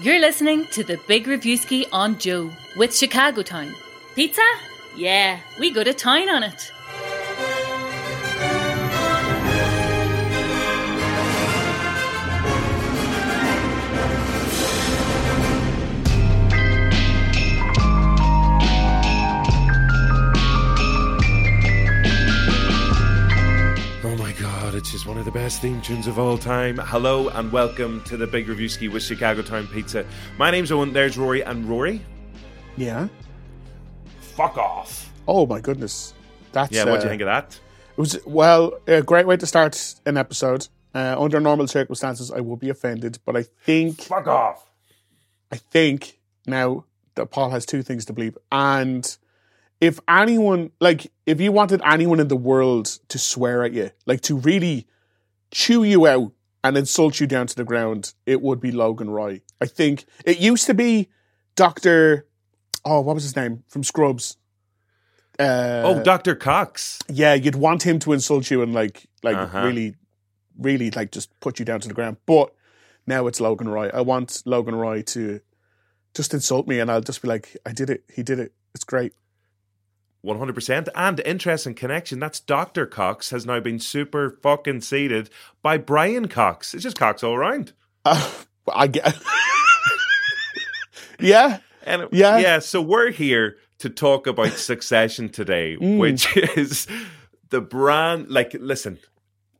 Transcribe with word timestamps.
You're 0.00 0.20
listening 0.20 0.66
to 0.66 0.84
the 0.84 0.96
Big 1.08 1.26
Reviewski 1.26 1.84
on 1.90 2.18
Joe 2.18 2.52
with 2.76 2.96
Chicago 2.96 3.42
Town. 3.42 3.74
Pizza? 4.14 4.46
Yeah, 4.94 5.40
we 5.58 5.72
go 5.72 5.82
to 5.82 5.92
town 5.92 6.28
on 6.28 6.44
it. 6.44 6.70
One 25.08 25.16
of 25.16 25.24
the 25.24 25.30
best 25.30 25.62
theme 25.62 25.80
tunes 25.80 26.06
of 26.06 26.18
all 26.18 26.36
time. 26.36 26.76
Hello 26.76 27.30
and 27.30 27.50
welcome 27.50 28.04
to 28.04 28.18
the 28.18 28.26
Big 28.26 28.46
Reviewski 28.46 28.92
with 28.92 29.02
Chicago 29.02 29.40
Town 29.40 29.66
Pizza. 29.68 30.04
My 30.36 30.50
name's 30.50 30.70
Owen, 30.70 30.92
there's 30.92 31.16
Rory, 31.16 31.42
and 31.42 31.64
Rory, 31.66 32.02
Yeah. 32.76 33.08
fuck 34.20 34.58
off. 34.58 35.10
Oh 35.26 35.46
my 35.46 35.62
goodness. 35.62 36.12
That's 36.52 36.72
Yeah, 36.72 36.84
what 36.84 36.96
do 36.96 37.00
uh, 37.00 37.02
you 37.04 37.08
think 37.08 37.22
of 37.22 37.26
that? 37.26 37.58
It 37.96 37.98
was 37.98 38.18
well 38.26 38.78
a 38.86 39.00
great 39.00 39.26
way 39.26 39.38
to 39.38 39.46
start 39.46 39.94
an 40.04 40.18
episode. 40.18 40.68
Uh, 40.94 41.16
under 41.18 41.40
normal 41.40 41.68
circumstances, 41.68 42.30
I 42.30 42.40
would 42.40 42.60
be 42.60 42.68
offended, 42.68 43.18
but 43.24 43.34
I 43.34 43.44
think 43.44 44.02
Fuck 44.02 44.26
off. 44.26 44.68
I 45.50 45.56
think 45.56 46.18
now 46.46 46.84
that 47.14 47.30
Paul 47.30 47.48
has 47.48 47.64
two 47.64 47.82
things 47.82 48.04
to 48.04 48.12
believe, 48.12 48.36
and 48.52 49.16
if 49.80 50.00
anyone 50.06 50.70
like 50.82 51.10
if 51.24 51.40
you 51.40 51.50
wanted 51.50 51.80
anyone 51.82 52.20
in 52.20 52.28
the 52.28 52.36
world 52.36 52.98
to 53.08 53.18
swear 53.18 53.64
at 53.64 53.72
you, 53.72 53.90
like 54.04 54.20
to 54.22 54.36
really 54.36 54.86
chew 55.50 55.82
you 55.84 56.06
out 56.06 56.32
and 56.64 56.76
insult 56.76 57.20
you 57.20 57.26
down 57.26 57.46
to 57.46 57.54
the 57.56 57.64
ground, 57.64 58.12
it 58.26 58.42
would 58.42 58.60
be 58.60 58.72
Logan 58.72 59.10
Roy. 59.10 59.42
I 59.60 59.66
think 59.66 60.04
it 60.24 60.38
used 60.38 60.66
to 60.66 60.74
be 60.74 61.08
Doctor. 61.56 62.26
Oh, 62.84 63.00
what 63.00 63.14
was 63.14 63.22
his 63.24 63.36
name 63.36 63.64
from 63.68 63.82
Scrubs? 63.84 64.36
Uh, 65.38 65.82
oh, 65.84 66.02
Dr. 66.02 66.34
Cox. 66.34 66.98
yeah, 67.08 67.34
you'd 67.34 67.54
want 67.54 67.84
him 67.84 67.98
to 68.00 68.12
insult 68.12 68.50
you 68.50 68.60
and 68.62 68.74
like 68.74 69.06
like 69.22 69.36
Uh-huh. 69.36 69.62
really, 69.64 69.94
really 70.58 70.90
like 70.90 71.12
just 71.12 71.38
put 71.40 71.58
you 71.58 71.64
down 71.64 71.80
to 71.80 71.88
the 71.88 71.94
ground. 71.94 72.16
But 72.26 72.52
now 73.06 73.26
it's 73.28 73.40
Logan 73.40 73.68
Roy. 73.68 73.88
I 73.94 74.00
want 74.00 74.42
Logan 74.44 74.74
Roy 74.74 75.02
to 75.02 75.40
just 76.14 76.34
insult 76.34 76.66
me, 76.66 76.80
and 76.80 76.90
I'll 76.90 77.00
just 77.00 77.22
be 77.22 77.28
like, 77.28 77.56
I 77.64 77.72
did 77.72 77.88
it. 77.90 78.02
He 78.12 78.22
did 78.24 78.40
it. 78.40 78.52
It's 78.74 78.84
great. 78.84 79.12
100%. 80.28 80.88
And 80.94 81.20
interesting 81.20 81.74
connection. 81.74 82.20
That's 82.20 82.38
Dr. 82.40 82.86
Cox 82.86 83.30
has 83.30 83.44
now 83.46 83.58
been 83.60 83.80
super 83.80 84.38
fucking 84.42 84.82
seated 84.82 85.30
by 85.62 85.78
Brian 85.78 86.28
Cox. 86.28 86.74
It's 86.74 86.82
just 86.84 86.98
Cox 86.98 87.22
all 87.24 87.38
round. 87.38 87.72
Uh, 88.04 88.30
I 88.72 88.86
get. 88.86 89.16
yeah, 91.20 91.58
And 91.84 92.08
Yeah. 92.12 92.38
yeah, 92.38 92.58
so 92.58 92.80
we're 92.80 93.10
here 93.10 93.56
to 93.78 93.88
talk 93.88 94.26
about 94.26 94.52
Succession 94.52 95.28
today, 95.28 95.76
Mm. 95.80 95.98
which 95.98 96.36
is 96.36 96.86
the 97.50 97.60
brand. 97.60 98.28
Like, 98.28 98.54
listen, 98.58 98.98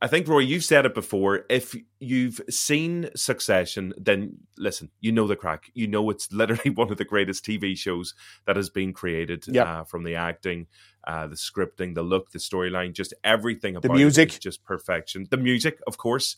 I 0.00 0.06
think 0.06 0.28
Roy, 0.28 0.40
you've 0.40 0.64
said 0.64 0.86
it 0.86 0.94
before. 0.94 1.44
If 1.50 1.74
you've 1.98 2.40
seen 2.48 3.10
Succession, 3.16 3.94
then 3.96 4.38
listen, 4.56 4.90
you 5.00 5.10
know 5.10 5.26
the 5.26 5.34
crack. 5.34 5.70
You 5.74 5.88
know 5.88 6.08
it's 6.10 6.32
literally 6.32 6.70
one 6.70 6.90
of 6.90 6.98
the 6.98 7.04
greatest 7.04 7.44
TV 7.44 7.76
shows 7.76 8.14
that 8.46 8.56
has 8.56 8.70
been 8.70 8.92
created. 8.92 9.44
Yep. 9.48 9.66
Uh, 9.66 9.84
from 9.84 10.04
the 10.04 10.14
acting, 10.14 10.68
uh, 11.06 11.26
the 11.26 11.34
scripting, 11.34 11.94
the 11.94 12.02
look, 12.02 12.30
the 12.30 12.38
storyline, 12.38 12.92
just 12.92 13.12
everything 13.24 13.74
about 13.74 13.96
music. 13.96 14.28
it 14.28 14.32
is 14.34 14.38
just 14.38 14.64
perfection. 14.64 15.26
The 15.30 15.36
music, 15.36 15.80
of 15.86 15.98
course. 15.98 16.36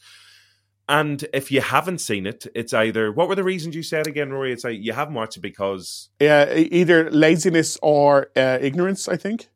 And 0.89 1.25
if 1.33 1.53
you 1.53 1.61
haven't 1.61 1.99
seen 1.99 2.27
it, 2.27 2.47
it's 2.55 2.73
either 2.73 3.13
what 3.13 3.29
were 3.29 3.37
the 3.37 3.45
reasons 3.45 3.77
you 3.77 3.83
said 3.83 4.07
again, 4.07 4.33
Rory? 4.33 4.53
It's 4.53 4.65
like 4.65 4.79
you 4.81 4.93
haven't 4.93 5.15
watched 5.15 5.37
it 5.37 5.41
because 5.41 6.09
yeah. 6.19 6.53
Either 6.53 7.11
laziness 7.11 7.79
or 7.83 8.31
uh, 8.35 8.59
ignorance. 8.61 9.07
I 9.07 9.17
think. 9.17 9.49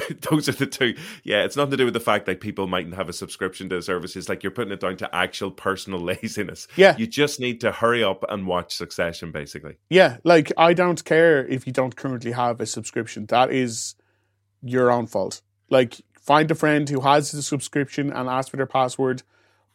Those 0.30 0.48
are 0.48 0.52
the 0.52 0.66
two. 0.66 0.94
Yeah, 1.22 1.44
it's 1.44 1.56
nothing 1.56 1.72
to 1.72 1.76
do 1.76 1.84
with 1.84 1.94
the 1.94 2.00
fact 2.00 2.26
that 2.26 2.40
people 2.40 2.66
mightn't 2.66 2.94
have 2.94 3.08
a 3.08 3.12
subscription 3.12 3.68
to 3.68 3.76
the 3.76 3.82
service. 3.82 4.28
Like 4.28 4.42
you're 4.42 4.52
putting 4.52 4.72
it 4.72 4.80
down 4.80 4.96
to 4.98 5.14
actual 5.14 5.50
personal 5.50 6.00
laziness. 6.22 6.66
Yeah. 6.76 6.96
You 6.96 7.06
just 7.06 7.40
need 7.40 7.60
to 7.60 7.72
hurry 7.72 8.02
up 8.02 8.24
and 8.28 8.46
watch 8.46 8.74
Succession, 8.74 9.32
basically. 9.32 9.76
Yeah, 9.90 10.18
like 10.24 10.52
I 10.56 10.72
don't 10.72 11.04
care 11.04 11.46
if 11.46 11.66
you 11.66 11.72
don't 11.72 11.94
currently 11.94 12.32
have 12.32 12.60
a 12.60 12.66
subscription. 12.66 13.26
That 13.26 13.52
is 13.52 13.94
your 14.62 14.90
own 14.90 15.06
fault. 15.06 15.42
Like 15.68 16.00
find 16.18 16.50
a 16.50 16.54
friend 16.54 16.88
who 16.88 17.00
has 17.00 17.32
the 17.32 17.42
subscription 17.42 18.12
and 18.12 18.28
ask 18.28 18.50
for 18.50 18.56
their 18.56 18.66
password, 18.66 19.22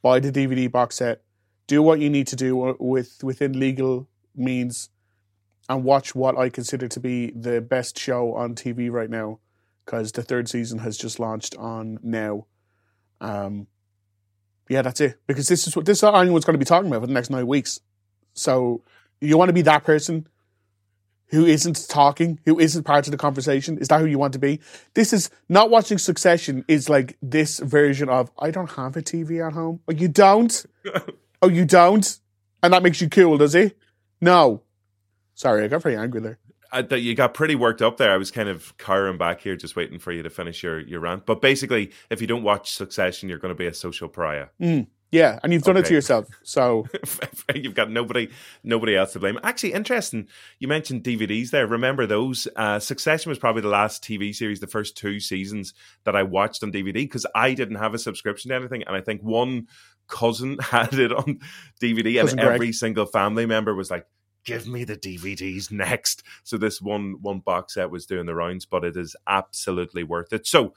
buy 0.01 0.19
the 0.19 0.31
DVD 0.31 0.71
box 0.71 0.95
set, 0.95 1.21
do 1.67 1.83
what 1.83 1.99
you 1.99 2.09
need 2.09 2.27
to 2.27 2.35
do 2.35 2.75
with 2.79 3.23
within 3.23 3.59
legal 3.59 4.07
means 4.35 4.89
and 5.69 5.83
watch 5.83 6.15
what 6.15 6.37
I 6.37 6.49
consider 6.49 6.87
to 6.87 6.99
be 6.99 7.31
the 7.31 7.59
best 7.61 7.99
show 7.99 8.33
on 8.33 8.55
TV 8.55 8.89
right 8.89 9.09
now 9.09 9.39
because 9.87 10.11
the 10.11 10.21
third 10.21 10.49
season 10.49 10.79
has 10.79 10.97
just 10.97 11.17
launched 11.17 11.55
on 11.55 11.97
now. 12.03 12.45
Um 13.21 13.67
yeah, 14.69 14.81
that's 14.81 14.99
it. 14.99 15.17
Because 15.27 15.47
this 15.47 15.65
is 15.65 15.75
what 15.75 15.85
this 15.85 15.99
is 15.99 16.03
all 16.03 16.19
anyone's 16.19 16.43
going 16.43 16.55
to 16.55 16.59
be 16.59 16.65
talking 16.65 16.89
about 16.89 17.01
for 17.01 17.07
the 17.07 17.13
next 17.13 17.29
nine 17.29 17.47
weeks. 17.47 17.79
So 18.33 18.83
you 19.21 19.37
want 19.37 19.49
to 19.49 19.53
be 19.53 19.61
that 19.63 19.85
person 19.85 20.27
who 21.27 21.45
isn't 21.45 21.87
talking, 21.87 22.39
who 22.45 22.59
isn't 22.59 22.83
part 22.83 23.07
of 23.07 23.11
the 23.11 23.17
conversation? 23.17 23.77
Is 23.77 23.87
that 23.87 24.01
who 24.01 24.05
you 24.05 24.19
want 24.19 24.33
to 24.33 24.39
be? 24.39 24.59
This 24.93 25.13
is 25.13 25.29
not 25.47 25.69
watching 25.69 25.97
Succession 25.97 26.65
is 26.67 26.89
like 26.89 27.17
this 27.21 27.59
version 27.59 28.09
of 28.09 28.29
I 28.37 28.51
don't 28.51 28.71
have 28.71 28.97
a 28.97 29.01
TV 29.01 29.45
at 29.45 29.53
home. 29.53 29.79
Oh, 29.87 29.93
you 29.93 30.09
don't? 30.09 30.65
oh, 31.41 31.49
you 31.49 31.65
don't? 31.65 32.19
And 32.61 32.73
that 32.73 32.83
makes 32.83 32.99
you 32.99 33.09
cool, 33.09 33.37
does 33.37 33.55
it? 33.55 33.77
No. 34.19 34.63
Sorry, 35.33 35.63
I 35.63 35.67
got 35.69 35.83
very 35.83 35.95
angry 35.95 36.19
there. 36.19 36.39
I, 36.71 36.81
that 36.81 36.99
you 36.99 37.15
got 37.15 37.33
pretty 37.33 37.55
worked 37.55 37.81
up 37.81 37.97
there. 37.97 38.11
I 38.11 38.17
was 38.17 38.31
kind 38.31 38.49
of 38.49 38.77
cowering 38.77 39.17
back 39.17 39.41
here, 39.41 39.55
just 39.55 39.75
waiting 39.75 39.99
for 39.99 40.11
you 40.11 40.23
to 40.23 40.29
finish 40.29 40.63
your, 40.63 40.79
your 40.79 40.99
rant. 40.99 41.25
But 41.25 41.41
basically, 41.41 41.91
if 42.09 42.21
you 42.21 42.27
don't 42.27 42.43
watch 42.43 42.73
Succession, 42.73 43.29
you're 43.29 43.37
going 43.37 43.53
to 43.53 43.57
be 43.57 43.67
a 43.67 43.73
social 43.73 44.09
pariah. 44.09 44.47
Yeah, 45.11 45.39
and 45.41 45.53
you've 45.53 45.63
done 45.63 45.77
it 45.77 45.85
to 45.85 45.93
yourself. 45.93 46.27
So 46.43 46.85
You've 47.55 47.75
got 47.75 47.89
nobody, 47.89 48.29
nobody 48.63 48.95
else 48.95 49.13
to 49.13 49.19
blame. 49.19 49.39
Actually, 49.41 49.73
interesting. 49.73 50.27
You 50.59 50.67
mentioned 50.67 51.03
DVDs 51.03 51.49
there. 51.49 51.65
Remember 51.65 52.05
those? 52.05 52.47
Uh, 52.55 52.79
Succession 52.79 53.29
was 53.29 53.39
probably 53.39 53.61
the 53.61 53.69
last 53.69 54.03
TV 54.03 54.35
series, 54.35 54.59
the 54.59 54.67
first 54.67 54.97
two 54.97 55.19
seasons 55.19 55.73
that 56.03 56.15
I 56.15 56.23
watched 56.23 56.61
on 56.63 56.73
DVD 56.73 56.93
because 56.93 57.25
I 57.33 57.53
didn't 57.53 57.77
have 57.77 57.93
a 57.93 57.99
subscription 57.99 58.49
to 58.49 58.55
anything, 58.55 58.83
and 58.83 58.95
I 58.95 59.01
think 59.01 59.21
one 59.21 59.67
cousin 60.07 60.57
had 60.61 60.93
it 60.93 61.13
on 61.13 61.39
DVD, 61.81 62.19
Cousin 62.19 62.39
and 62.39 62.45
Greg. 62.45 62.55
every 62.55 62.73
single 62.73 63.05
family 63.05 63.45
member 63.45 63.73
was 63.73 63.89
like. 63.89 64.05
Give 64.47 64.67
me 64.67 64.83
the 64.83 64.97
DVDs 64.97 65.71
next. 65.71 66.23
So 66.43 66.57
this 66.57 66.81
one 66.81 67.17
one 67.21 67.39
box 67.39 67.75
set 67.75 67.91
was 67.91 68.05
doing 68.05 68.25
the 68.25 68.33
rounds, 68.35 68.65
but 68.65 68.83
it 68.83 68.97
is 68.97 69.15
absolutely 69.27 70.03
worth 70.03 70.33
it. 70.33 70.47
So 70.47 70.73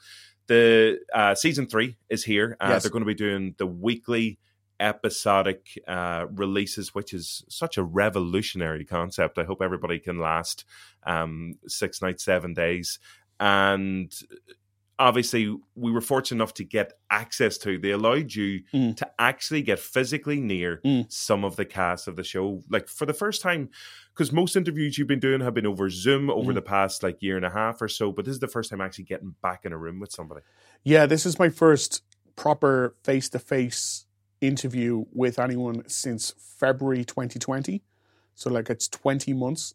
the 0.47 0.99
uh, 1.13 1.33
season 1.35 1.67
three 1.67 1.97
is 2.09 2.25
here. 2.25 2.57
Uh, 2.59 2.67
Yes. 2.69 2.83
They're 2.83 2.91
going 2.91 3.03
to 3.03 3.07
be 3.07 3.13
doing 3.15 3.55
the 3.57 3.65
weekly 3.67 4.37
episodic 4.79 5.79
uh, 5.87 6.25
releases, 6.33 6.93
which 6.93 7.13
is 7.13 7.43
such 7.47 7.77
a 7.77 7.83
revolutionary 7.83 8.83
concept. 8.83 9.37
I 9.37 9.43
hope 9.43 9.61
everybody 9.61 9.99
can 9.99 10.19
last 10.19 10.65
um, 11.03 11.53
six 11.67 12.01
nights, 12.01 12.25
seven 12.25 12.53
days. 12.53 12.99
And 13.39 14.11
obviously, 15.01 15.57
we 15.75 15.91
were 15.91 16.01
fortunate 16.01 16.37
enough 16.37 16.53
to 16.55 16.63
get 16.63 16.93
access 17.09 17.57
to. 17.59 17.77
They 17.79 17.91
allowed 17.91 18.33
you 18.35 18.61
Mm. 18.73 18.95
to 18.97 19.11
actually 19.19 19.61
get 19.63 19.79
physically 19.79 20.39
near 20.39 20.79
Mm. 20.85 21.11
some 21.11 21.43
of 21.43 21.55
the 21.55 21.65
cast 21.65 22.07
of 22.07 22.15
the 22.15 22.23
show, 22.23 22.63
like 22.69 22.87
for 22.87 23.05
the 23.05 23.13
first 23.13 23.41
time. 23.41 23.69
Because 24.13 24.31
most 24.31 24.55
interviews 24.55 24.97
you've 24.97 25.07
been 25.07 25.19
doing 25.19 25.41
have 25.41 25.53
been 25.53 25.65
over 25.65 25.89
Zoom 25.89 26.29
over 26.29 26.51
Mm. 26.51 26.55
the 26.55 26.61
past 26.61 27.01
like 27.03 27.21
year 27.21 27.35
and 27.35 27.45
a 27.45 27.49
half 27.49 27.81
or 27.81 27.87
so, 27.87 28.11
but 28.11 28.25
this 28.25 28.33
is 28.33 28.39
the 28.39 28.47
first 28.47 28.69
time 28.69 28.81
actually 28.81 29.05
getting 29.05 29.35
back 29.41 29.65
in 29.65 29.73
a 29.73 29.77
room 29.77 29.99
with 29.99 30.11
somebody. 30.11 30.41
Yeah, 30.83 31.05
this 31.05 31.25
is 31.25 31.39
my 31.39 31.49
first 31.49 32.03
proper 32.35 32.95
face 33.03 33.27
to 33.29 33.39
face 33.39 34.05
interview 34.39 35.05
with 35.13 35.39
anyone 35.39 35.87
since 35.87 36.33
February 36.37 37.03
2020. 37.05 37.83
So, 38.35 38.49
like, 38.49 38.69
it's 38.69 38.87
20 38.87 39.33
months 39.33 39.73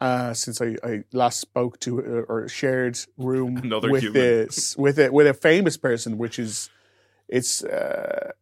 uh, 0.00 0.34
since 0.34 0.60
I, 0.60 0.76
I 0.84 1.04
last 1.12 1.40
spoke 1.40 1.80
to 1.80 2.00
uh, 2.00 2.32
or 2.32 2.48
shared 2.48 2.98
room 3.16 3.56
Another 3.64 3.90
with 3.90 4.02
human. 4.02 4.20
this 4.20 4.76
with 4.76 4.98
a 4.98 5.10
with 5.12 5.26
a 5.26 5.34
famous 5.34 5.76
person, 5.76 6.18
which 6.18 6.38
is 6.38 6.68
it's 7.28 7.64
uh, 7.64 8.32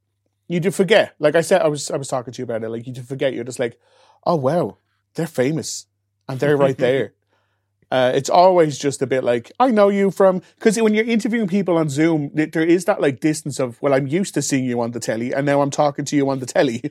you 0.49 0.61
do 0.61 0.71
forget. 0.71 1.15
Like 1.19 1.37
I 1.37 1.41
said, 1.43 1.63
I 1.63 1.69
was 1.69 1.91
I 1.91 1.97
was 1.97 2.09
talking 2.09 2.33
to 2.33 2.39
you 2.39 2.45
about 2.45 2.63
it. 2.65 2.69
Like 2.69 2.87
you 2.87 2.93
do 2.93 3.03
forget. 3.03 3.33
You're 3.35 3.45
just 3.45 3.59
like, 3.61 3.79
oh 4.27 4.37
wow, 4.37 4.79
they're 5.15 5.27
famous 5.27 5.87
and 6.29 6.41
they're 6.41 6.57
right 6.57 6.77
there. 6.89 7.15
Uh, 7.91 8.11
it's 8.13 8.31
always 8.31 8.77
just 8.77 9.03
a 9.03 9.07
bit 9.07 9.23
like 9.23 9.53
I 9.61 9.71
know 9.71 9.89
you 9.89 10.11
from 10.11 10.43
because 10.59 10.81
when 10.81 10.95
you're 10.95 11.05
interviewing 11.05 11.47
people 11.47 11.77
on 11.77 11.89
Zoom, 11.89 12.31
there 12.35 12.65
is 12.65 12.87
that 12.87 13.01
like 13.01 13.21
distance 13.21 13.61
of 13.61 13.81
well, 13.81 13.95
I'm 13.95 14.09
used 14.09 14.35
to 14.35 14.43
seeing 14.43 14.65
you 14.65 14.81
on 14.81 14.91
the 14.91 14.99
telly, 15.01 15.33
and 15.33 15.47
now 15.47 15.61
I'm 15.61 15.71
talking 15.71 16.05
to 16.07 16.17
you 16.17 16.29
on 16.29 16.41
the 16.41 16.47
telly. 16.47 16.83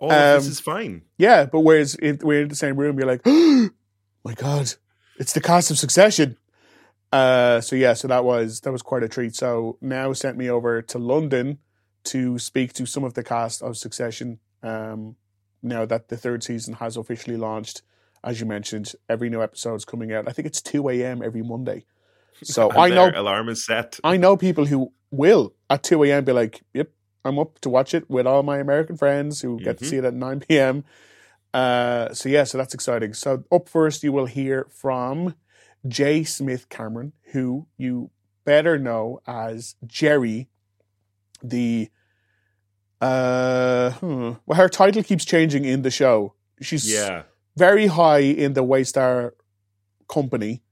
Oh, 0.00 0.08
this 0.10 0.44
Um, 0.46 0.50
is 0.52 0.60
fine. 0.60 1.02
yeah, 1.18 1.46
but 1.46 1.60
whereas 1.60 1.96
if 2.00 2.22
we're 2.22 2.42
in 2.42 2.48
the 2.48 2.54
same 2.54 2.76
room, 2.76 2.96
you're 2.98 3.08
like, 3.08 3.22
oh 3.26 3.70
my 4.24 4.34
god, 4.34 4.72
it's 5.18 5.32
the 5.32 5.40
cast 5.40 5.70
of 5.70 5.78
Succession. 5.78 6.36
Uh, 7.12 7.60
so 7.60 7.76
yeah, 7.76 7.92
so 7.94 8.08
that 8.08 8.24
was 8.24 8.60
that 8.60 8.72
was 8.72 8.82
quite 8.82 9.02
a 9.02 9.08
treat. 9.08 9.34
So 9.36 9.78
now 9.80 10.12
sent 10.12 10.36
me 10.36 10.50
over 10.50 10.82
to 10.82 10.98
London 10.98 11.58
to 12.04 12.38
speak 12.38 12.72
to 12.74 12.86
some 12.86 13.04
of 13.04 13.14
the 13.14 13.22
cast 13.22 13.62
of 13.62 13.76
Succession. 13.76 14.40
Um, 14.62 15.16
now 15.62 15.84
that 15.86 16.08
the 16.08 16.16
third 16.16 16.42
season 16.42 16.74
has 16.74 16.96
officially 16.96 17.36
launched. 17.36 17.82
As 18.22 18.40
you 18.40 18.46
mentioned, 18.46 18.92
every 19.08 19.28
new 19.28 19.42
episode 19.42 19.74
is 19.74 19.84
coming 19.84 20.10
out. 20.12 20.26
I 20.26 20.32
think 20.32 20.46
it's 20.46 20.62
two 20.62 20.88
a.m. 20.88 21.22
every 21.22 21.42
Monday. 21.42 21.84
So 22.42 22.70
And 22.70 22.78
I 22.78 22.88
know 22.88 23.10
alarm 23.14 23.50
is 23.50 23.64
set. 23.64 24.00
I 24.02 24.16
know 24.16 24.36
people 24.38 24.64
who 24.64 24.92
will 25.10 25.52
at 25.68 25.82
2 25.82 26.02
a.m. 26.04 26.24
be 26.24 26.32
like, 26.32 26.62
yep, 26.72 26.90
I'm 27.24 27.38
up 27.38 27.58
to 27.60 27.68
watch 27.70 27.92
it 27.94 28.08
with 28.10 28.26
all 28.26 28.42
my 28.42 28.58
American 28.58 28.96
friends 28.96 29.42
who 29.42 29.60
get 29.60 29.78
to 29.78 29.84
Mhm. 29.84 29.88
see 29.88 29.96
it 29.98 30.04
at 30.04 30.14
9 30.14 30.40
p.m. 30.40 30.84
Uh, 31.54 32.12
so, 32.12 32.28
yeah, 32.28 32.42
so 32.44 32.58
that's 32.58 32.74
exciting. 32.74 33.14
So, 33.14 33.44
up 33.52 33.68
first, 33.68 34.02
you 34.02 34.12
will 34.12 34.26
hear 34.26 34.66
from 34.70 35.36
J. 35.86 36.24
Smith-Cameron, 36.24 37.12
who 37.32 37.68
you 37.78 38.10
better 38.44 38.78
know 38.78 39.20
as 39.26 39.76
Gerri, 39.86 40.48
the. 41.42 41.88
Uh, 43.00 43.90
hmm, 43.92 44.32
well, 44.46 44.56
her 44.58 44.68
title 44.68 45.02
keeps 45.02 45.24
changing 45.24 45.64
in 45.64 45.82
the 45.82 45.90
show. 45.90 46.34
She's 46.60 46.90
Yeah. 46.90 47.22
very 47.56 47.86
high 47.86 48.20
in 48.20 48.54
the 48.54 48.64
Waystar 48.64 49.32
company, 50.08 50.62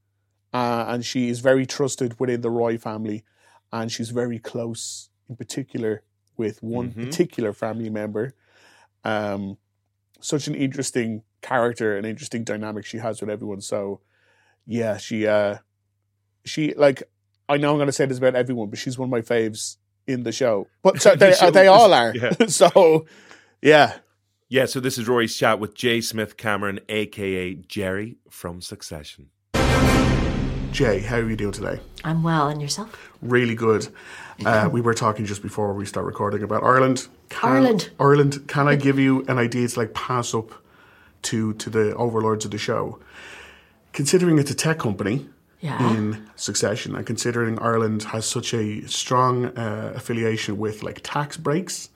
uh, 0.53 0.85
and 0.89 1.05
she 1.05 1.29
is 1.29 1.39
very 1.39 1.65
trusted 1.65 2.19
within 2.19 2.41
the 2.41 2.49
Roy 2.49 2.77
family, 2.77 3.23
and 3.71 3.91
she's 3.91 4.09
very 4.09 4.39
close, 4.39 5.09
in 5.29 5.35
particular, 5.37 6.03
with 6.35 6.61
one 6.63 6.91
Mhm. 6.91 7.05
particular 7.05 7.53
family 7.53 7.89
member. 7.89 8.33
Um, 9.05 9.57
such 10.23 10.47
an 10.47 10.55
interesting 10.55 11.23
character, 11.41 11.97
an 11.97 12.05
interesting 12.05 12.43
dynamic 12.43 12.85
she 12.85 12.97
has 12.97 13.21
with 13.21 13.29
everyone. 13.29 13.61
So, 13.61 14.01
yeah, 14.65 14.97
she, 14.97 15.27
uh, 15.27 15.57
she 16.45 16.73
like, 16.73 17.03
I 17.49 17.57
know 17.57 17.71
I'm 17.71 17.77
going 17.77 17.87
to 17.87 17.93
say 17.93 18.05
this 18.05 18.17
about 18.17 18.35
everyone, 18.35 18.69
but 18.69 18.79
she's 18.79 18.97
one 18.97 19.07
of 19.07 19.11
my 19.11 19.21
faves 19.21 19.77
in 20.07 20.23
the 20.23 20.31
show. 20.31 20.67
But 20.81 21.01
so 21.01 21.15
they, 21.15 21.33
show 21.33 21.51
they 21.51 21.67
all 21.67 21.93
are. 21.93 22.13
yeah. 22.15 22.31
so, 22.47 23.05
yeah, 23.61 23.97
Yeah, 24.49 24.65
so 24.65 24.79
this 24.79 24.97
is 24.97 25.07
Rory's 25.07 25.35
chat 25.35 25.59
with 25.59 25.73
J. 25.73 25.99
Smith-Cameron, 25.99 26.79
aka 26.87 27.55
Gerri 27.55 28.17
from 28.29 28.61
Succession. 28.61 29.29
Jay, 30.73 30.99
how 31.01 31.17
are 31.17 31.29
you 31.29 31.35
doing 31.35 31.51
today? 31.51 31.79
I'm 32.03 32.23
well, 32.23 32.47
and 32.47 32.61
yourself? 32.61 33.09
really 33.21 33.55
good. 33.55 33.87
Uh, 34.45 34.67
we 34.71 34.81
were 34.81 34.93
talking 34.93 35.23
just 35.25 35.41
before 35.41 35.73
we 35.73 35.85
start 35.85 36.05
recording 36.05 36.43
about 36.43 36.63
Ireland. 36.63 37.07
Can, 37.29 37.49
Ireland. 37.51 37.89
Ireland. 37.99 38.47
Can 38.47 38.67
I 38.67 38.75
give 38.75 38.97
you 38.99 39.23
an 39.27 39.37
idea 39.37 39.67
to 39.67 39.79
like 39.79 39.93
pass 39.93 40.33
up 40.33 40.51
to 41.23 41.53
to 41.53 41.69
the 41.69 41.95
overlords 41.95 42.43
of 42.45 42.51
the 42.51 42.57
show? 42.57 42.99
Considering 43.93 44.39
it's 44.39 44.51
a 44.51 44.55
tech 44.55 44.79
company 44.79 45.27
Yeah. 45.61 45.95
in 45.95 46.27
succession, 46.35 46.95
and 46.95 47.05
considering 47.05 47.59
Ireland 47.59 48.03
has 48.03 48.25
such 48.25 48.53
a 48.53 48.85
strong 48.87 49.45
uh, 49.57 49.93
affiliation 49.95 50.57
with 50.57 50.83
like 50.83 50.99
tax 51.03 51.37
breaks, 51.37 51.89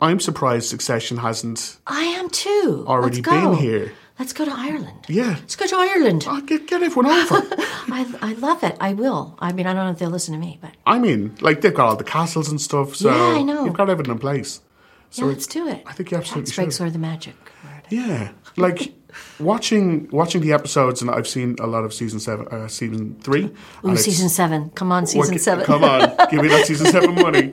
I'm 0.00 0.20
surprised 0.20 0.68
Succession 0.68 1.16
hasn't 1.16 1.78
I 1.86 2.02
am 2.20 2.28
too. 2.30 2.84
already 2.86 3.20
been 3.22 3.54
here. 3.54 3.92
Let's 4.18 4.32
go 4.32 4.44
to 4.44 4.52
Ireland. 4.52 5.06
Yeah, 5.08 5.36
Let's 5.38 5.54
go 5.54 5.66
to 5.66 5.76
Ireland. 5.76 6.24
oh, 6.26 6.40
get 6.40 6.66
get 6.66 6.82
everyone 6.82 7.06
over. 7.12 7.36
I, 7.90 8.06
I 8.20 8.32
love 8.34 8.64
it. 8.64 8.76
I 8.80 8.92
will. 8.94 9.36
I 9.38 9.52
mean, 9.52 9.66
I 9.66 9.72
don't 9.72 9.84
know 9.86 9.92
if 9.92 9.98
they'll 9.98 10.10
listen 10.10 10.34
to 10.34 10.40
me, 10.40 10.58
but 10.60 10.72
I 10.86 10.98
mean, 10.98 11.36
like 11.40 11.60
they've 11.60 11.72
got 11.74 11.86
all 11.88 11.96
the 11.96 12.04
castles 12.04 12.48
and 12.48 12.60
stuff, 12.60 12.96
so 12.96 13.10
Yeah, 13.10 13.38
I 13.38 13.42
know. 13.42 13.64
you've 13.64 13.74
got 13.74 13.88
everything 13.88 14.12
in 14.12 14.18
place. 14.18 14.60
yeah, 15.12 15.24
let's 15.26 15.46
do 15.46 15.68
it. 15.68 15.82
I 15.86 15.92
think 15.92 16.10
you 16.10 16.16
absolutely 16.16 16.52
breaks 16.52 16.76
should. 16.78 16.86
are 16.86 16.90
the 16.90 16.98
magic 16.98 17.36
word. 17.64 17.82
Yeah, 17.90 18.32
like 18.56 18.92
watching 19.38 20.08
watching 20.10 20.40
the 20.40 20.52
episodes, 20.52 21.00
and 21.00 21.10
I've 21.12 21.28
seen 21.28 21.54
a 21.60 21.66
lot 21.68 21.84
of 21.84 21.94
season 21.94 22.18
seven, 22.18 22.48
uh, 22.48 22.66
season 22.66 23.16
three. 23.20 23.50
Ooh, 23.86 23.96
season 23.96 24.28
seven. 24.28 24.70
Come 24.70 24.90
on, 24.90 25.06
season 25.06 25.38
seven. 25.38 25.64
Come 25.64 25.84
on, 25.84 26.00
give 26.30 26.42
me 26.42 26.48
that 26.48 26.66
season 26.66 26.86
seven 26.86 27.14
money. 27.14 27.52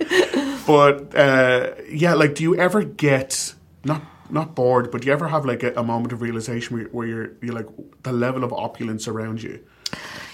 But 0.65 1.15
uh, 1.15 1.75
yeah, 1.91 2.15
like, 2.15 2.33
do 2.33 2.41
you 2.43 2.55
ever 2.57 2.83
get 2.83 3.53
not 3.83 4.01
not 4.29 4.55
bored, 4.55 4.91
but 4.91 5.01
do 5.01 5.07
you 5.07 5.13
ever 5.13 5.27
have 5.27 5.45
like 5.45 5.63
a, 5.63 5.73
a 5.75 5.83
moment 5.83 6.13
of 6.13 6.21
realization 6.21 6.77
where, 6.77 6.85
where 6.87 7.07
you're 7.07 7.31
you're 7.41 7.53
like 7.53 7.67
the 8.03 8.11
level 8.11 8.43
of 8.43 8.51
opulence 8.53 9.07
around 9.07 9.43
you? 9.43 9.59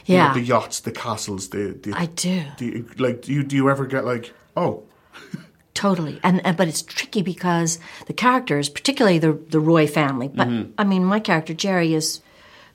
You 0.06 0.18
know, 0.18 0.24
yeah, 0.24 0.34
the 0.34 0.42
yachts, 0.42 0.80
the 0.80 0.92
castles, 0.92 1.50
the, 1.50 1.78
the 1.82 1.94
I 1.94 2.08
do. 2.08 2.44
do 2.58 2.66
you, 2.66 2.86
like 2.98 3.22
do 3.24 3.34
you 3.34 3.44
do 3.44 3.56
you 3.56 3.70
ever 3.70 3.86
get 3.86 4.06
like 4.06 4.34
oh 4.56 4.84
Totally, 5.74 6.20
and, 6.22 6.46
and 6.46 6.58
but 6.58 6.68
it's 6.68 6.82
tricky 6.82 7.22
because 7.22 7.80
the 8.08 8.14
characters, 8.14 8.68
particularly 8.68 9.20
the 9.20 9.34
the 9.34 9.60
Roy 9.60 9.88
family, 9.88 10.28
but 10.28 10.48
Mm-hmm. 10.48 10.72
I 10.78 10.84
mean, 10.84 11.06
my 11.06 11.20
character 11.20 11.54
Gerri 11.54 11.94
is 11.96 12.22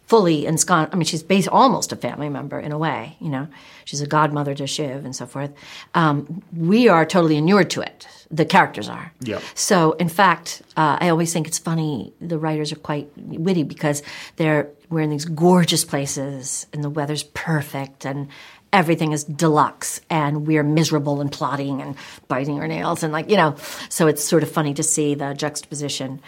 fully 0.06 0.47
ensconced. 0.47 0.94
I 0.94 0.97
mean, 0.97 1.05
she's 1.05 1.23
based 1.23 1.49
almost 1.49 1.93
a 1.93 1.97
family 1.97 2.29
member 2.29 2.58
in 2.58 2.73
a 2.73 2.79
way. 2.79 3.17
You 3.20 3.29
know, 3.29 3.49
she's 3.85 4.00
a 4.00 4.06
godmother 4.06 4.55
to 4.55 4.67
Shiv 4.67 5.05
and 5.05 5.14
so 5.14 5.26
forth. 5.26 5.53
Um, 5.94 6.43
we 6.56 6.88
are 6.88 7.05
totally 7.05 7.37
inured 7.37 7.70
to 7.70 7.81
it. 7.81 8.06
The 8.31 8.44
characters 8.44 8.88
are. 8.88 9.12
Yeah. 9.20 9.41
So, 9.55 9.93
in 9.93 10.08
fact, 10.08 10.62
uh, 10.76 10.99
I 11.00 11.08
always 11.11 11.32
think 11.32 11.47
it's 11.47 11.58
funny. 11.58 12.12
The 12.20 12.38
writers 12.38 12.73
are 12.73 12.76
quite 12.76 13.08
witty 13.17 13.62
because 13.62 14.03
they're 14.37 14.70
we're 14.88 15.00
in 15.00 15.11
these 15.11 15.25
gorgeous 15.25 15.85
places 15.85 16.67
and 16.73 16.82
the 16.85 16.91
weather's 16.91 17.25
perfect 17.25 18.05
and 18.05 18.29
everything 18.73 19.11
is 19.12 19.25
deluxe 19.25 20.00
and 20.11 20.47
we're 20.47 20.62
miserable 20.62 21.20
and 21.20 21.32
plotting 21.32 21.81
and 21.82 21.97
biting 22.29 22.61
our 22.61 22.69
nails 22.69 23.02
and 23.02 23.12
like 23.12 23.29
you 23.29 23.37
know. 23.37 23.56
So 23.88 24.06
it's 24.06 24.23
sort 24.23 24.43
of 24.43 24.50
funny 24.50 24.75
to 24.75 24.82
see 24.82 25.14
the 25.14 25.35
juxtaposition. 25.35 26.20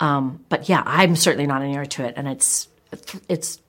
Um, 0.00 0.44
but 0.48 0.68
yeah, 0.68 0.82
I'm 0.86 1.16
certainly 1.16 1.46
not 1.46 1.62
inured 1.62 1.90
to 1.92 2.04
it, 2.04 2.14
and 2.16 2.28
it's 2.28 2.68
it's 3.28 3.60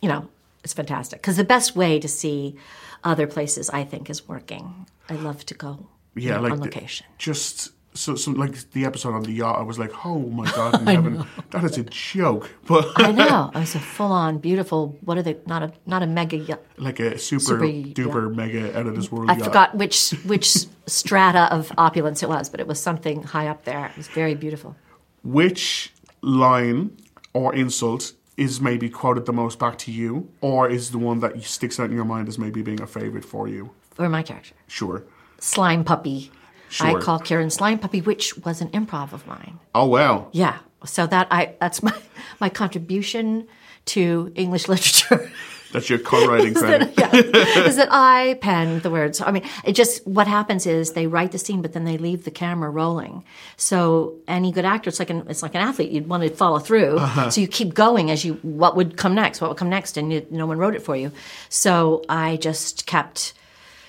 you 0.00 0.08
know 0.08 0.28
it's 0.62 0.72
fantastic 0.72 1.20
because 1.20 1.36
the 1.36 1.44
best 1.44 1.76
way 1.76 1.98
to 2.00 2.08
see 2.08 2.56
other 3.02 3.26
places, 3.26 3.68
I 3.70 3.84
think, 3.84 4.08
is 4.08 4.26
working. 4.28 4.86
I 5.08 5.14
love 5.14 5.44
to 5.46 5.54
go 5.54 5.86
yeah 6.14 6.38
like 6.38 6.52
on 6.52 6.58
the- 6.58 6.64
location. 6.64 7.06
just 7.18 7.70
so, 7.96 8.16
so 8.16 8.32
like 8.32 8.72
the 8.72 8.84
episode 8.86 9.14
on 9.14 9.22
the 9.22 9.30
yacht, 9.30 9.56
I 9.56 9.62
was 9.62 9.78
like, 9.78 9.92
oh 10.04 10.18
my 10.18 10.50
god, 10.50 10.80
in 10.80 10.86
heaven, 10.88 11.24
that 11.50 11.62
is 11.62 11.78
a 11.78 11.84
joke. 11.84 12.50
But 12.66 12.90
I 12.96 13.12
know. 13.12 13.52
It 13.54 13.58
was 13.60 13.76
a 13.76 13.78
full 13.78 14.10
on 14.10 14.38
beautiful. 14.38 14.96
What 15.02 15.16
are 15.16 15.22
they? 15.22 15.36
Not 15.46 15.62
a 15.62 15.72
not 15.86 16.02
a 16.02 16.06
mega. 16.08 16.36
yacht. 16.38 16.60
like 16.76 16.98
a 16.98 17.16
super, 17.18 17.44
Super, 17.44 17.62
duper 17.66 18.34
mega 18.34 18.76
out 18.76 18.86
of 18.88 18.96
this 18.96 19.12
world 19.12 19.30
I 19.30 19.34
yacht. 19.34 19.44
forgot 19.44 19.74
which 19.76 20.10
which 20.24 20.56
strata 20.86 21.46
of 21.54 21.70
opulence 21.78 22.20
it 22.24 22.28
was, 22.28 22.48
but 22.48 22.58
it 22.58 22.66
was 22.66 22.80
something 22.80 23.22
high 23.22 23.46
up 23.46 23.64
there. 23.64 23.86
It 23.86 23.96
was 23.96 24.08
very 24.08 24.34
beautiful. 24.34 24.74
Which 25.22 25.92
line 26.20 26.96
or 27.32 27.54
insult 27.54 28.12
is 28.36 28.60
maybe 28.60 28.88
quoted 28.88 29.26
the 29.26 29.32
most 29.32 29.58
back 29.58 29.78
to 29.78 29.92
you, 29.92 30.28
or 30.40 30.68
is 30.68 30.90
the 30.90 30.98
one 30.98 31.20
that 31.20 31.40
sticks 31.44 31.78
out 31.78 31.90
in 31.90 31.96
your 31.96 32.04
mind 32.04 32.28
as 32.28 32.38
maybe 32.38 32.62
being 32.62 32.80
a 32.80 32.86
favorite 32.86 33.24
for 33.24 33.46
you? 33.48 33.70
For 33.92 34.08
my 34.08 34.22
character, 34.22 34.54
Sure. 34.66 35.04
slime 35.38 35.84
puppy. 35.84 36.30
Sure. 36.68 36.98
I 36.98 37.00
call 37.00 37.20
Kieran 37.20 37.50
slime 37.50 37.78
puppy, 37.78 38.00
which 38.00 38.36
was 38.38 38.60
an 38.60 38.68
improv 38.70 39.12
of 39.12 39.26
mine. 39.28 39.60
Oh 39.74 39.86
wow. 39.86 40.28
Yeah. 40.32 40.58
So 40.84 41.06
that 41.06 41.28
I 41.30 41.54
that's 41.60 41.82
my 41.82 41.94
my 42.40 42.48
contribution 42.48 43.46
to 43.86 44.32
English 44.34 44.66
literature. 44.72 45.30
That's 45.74 45.90
your 45.90 45.98
co-writing 45.98 46.54
credit. 46.54 46.94
yeah, 46.96 47.12
is 47.66 47.74
that 47.76 47.88
I 47.90 48.38
penned 48.40 48.82
the 48.82 48.90
words. 48.90 49.20
I 49.20 49.32
mean, 49.32 49.42
it 49.64 49.72
just 49.72 50.06
what 50.06 50.28
happens 50.28 50.66
is 50.66 50.92
they 50.92 51.08
write 51.08 51.32
the 51.32 51.38
scene, 51.38 51.62
but 51.62 51.72
then 51.72 51.84
they 51.84 51.98
leave 51.98 52.22
the 52.22 52.30
camera 52.30 52.70
rolling. 52.70 53.24
So 53.56 54.14
any 54.28 54.52
good 54.52 54.64
actor, 54.64 54.88
it's 54.88 55.00
like 55.00 55.10
an 55.10 55.26
it's 55.28 55.42
like 55.42 55.56
an 55.56 55.62
athlete. 55.62 55.90
You'd 55.90 56.08
want 56.08 56.22
to 56.22 56.30
follow 56.30 56.60
through, 56.60 56.98
uh-huh. 56.98 57.30
so 57.30 57.40
you 57.40 57.48
keep 57.48 57.74
going 57.74 58.12
as 58.12 58.24
you 58.24 58.34
what 58.42 58.76
would 58.76 58.96
come 58.96 59.16
next, 59.16 59.40
what 59.40 59.50
would 59.50 59.56
come 59.56 59.68
next, 59.68 59.96
and 59.96 60.12
you, 60.12 60.24
no 60.30 60.46
one 60.46 60.58
wrote 60.58 60.76
it 60.76 60.82
for 60.82 60.94
you. 60.94 61.10
So 61.48 62.04
I 62.08 62.36
just 62.36 62.86
kept. 62.86 63.34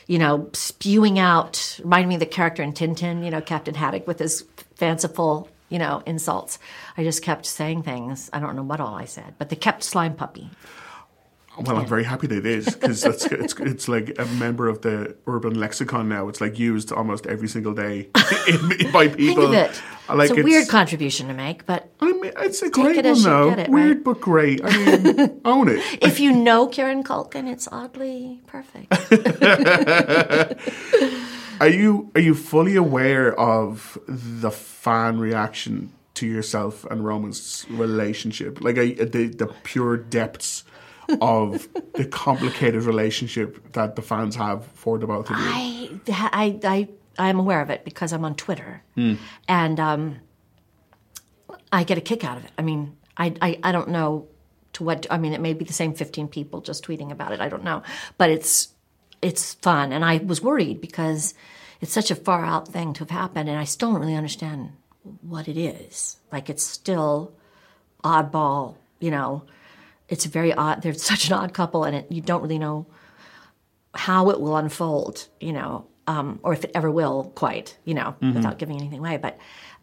You 0.08 0.20
know, 0.20 0.52
spewing 0.54 1.18
out, 1.18 1.80
reminding 1.82 2.10
me 2.10 2.14
of 2.14 2.20
the 2.20 2.28
character 2.28 2.62
in 2.62 2.74
Tintin, 2.74 3.26
you 3.26 3.32
know, 3.32 3.42
Captain 3.42 3.74
Haddock 3.74 4.06
with 4.06 4.20
his 4.20 4.46
fanciful, 4.76 5.50
you 5.68 5.80
know, 5.80 6.04
insults. 6.06 6.60
I 6.96 7.04
just 7.04 7.24
kept 7.24 7.48
saying 7.48 7.82
things. 7.82 8.30
I 8.32 8.40
don't 8.40 8.56
know 8.56 8.62
what 8.62 8.80
all 8.80 8.94
I 8.94 9.06
said, 9.06 9.34
but 9.40 9.50
they 9.50 9.56
kept 9.56 9.82
slime 9.82 10.14
puppy. 10.14 10.52
Well, 11.58 11.78
I'm 11.78 11.88
very 11.88 12.04
happy 12.04 12.28
that 12.28 12.38
it 12.38 12.46
is 12.46 12.66
because 12.66 13.06
it's, 13.06 13.26
it's 13.26 13.54
it's 13.60 13.88
like 13.88 14.16
a 14.20 14.26
member 14.26 14.68
of 14.68 14.82
the 14.82 15.16
urban 15.28 15.56
lexicon 15.56 16.10
now. 16.10 16.28
It's 16.28 16.42
like 16.42 16.60
used 16.60 16.92
almost 16.92 17.26
every 17.28 17.48
single 17.48 17.74
day 17.74 18.10
in, 18.48 18.92
by 18.92 19.08
Think 19.08 19.18
people. 19.18 19.46
of 19.48 19.54
it. 19.54 19.82
I 20.08 20.14
Like 20.14 20.30
it's 20.32 20.40
a 20.40 20.44
weird 20.44 20.68
contribution 20.68 21.28
to 21.30 21.34
make, 21.34 21.66
but 21.66 21.90
I 22.00 22.12
mean, 22.12 22.32
it's 22.38 22.62
a 22.62 22.70
great 22.70 22.98
it 22.98 23.06
one 23.06 23.22
though. 23.24 23.50
it, 23.52 23.70
weird 23.70 23.98
right? 23.98 24.04
but 24.04 24.22
great. 24.22 24.62
I 24.64 24.86
mean, 24.86 25.42
own 25.46 25.68
it. 25.70 25.82
if 26.02 26.20
you 26.20 26.32
know 26.32 26.68
Kieran 26.68 27.04
Culkin, 27.04 27.52
it's 27.52 27.68
oddly 27.72 28.42
perfect. 28.48 28.92
Are 31.62 31.70
you 31.70 32.12
are 32.16 32.22
you 32.22 32.36
fully 32.36 32.76
aware 32.76 33.34
of 33.40 33.98
the 34.08 34.52
fan 34.52 35.20
reaction 35.20 35.94
to 36.16 36.28
yourself 36.28 36.84
and 36.92 37.06
Roman's 37.06 37.66
relationship? 37.70 38.60
Like 38.62 38.78
are, 38.78 38.86
the 38.86 39.28
the 39.28 39.48
pure 39.64 39.96
depths 39.96 40.66
of 41.22 41.68
the 41.94 42.06
complicated 42.06 42.84
relationship 42.84 43.74
that 43.74 43.96
the 43.96 44.02
fans 44.02 44.36
have 44.36 44.66
for 44.74 44.98
the 44.98 45.08
both 45.08 45.30
of 45.30 45.38
you. 45.38 45.46
I, 45.46 46.00
I, 46.10 46.60
I, 46.64 46.88
I'm 47.18 47.40
aware 47.40 47.62
of 47.62 47.70
it 47.70 47.86
because 47.86 48.14
I'm 48.14 48.26
on 48.26 48.36
Twitter, 48.36 48.82
and 49.48 49.80
um, 49.80 50.20
I 51.72 51.84
get 51.84 51.98
a 51.98 52.02
kick 52.02 52.24
out 52.24 52.38
of 52.38 52.46
it. 52.46 52.52
I 52.58 52.62
mean, 52.62 52.96
I, 53.18 53.34
I, 53.42 53.60
I 53.64 53.72
don't 53.72 53.90
know 53.90 54.28
to 54.74 54.84
what. 54.84 55.08
I 55.10 55.18
mean, 55.18 55.34
it 55.34 55.42
may 55.42 55.54
be 55.54 55.66
the 55.66 55.74
same 55.74 55.94
15 55.94 56.28
people 56.28 56.62
just 56.62 56.86
tweeting 56.86 57.12
about 57.12 57.32
it. 57.32 57.40
I 57.40 57.50
don't 57.50 57.64
know, 57.64 57.84
but 58.18 58.30
it's 58.30 58.70
it's 59.22 59.54
fun, 59.56 59.92
and 59.92 60.04
I 60.04 60.18
was 60.18 60.42
worried 60.42 60.82
because 60.82 61.34
it's 61.82 61.94
such 61.94 62.12
a 62.12 62.16
far 62.16 62.46
out 62.46 62.68
thing 62.68 62.94
to 62.94 63.00
have 63.00 63.10
happened, 63.10 63.50
and 63.50 63.58
I 63.58 63.64
still 63.64 63.92
don't 63.92 64.02
really 64.02 64.16
understand 64.16 64.72
what 65.22 65.48
it 65.48 65.58
is. 65.58 66.18
Like 66.32 66.50
it's 66.50 66.64
still 66.64 67.34
oddball, 68.04 68.76
you 69.00 69.12
know. 69.12 69.44
It's 70.08 70.26
very 70.26 70.54
odd. 70.54 70.82
They're 70.82 70.94
such 70.94 71.28
an 71.28 71.34
odd 71.34 71.54
couple, 71.54 71.84
and 71.84 71.96
it, 71.96 72.12
you 72.12 72.22
don't 72.22 72.42
really 72.42 72.60
know 72.60 72.86
how 73.94 74.30
it 74.30 74.40
will 74.40 74.56
unfold, 74.58 75.28
you 75.40 75.54
know, 75.54 75.88
um, 76.08 76.40
or 76.44 76.54
if 76.54 76.64
it 76.64 76.72
ever 76.76 76.92
will, 76.92 77.32
quite, 77.36 77.78
you 77.86 77.94
know, 77.94 78.16
without 78.34 78.60
giving 78.60 78.78
anything 78.78 79.00
away. 79.00 79.18
But 79.18 79.38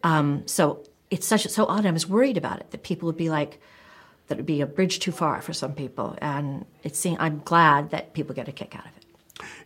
um, 0.04 0.42
so 0.46 0.84
it's 1.10 1.26
such 1.26 1.46
so 1.48 1.66
odd. 1.66 1.86
I 1.86 1.90
was 1.90 2.08
worried 2.08 2.36
about 2.36 2.60
it 2.60 2.70
that 2.70 2.82
people 2.82 3.06
would 3.06 3.16
be 3.16 3.30
like 3.30 3.60
that 4.28 4.36
would 4.36 4.46
be 4.46 4.60
a 4.60 4.66
bridge 4.66 5.00
too 5.00 5.12
far 5.12 5.42
for 5.42 5.52
some 5.52 5.74
people, 5.74 6.16
and 6.20 6.64
it's 6.82 6.98
seemed 6.98 7.18
I'm 7.20 7.42
glad 7.44 7.90
that 7.90 8.14
people 8.14 8.34
get 8.34 8.48
a 8.48 8.52
kick 8.52 8.76
out 8.76 8.86
of 8.86 8.96
it. 8.96 9.01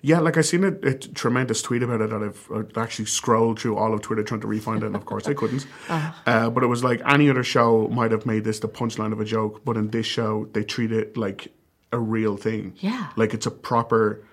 Yeah, 0.03 0.21
like 0.21 0.37
I 0.37 0.43
seen 0.43 0.65
a, 0.65 0.69
a 0.69 0.95
tremendous 0.95 1.63
tweet 1.63 1.83
about 1.83 2.01
it 2.01 2.11
that 2.11 2.23
I've, 2.23 2.49
I've 2.55 2.77
actually 2.79 3.07
scrolled 3.07 3.61
through 3.61 3.77
all 3.77 3.93
of 3.95 4.01
Twitter 4.03 4.23
trying 4.23 4.41
to 4.41 4.47
re-find 4.47 4.83
it, 4.83 4.87
and 4.87 4.97
of 4.97 5.05
course 5.05 5.27
I 5.27 5.35
couldn't. 5.35 5.67
uh 5.89 6.51
but 6.51 6.63
it 6.63 6.69
was 6.69 6.83
like 6.85 7.01
any 7.07 7.29
other 7.31 7.43
show 7.45 7.89
might 7.89 8.11
have 8.13 8.27
made 8.27 8.45
this 8.45 8.61
the 8.61 8.69
punchline 8.69 9.13
of 9.13 9.21
a 9.21 9.25
joke, 9.25 9.65
but 9.65 9.77
in 9.77 9.91
this 9.91 10.07
show 10.07 10.49
they 10.53 10.63
treat 10.65 10.93
it 10.93 11.17
like 11.17 11.53
a 11.93 11.99
real 11.99 12.37
thing. 12.37 12.75
Yeah. 12.79 13.11
like 13.17 13.33
it's 13.35 13.47
a 13.47 13.51
proper 13.51 14.25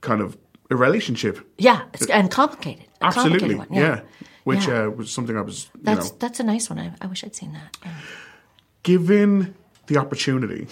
kind 0.00 0.20
of 0.20 0.36
a 0.70 0.76
relationship. 0.76 1.38
Yeah, 1.58 1.82
it's, 1.94 2.06
and 2.06 2.30
complicated. 2.30 2.84
A 3.00 3.06
Absolutely, 3.06 3.54
complicated 3.54 3.76
yeah. 3.76 3.90
one. 3.96 4.04
Which 4.44 4.66
Yeah. 4.66 4.84
Uh, 4.84 4.90
was 4.90 5.10
something 5.12 5.36
I 5.36 5.42
was, 5.42 5.68
you 5.74 5.80
That's 5.82 6.10
know, 6.10 6.16
that's 6.18 6.40
a 6.40 6.44
nice 6.44 6.70
one. 6.70 6.78
I, 6.78 6.92
I 7.00 7.06
wish 7.06 7.22
I'd 7.24 7.34
seen 7.36 7.52
that. 7.52 7.76
Yeah. 7.84 7.92
given 8.82 9.54
the 9.86 9.96
opportunity, 9.98 10.66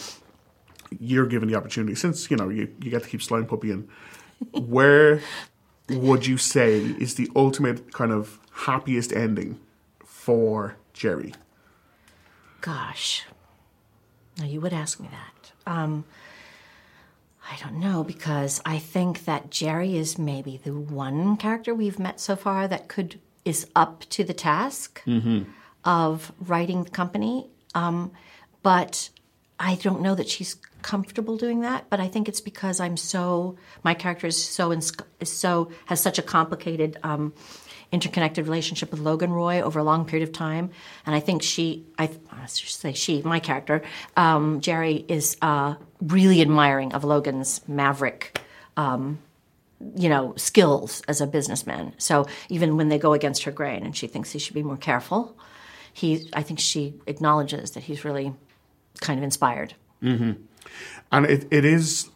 you're 0.99 1.27
given 1.27 1.49
the 1.49 1.55
opportunity 1.55 1.95
since 1.95 2.31
you 2.31 2.37
know 2.37 2.49
you, 2.49 2.73
you 2.81 2.91
get 2.91 3.03
to 3.03 3.09
keep 3.09 3.23
Slime 3.23 3.47
Puppy 3.47 3.71
in. 3.71 3.89
Where 4.53 5.21
would 5.89 6.27
you 6.27 6.37
say 6.37 6.79
is 6.79 7.15
the 7.15 7.31
ultimate 7.35 7.93
kind 7.93 8.13
of 8.13 8.39
happiest 8.53 9.13
ending 9.13 9.59
for 10.05 10.77
Gerri? 10.95 11.35
Gosh, 12.61 13.25
now 14.39 14.45
you 14.45 14.61
would 14.61 14.73
ask 14.73 15.01
me 15.01 15.09
that. 15.11 15.53
Um, 15.67 16.05
I 17.51 17.57
don't 17.63 17.81
know 17.81 18.05
because 18.05 18.61
I 18.67 18.79
think 18.79 19.25
that 19.25 19.51
Gerri 19.51 19.95
is 19.95 20.19
maybe 20.19 20.61
the 20.63 20.75
one 20.75 21.37
character 21.37 21.75
we've 21.75 21.99
met 21.99 22.21
so 22.21 22.37
far 22.37 22.69
that 22.69 22.89
could 22.89 23.21
is 23.45 23.67
up 23.75 24.05
to 24.11 24.23
the 24.25 24.35
task 24.35 25.03
of 25.85 26.33
writing 26.39 26.85
the 26.85 26.91
company. 26.91 27.49
Um, 27.75 28.13
but 28.63 29.09
I 29.59 29.77
don't 29.77 30.03
know 30.03 30.15
that 30.15 30.29
she's 30.29 30.57
comfortable 30.83 31.37
doing 31.37 31.61
that. 31.61 31.87
But 31.91 32.01
I 32.01 32.09
think 32.09 32.29
it's 32.29 32.41
because 32.41 32.81
I'm 32.81 32.97
so 32.97 33.57
my 33.83 33.95
character 33.95 34.27
is 34.27 34.43
so 34.43 34.71
is 34.73 34.93
so 35.23 35.71
has 35.87 36.01
such 36.01 36.19
a 36.19 36.23
complicated. 36.23 36.99
Um, 37.03 37.33
interconnected 37.91 38.47
relationship 38.47 38.91
with 38.91 39.01
Logan 39.01 39.33
Roy 39.33 39.63
over 39.63 39.79
a 39.79 39.83
long 39.83 40.05
period 40.05 40.29
of 40.29 40.35
time, 40.35 40.71
and 41.07 41.15
I 41.15 41.21
think 41.21 41.43
she, 41.43 41.87
I, 41.99 42.11
I 42.31 42.47
should 42.47 42.69
say 42.69 42.93
she, 42.93 43.23
my 43.23 43.41
character, 43.41 43.83
um, 44.17 44.61
Gerri 44.61 45.05
is 45.09 45.39
uh, 45.41 45.75
really 46.03 46.43
admiring 46.43 46.93
of 46.93 47.05
Logan's 47.05 47.67
maverick, 47.67 48.43
um, 48.77 49.19
you 49.97 50.11
know, 50.11 50.35
skills 50.37 51.03
as 51.09 51.23
a 51.23 51.27
businessman. 51.27 51.95
So 51.97 52.27
even 52.51 52.77
when 52.77 52.91
they 52.91 52.99
go 52.99 53.15
against 53.15 53.45
her 53.45 53.53
grain, 53.53 53.85
and 53.85 53.97
she 53.97 54.07
thinks 54.07 54.33
he 54.33 54.39
should 54.39 54.55
be 54.55 54.63
more 54.63 54.77
careful, 54.77 55.39
he, 55.95 56.29
I 56.35 56.43
think 56.43 56.61
she 56.61 56.95
acknowledges 57.07 57.71
that 57.71 57.85
he's 57.85 58.05
really 58.05 58.35
kind 59.01 59.19
of 59.19 59.25
inspired. 59.25 59.75
And 61.11 61.27
it, 61.27 61.47
it 61.51 61.65
is 61.65 62.11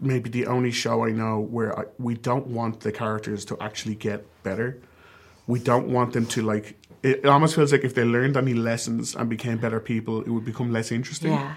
maybe 0.00 0.30
the 0.30 0.46
only 0.46 0.70
show 0.70 1.04
I 1.04 1.10
know 1.10 1.40
where 1.40 1.78
I, 1.78 1.84
we 1.98 2.14
don't 2.14 2.46
want 2.48 2.80
the 2.80 2.92
characters 2.92 3.44
to 3.46 3.56
actually 3.60 3.96
get 3.96 4.24
better. 4.42 4.80
We 5.46 5.58
don't 5.58 5.88
want 5.88 6.12
them 6.12 6.26
to 6.26 6.42
like. 6.42 6.76
It, 7.02 7.20
it 7.20 7.26
almost 7.26 7.54
feels 7.54 7.72
like 7.72 7.84
if 7.84 7.94
they 7.94 8.04
learned 8.04 8.36
any 8.36 8.54
lessons 8.54 9.14
and 9.14 9.28
became 9.30 9.58
better 9.58 9.80
people, 9.80 10.20
it 10.22 10.28
would 10.28 10.44
become 10.44 10.72
less 10.72 10.92
interesting. 10.92 11.32
Yeah, 11.32 11.54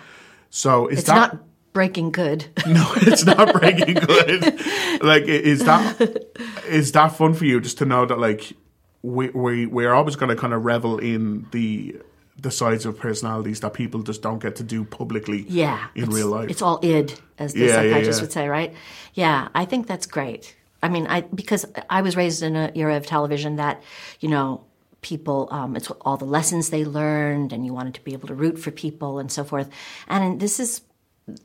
So 0.49 0.87
is 0.87 0.99
it's 0.99 1.07
that 1.07 1.33
not 1.33 1.43
breaking 1.73 2.11
good. 2.11 2.45
no? 2.67 2.91
It's 2.97 3.25
not 3.25 3.53
breaking 3.53 3.95
good. 3.95 4.43
like, 5.03 5.23
is 5.23 5.63
that 5.65 6.27
is 6.67 6.91
that 6.93 7.09
fun 7.09 7.33
for 7.33 7.45
you? 7.45 7.59
Just 7.59 7.77
to 7.79 7.85
know 7.85 8.05
that 8.05 8.19
like 8.19 8.53
we 9.01 9.29
we 9.29 9.65
we're 9.65 9.93
always 9.93 10.15
going 10.15 10.29
to 10.29 10.35
kind 10.35 10.53
of 10.53 10.63
revel 10.65 10.97
in 10.97 11.47
the 11.51 11.97
the 12.37 12.51
sides 12.51 12.85
of 12.85 12.97
personalities 12.97 13.59
that 13.59 13.73
people 13.73 14.01
just 14.01 14.21
don't 14.21 14.39
get 14.39 14.55
to 14.57 14.63
do 14.63 14.83
publicly. 14.83 15.45
Yeah, 15.47 15.87
in 15.95 16.09
real 16.09 16.27
life. 16.27 16.49
It's 16.49 16.61
all 16.61 16.79
id, 16.81 17.19
as 17.37 17.53
the 17.53 17.59
Yeah, 17.59 17.65
yeah, 17.65 17.73
psychiatrist 17.75 18.19
yeah. 18.19 18.23
would 18.23 18.31
say, 18.31 18.47
right? 18.47 18.73
Yeah, 19.13 19.47
I 19.53 19.65
think 19.65 19.87
that's 19.87 20.05
great. 20.05 20.55
I 20.83 20.89
mean, 20.89 21.07
I 21.07 21.21
because 21.21 21.65
I 21.89 22.01
was 22.01 22.15
raised 22.15 22.41
in 22.41 22.55
an 22.55 22.71
era 22.75 22.97
of 22.97 23.05
television 23.05 23.57
that, 23.57 23.83
you 24.19 24.29
know, 24.29 24.63
people, 25.01 25.47
um, 25.51 25.75
it's 25.75 25.89
all 26.01 26.17
the 26.17 26.25
lessons 26.25 26.69
they 26.69 26.85
learned, 26.85 27.53
and 27.53 27.65
you 27.65 27.73
wanted 27.73 27.93
to 27.95 28.01
be 28.01 28.13
able 28.13 28.27
to 28.27 28.35
root 28.35 28.57
for 28.57 28.71
people 28.71 29.19
and 29.19 29.31
so 29.31 29.43
forth. 29.43 29.69
And 30.07 30.39
this 30.39 30.59
is, 30.59 30.81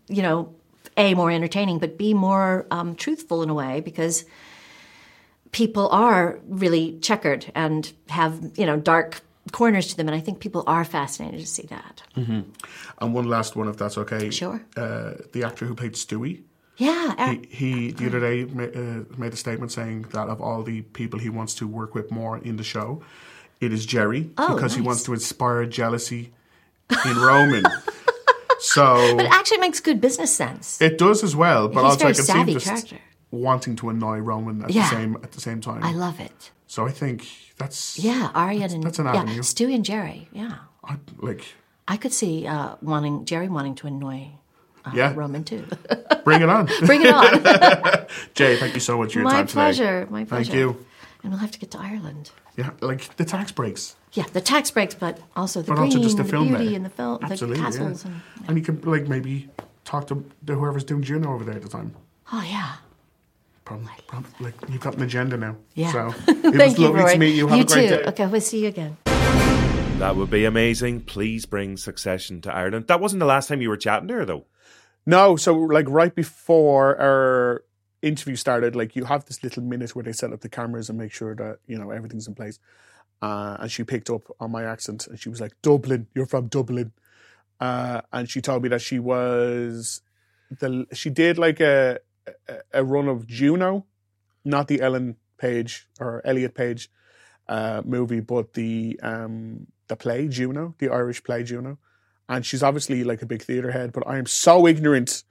you 0.08 0.22
know, 0.22 0.54
a 0.96 1.14
more 1.14 1.30
entertaining, 1.30 1.78
but 1.78 1.98
b 1.98 2.14
more 2.14 2.66
um, 2.70 2.94
truthful 2.94 3.42
in 3.42 3.50
a 3.50 3.54
way 3.54 3.80
because 3.80 4.24
people 5.52 5.88
are 5.90 6.38
really 6.48 6.98
checkered 7.00 7.50
and 7.54 7.92
have 8.08 8.52
you 8.56 8.66
know 8.66 8.76
dark 8.76 9.20
corners 9.52 9.88
to 9.88 9.96
them, 9.96 10.08
and 10.08 10.14
I 10.16 10.20
think 10.20 10.40
people 10.40 10.64
are 10.66 10.84
fascinated 10.84 11.40
to 11.40 11.46
see 11.46 11.66
that. 11.68 12.02
And 12.16 13.14
one 13.14 13.28
last 13.28 13.56
one, 13.56 13.68
if 13.68 13.76
that's 13.76 13.98
okay. 13.98 14.30
Sure. 14.30 14.60
Uh, 14.76 15.14
the 15.32 15.44
actor 15.44 15.66
who 15.66 15.74
played 15.74 15.92
Stewy, 15.94 16.42
Yeah, 16.78 17.32
he, 17.32 17.46
he 17.50 17.90
the 17.92 18.06
other 18.06 18.20
day 18.20 18.44
ma- 18.44 18.64
uh, 18.64 19.04
made 19.18 19.32
a 19.32 19.36
statement 19.36 19.72
saying 19.72 20.06
that 20.12 20.28
of 20.28 20.40
all 20.40 20.62
the 20.62 20.82
people 20.82 21.18
he 21.20 21.30
wants 21.30 21.54
to 21.56 21.66
work 21.66 21.94
with 21.94 22.10
more 22.10 22.38
in 22.38 22.56
the 22.56 22.64
show, 22.64 23.02
it 23.60 23.72
is 23.72 23.86
Gerri 23.86 24.30
Oh, 24.36 24.54
because 24.54 24.74
he 24.74 24.82
wants 24.82 25.02
to 25.04 25.12
inspire 25.14 25.64
jealousy 25.66 26.32
in 27.04 27.16
Roman. 27.16 27.64
so 28.58 28.96
it 29.18 29.26
actually 29.30 29.58
makes 29.58 29.80
good 29.80 30.00
business 30.00 30.34
sense. 30.34 30.80
it 30.80 30.98
does 30.98 31.22
as 31.24 31.34
well, 31.36 31.68
but 31.68 31.82
He's 31.84 31.92
also 31.92 31.98
very 31.98 32.10
I 32.10 32.14
can 32.14 32.24
see 32.24 32.32
savvy 32.32 32.52
just 32.54 32.66
character. 32.66 32.98
wanting 33.30 33.76
to 33.76 33.88
annoy 33.90 34.18
Roman 34.18 34.62
at 34.64 34.70
Yeah. 34.70 34.82
the 34.90 34.96
same 34.96 35.16
at 35.22 35.32
the 35.32 35.40
same 35.40 35.60
time. 35.60 35.82
I 35.82 35.92
love 35.92 36.20
it. 36.20 36.50
so 36.66 36.86
I 36.86 36.90
think 36.90 37.26
that's 37.58 37.98
Yeah, 37.98 38.30
Arya 38.34 38.64
and 38.70 38.82
that's 38.84 38.98
an 38.98 39.06
yeah, 39.06 39.16
avenue. 39.16 39.40
Stewy 39.40 39.74
and 39.74 39.84
Gerri. 39.84 40.26
Yeah, 40.32 40.56
I, 40.84 40.96
like 41.18 41.44
I 41.88 41.96
could 41.96 42.12
see 42.12 42.46
uh, 42.46 42.76
wanting 42.82 43.24
Gerri 43.24 43.48
wanting 43.48 43.74
to 43.76 43.86
annoy 43.86 44.28
uh, 44.84 44.90
yeah, 44.94 45.12
Roman 45.14 45.44
too. 45.44 45.64
bring 46.24 46.42
it 46.42 46.48
on. 46.48 46.68
Bring 46.84 47.02
it 47.02 47.12
on. 47.12 48.06
Jay, 48.34 48.56
thank 48.56 48.74
you 48.74 48.80
so 48.80 48.98
much 48.98 49.12
for 49.12 49.18
your 49.20 49.24
my 49.24 49.32
time 49.32 49.46
today. 49.46 49.54
pleasure. 49.54 50.06
My 50.10 50.24
pleasure. 50.24 50.44
Thank 50.52 50.54
you. 50.58 50.86
And 51.22 51.32
we'll 51.32 51.40
have 51.40 51.50
to 51.52 51.58
get 51.58 51.70
to 51.72 51.78
Ireland. 51.80 52.30
Yeah, 52.56 52.70
like 52.80 53.16
the 53.16 53.24
tax 53.24 53.50
breaks. 53.52 53.96
Yeah, 54.12 54.24
the 54.32 54.40
tax 54.40 54.70
breaks, 54.70 54.94
but 54.94 55.18
also 55.34 55.60
the 55.60 55.68
but 55.68 55.76
green, 55.76 55.86
also 55.86 56.02
just 56.02 56.16
the 56.16 56.22
and 56.22 56.30
film 56.30 56.44
the 56.52 56.58
beauty, 56.58 56.66
there. 56.68 56.76
and 56.76 56.84
the 56.84 56.90
film, 56.90 57.18
Absolutely, 57.22 57.58
the 57.58 57.64
castles, 57.64 58.04
yeah. 58.04 58.10
and 58.38 58.48
And 58.48 58.58
you 58.58 58.64
can 58.64 58.80
like 58.82 59.08
maybe 59.08 59.48
talk 59.84 60.06
to 60.08 60.24
whoever's 60.46 60.84
doing 60.84 61.02
Juno 61.02 61.32
over 61.34 61.44
there 61.44 61.56
at 61.56 61.62
the 61.62 61.68
time. 61.68 61.94
oh 62.32 62.42
yeah. 62.48 62.76
Prom, 63.66 63.90
prom, 64.06 64.24
like 64.38 64.54
you've 64.68 64.80
got 64.80 64.94
an 64.94 65.02
agenda 65.02 65.36
now. 65.36 65.56
Yeah. 65.74 65.90
So 65.90 66.14
it 66.28 66.54
was 66.54 66.78
you, 66.78 66.84
lovely 66.84 67.02
Roy. 67.02 67.12
to 67.14 67.18
meet 67.18 67.34
you. 67.34 67.48
Have 67.48 67.58
you 67.58 67.64
a 67.64 67.66
great 67.66 67.88
too. 67.88 67.96
day. 67.96 68.04
Okay, 68.04 68.26
we'll 68.28 68.40
see 68.40 68.62
you 68.62 68.68
again. 68.68 68.96
That 69.98 70.14
would 70.14 70.30
be 70.30 70.44
amazing. 70.44 71.00
Please 71.00 71.46
bring 71.46 71.76
Succession 71.76 72.40
to 72.42 72.54
Ireland. 72.54 72.86
That 72.86 73.00
wasn't 73.00 73.18
the 73.18 73.26
last 73.26 73.48
time 73.48 73.60
you 73.60 73.68
were 73.68 73.76
chatting 73.76 74.06
to 74.06 74.14
her, 74.14 74.24
though. 74.24 74.46
No, 75.04 75.34
so 75.34 75.52
like 75.54 75.88
right 75.88 76.14
before 76.14 76.96
our 77.00 77.64
interview 78.02 78.36
started, 78.36 78.76
like 78.76 78.94
you 78.94 79.04
have 79.04 79.24
this 79.24 79.42
little 79.42 79.64
minute 79.64 79.96
where 79.96 80.04
they 80.04 80.12
set 80.12 80.32
up 80.32 80.42
the 80.42 80.48
cameras 80.48 80.88
and 80.88 80.96
make 80.96 81.12
sure 81.12 81.34
that 81.34 81.58
you 81.66 81.76
know 81.76 81.90
everything's 81.90 82.28
in 82.28 82.36
place. 82.36 82.60
Uh, 83.20 83.56
and 83.58 83.72
she 83.72 83.82
picked 83.82 84.10
up 84.10 84.22
on 84.38 84.52
my 84.52 84.62
accent 84.62 85.08
and 85.08 85.18
she 85.18 85.28
was 85.28 85.40
like, 85.40 85.54
"Dublin, 85.62 86.06
you're 86.14 86.26
from 86.26 86.46
Dublin," 86.46 86.92
uh, 87.58 88.02
and 88.12 88.30
she 88.30 88.40
told 88.40 88.62
me 88.62 88.68
that 88.68 88.80
she 88.82 89.00
was 89.00 90.02
the 90.60 90.86
she 90.92 91.10
did 91.10 91.36
like 91.36 91.58
a 91.58 91.98
a, 92.72 92.84
run 92.84 93.08
of 93.08 93.26
Juno, 93.26 93.86
not 94.44 94.68
the 94.68 94.80
Ellen 94.80 95.16
Page 95.38 95.88
or 96.00 96.22
Elliot 96.24 96.54
Page 96.54 96.90
uh, 97.48 97.82
movie, 97.84 98.20
but 98.20 98.54
the 98.54 98.98
um, 99.02 99.66
the 99.88 99.96
play 99.96 100.28
Juno, 100.28 100.74
the 100.78 100.88
Irish 100.88 101.22
play 101.22 101.42
Juno 101.42 101.78
and 102.28 102.44
she's 102.44 102.62
obviously 102.62 103.04
like 103.04 103.22
a 103.22 103.26
big 103.26 103.42
theater 103.42 103.70
head, 103.70 103.92
but 103.92 104.06
I 104.06 104.18
am 104.18 104.26
so 104.26 104.66
ignorant 104.66 105.24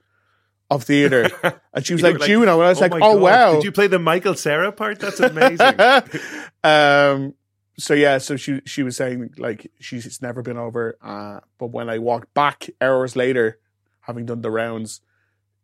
of 0.70 0.84
theater. 0.84 1.28
And 1.72 1.84
she 1.86 1.92
was 1.92 2.02
like, 2.02 2.18
like, 2.18 2.28
Juno, 2.28 2.54
and 2.54 2.62
I 2.62 2.68
was 2.68 2.80
like, 2.80 2.92
oh 2.94 2.98
God, 2.98 3.20
wow. 3.20 3.54
Did 3.54 3.64
you 3.64 3.72
play 3.72 3.86
the 3.86 3.98
Michael 3.98 4.34
Cera 4.34 4.72
part? 4.72 4.98
That's 4.98 5.20
amazing. 5.20 5.78
um, 6.64 7.34
so 7.78 7.92
yeah, 7.92 8.18
so 8.18 8.36
she 8.36 8.62
she 8.64 8.82
was 8.82 8.96
saying 8.96 9.34
like 9.36 9.70
she's 9.78 10.22
never 10.22 10.42
been 10.42 10.56
over, 10.56 10.96
uh, 11.02 11.40
but 11.58 11.68
when 11.68 11.90
I 11.90 11.98
walked 11.98 12.32
back 12.32 12.70
hours 12.80 13.16
later, 13.16 13.58
having 14.00 14.24
done 14.24 14.40
the 14.40 14.50
rounds, 14.50 15.02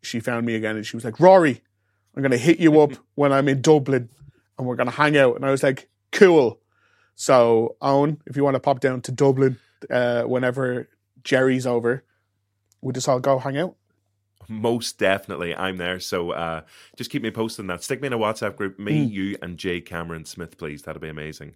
she 0.02 0.20
found 0.20 0.44
me 0.46 0.54
again, 0.54 0.76
and 0.76 0.84
she 0.86 0.96
was 0.96 1.04
like, 1.04 1.20
Rory, 1.20 1.60
I'm 2.16 2.22
gonna 2.22 2.36
hit 2.36 2.58
you 2.60 2.80
up 2.80 2.92
when 3.14 3.32
I'm 3.32 3.48
in 3.48 3.62
Dublin, 3.62 4.08
and 4.58 4.66
we're 4.66 4.76
gonna 4.76 4.90
hang 4.90 5.16
out. 5.16 5.36
And 5.36 5.44
I 5.44 5.50
was 5.50 5.62
like, 5.62 5.88
cool. 6.12 6.60
So 7.14 7.76
Owen, 7.80 8.20
if 8.26 8.36
you 8.36 8.44
want 8.44 8.54
to 8.54 8.60
pop 8.60 8.80
down 8.80 9.00
to 9.02 9.12
Dublin, 9.12 9.58
uh, 9.90 10.22
whenever 10.22 10.88
Gerri's 11.24 11.66
over, 11.66 12.04
we'll 12.80 12.92
just 12.92 13.08
all 13.08 13.20
go 13.20 13.38
hang 13.38 13.58
out. 13.58 13.76
Most 14.48 14.98
definitely, 14.98 15.54
I'm 15.54 15.76
there. 15.76 16.00
So 16.00 16.32
uh, 16.32 16.62
just 16.96 17.10
keep 17.10 17.22
me 17.22 17.30
posted 17.30 17.62
on 17.62 17.66
that. 17.68 17.82
Stick 17.84 18.00
me 18.00 18.08
in 18.08 18.12
a 18.12 18.18
WhatsApp 18.18 18.56
group, 18.56 18.78
me, 18.78 19.06
Mm. 19.06 19.10
you, 19.12 19.36
and 19.40 19.56
Jay 19.56 19.80
Cameron 19.80 20.24
Smith, 20.24 20.58
please. 20.58 20.82
That'd 20.82 21.00
be 21.00 21.08
amazing. 21.08 21.54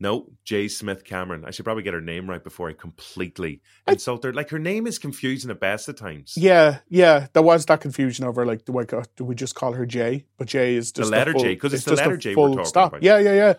No, 0.00 0.26
J. 0.44 0.66
Smith 0.68 1.04
Cameron. 1.04 1.44
I 1.46 1.50
should 1.52 1.64
probably 1.64 1.84
get 1.84 1.94
her 1.94 2.00
name 2.00 2.28
right 2.28 2.42
before 2.42 2.68
I 2.68 2.72
completely 2.72 3.62
insult 3.86 4.24
her. 4.24 4.32
Like 4.32 4.50
her 4.50 4.58
name 4.58 4.86
is 4.88 4.98
confusing 4.98 5.50
at 5.50 5.60
best 5.60 5.88
at 5.88 5.96
times. 5.96 6.34
Yeah, 6.36 6.78
yeah. 6.88 7.28
There 7.32 7.42
was 7.42 7.64
that 7.66 7.80
confusion 7.80 8.24
over 8.24 8.44
like, 8.44 8.64
do 8.64 8.76
I 8.78 8.84
go, 8.84 9.02
do 9.16 9.24
we 9.24 9.34
just 9.36 9.54
call 9.54 9.72
her 9.74 9.86
J? 9.86 10.26
But 10.36 10.48
J 10.48 10.74
is 10.74 10.90
just 10.92 11.10
The 11.10 11.16
letter 11.16 11.32
full- 11.32 11.42
J, 11.42 11.56
'cause 11.56 11.72
it's 11.72 11.84
the 11.84 11.94
letter 11.94 12.16
J 12.16 12.30
we're 12.30 12.34
full 12.34 12.50
talking 12.54 12.64
stop. 12.66 12.92
about. 12.92 13.02
Yeah, 13.04 13.18
yeah, 13.18 13.34
yeah. 13.34 13.54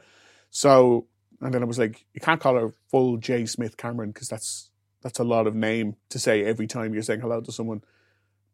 So 0.51 1.07
and 1.41 1.53
then 1.53 1.61
I 1.61 1.65
was 1.65 1.79
like, 1.79 2.05
you 2.13 2.21
can't 2.21 2.39
call 2.41 2.55
her 2.55 2.73
full 2.91 3.17
J 3.17 3.45
Smith 3.45 3.77
Cameron 3.77 4.11
because 4.11 4.27
that's 4.27 4.69
that's 5.01 5.19
a 5.19 5.23
lot 5.23 5.47
of 5.47 5.55
name 5.55 5.95
to 6.09 6.19
say 6.19 6.43
every 6.43 6.67
time 6.67 6.93
you're 6.93 7.03
saying 7.03 7.21
hello 7.21 7.39
to 7.41 7.51
someone. 7.51 7.81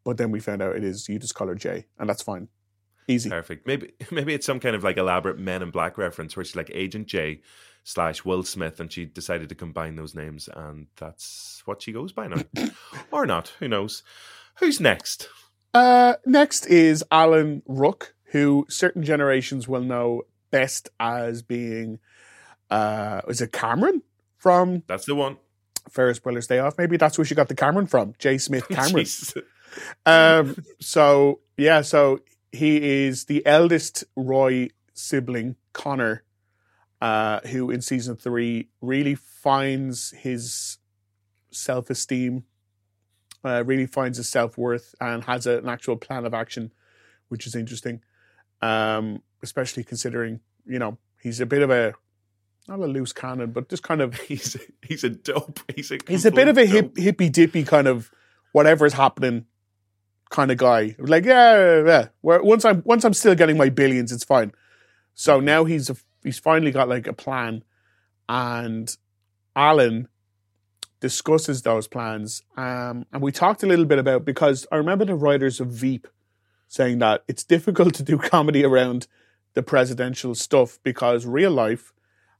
But 0.04 0.16
then 0.18 0.30
we 0.30 0.40
found 0.40 0.62
out 0.62 0.76
it 0.76 0.84
is 0.84 1.08
you 1.08 1.18
just 1.18 1.34
call 1.34 1.46
her 1.48 1.54
J, 1.54 1.86
and 1.98 2.08
that's 2.08 2.22
fine, 2.22 2.48
easy. 3.08 3.30
Perfect. 3.30 3.66
Maybe 3.66 3.92
maybe 4.10 4.34
it's 4.34 4.46
some 4.46 4.60
kind 4.60 4.74
of 4.76 4.82
like 4.84 4.96
elaborate 4.96 5.38
Men 5.38 5.62
in 5.62 5.70
Black 5.70 5.96
reference 5.98 6.36
where 6.36 6.44
she's 6.44 6.56
like 6.56 6.70
Agent 6.74 7.06
J 7.08 7.40
slash 7.84 8.24
Will 8.24 8.42
Smith, 8.42 8.80
and 8.80 8.92
she 8.92 9.04
decided 9.04 9.48
to 9.48 9.54
combine 9.54 9.96
those 9.96 10.14
names, 10.14 10.48
and 10.54 10.86
that's 10.96 11.62
what 11.64 11.82
she 11.82 11.92
goes 11.92 12.12
by 12.12 12.28
now, 12.28 12.42
or 13.10 13.26
not? 13.26 13.52
Who 13.58 13.68
knows? 13.68 14.02
Who's 14.60 14.80
next? 14.80 15.28
Uh, 15.74 16.14
next 16.26 16.66
is 16.66 17.02
Alan 17.10 17.62
Ruck, 17.66 18.14
who 18.26 18.66
certain 18.68 19.02
generations 19.02 19.66
will 19.66 19.82
know 19.82 20.22
best 20.50 20.90
as 21.00 21.42
being, 21.42 21.98
uh, 22.70 23.22
is 23.28 23.40
it 23.40 23.52
Cameron 23.52 24.02
from 24.36 24.82
That's 24.86 25.06
the 25.06 25.14
one. 25.14 25.38
Ferris 25.90 26.20
Bueller's 26.20 26.46
Day 26.46 26.58
Off? 26.58 26.78
Maybe 26.78 26.96
that's 26.96 27.18
where 27.18 27.24
she 27.24 27.34
got 27.34 27.48
the 27.48 27.54
Cameron 27.54 27.86
from, 27.86 28.14
J. 28.18 28.38
Smith 28.38 28.68
Cameron. 28.70 29.06
Um, 30.06 30.62
so 30.80 31.40
yeah, 31.56 31.80
so 31.80 32.20
he 32.52 33.06
is 33.06 33.24
the 33.24 33.44
eldest 33.46 34.04
Roy 34.14 34.68
sibling, 34.92 35.56
Connor, 35.72 36.22
uh, 37.02 37.40
who 37.48 37.68
in 37.68 37.82
season 37.82 38.14
three 38.14 38.68
really 38.80 39.16
finds 39.16 40.12
his 40.12 40.78
self 41.50 41.90
esteem, 41.90 42.44
uh, 43.44 43.64
really 43.66 43.86
finds 43.86 44.18
his 44.18 44.28
self 44.28 44.56
worth, 44.56 44.94
and 45.00 45.24
has 45.24 45.44
a, 45.44 45.58
an 45.58 45.68
actual 45.68 45.96
plan 45.96 46.24
of 46.24 46.32
action, 46.32 46.70
which 47.26 47.44
is 47.44 47.56
interesting. 47.56 48.00
Um, 48.60 49.20
especially 49.42 49.82
considering 49.82 50.38
you 50.64 50.78
know 50.78 50.96
he's 51.20 51.40
a 51.40 51.46
bit 51.46 51.62
of 51.62 51.70
a 51.70 51.94
not 52.68 52.78
a 52.78 52.86
loose 52.86 53.12
cannon, 53.12 53.50
but 53.50 53.68
just 53.68 53.82
kind 53.82 54.00
of 54.00 54.14
He's 54.28 54.56
he's 54.80 55.02
a 55.02 55.10
dope. 55.10 55.58
He's 55.74 55.90
a 55.90 55.98
he's 56.06 56.24
a 56.24 56.30
bit 56.30 56.46
of 56.46 56.56
a 56.56 56.66
hip, 56.66 56.96
hippy 56.96 57.28
dippy 57.28 57.64
kind 57.64 57.88
of 57.88 58.12
whatever 58.52 58.86
is 58.86 58.92
happening 58.92 59.46
kind 60.30 60.52
of 60.52 60.56
guy. 60.56 60.94
Like 61.00 61.24
yeah, 61.24 61.82
yeah. 61.84 62.08
Where 62.20 62.40
once 62.44 62.64
I'm 62.64 62.80
once 62.84 63.04
I'm 63.04 63.14
still 63.14 63.34
getting 63.34 63.56
my 63.56 63.70
billions, 63.70 64.12
it's 64.12 64.22
fine. 64.22 64.52
So 65.14 65.40
now 65.40 65.64
he's 65.64 65.90
a, 65.90 65.96
he's 66.22 66.38
finally 66.38 66.70
got 66.70 66.88
like 66.88 67.06
a 67.06 67.12
plan, 67.12 67.64
and 68.28 68.96
Alan 69.54 70.08
discusses 71.00 71.62
those 71.62 71.88
plans. 71.88 72.42
Um, 72.56 73.06
and 73.12 73.20
we 73.20 73.32
talked 73.32 73.62
a 73.62 73.66
little 73.66 73.84
bit 73.84 73.98
about 73.98 74.24
because 74.24 74.66
I 74.70 74.76
remember 74.76 75.04
the 75.04 75.16
writers 75.16 75.60
of 75.60 75.68
Veep 75.68 76.06
saying 76.68 77.00
that 77.00 77.24
it's 77.28 77.44
difficult 77.44 77.94
to 77.96 78.02
do 78.02 78.16
comedy 78.18 78.64
around 78.64 79.06
the 79.54 79.62
presidential 79.62 80.34
stuff 80.34 80.78
because 80.82 81.26
real 81.26 81.50
life 81.50 81.92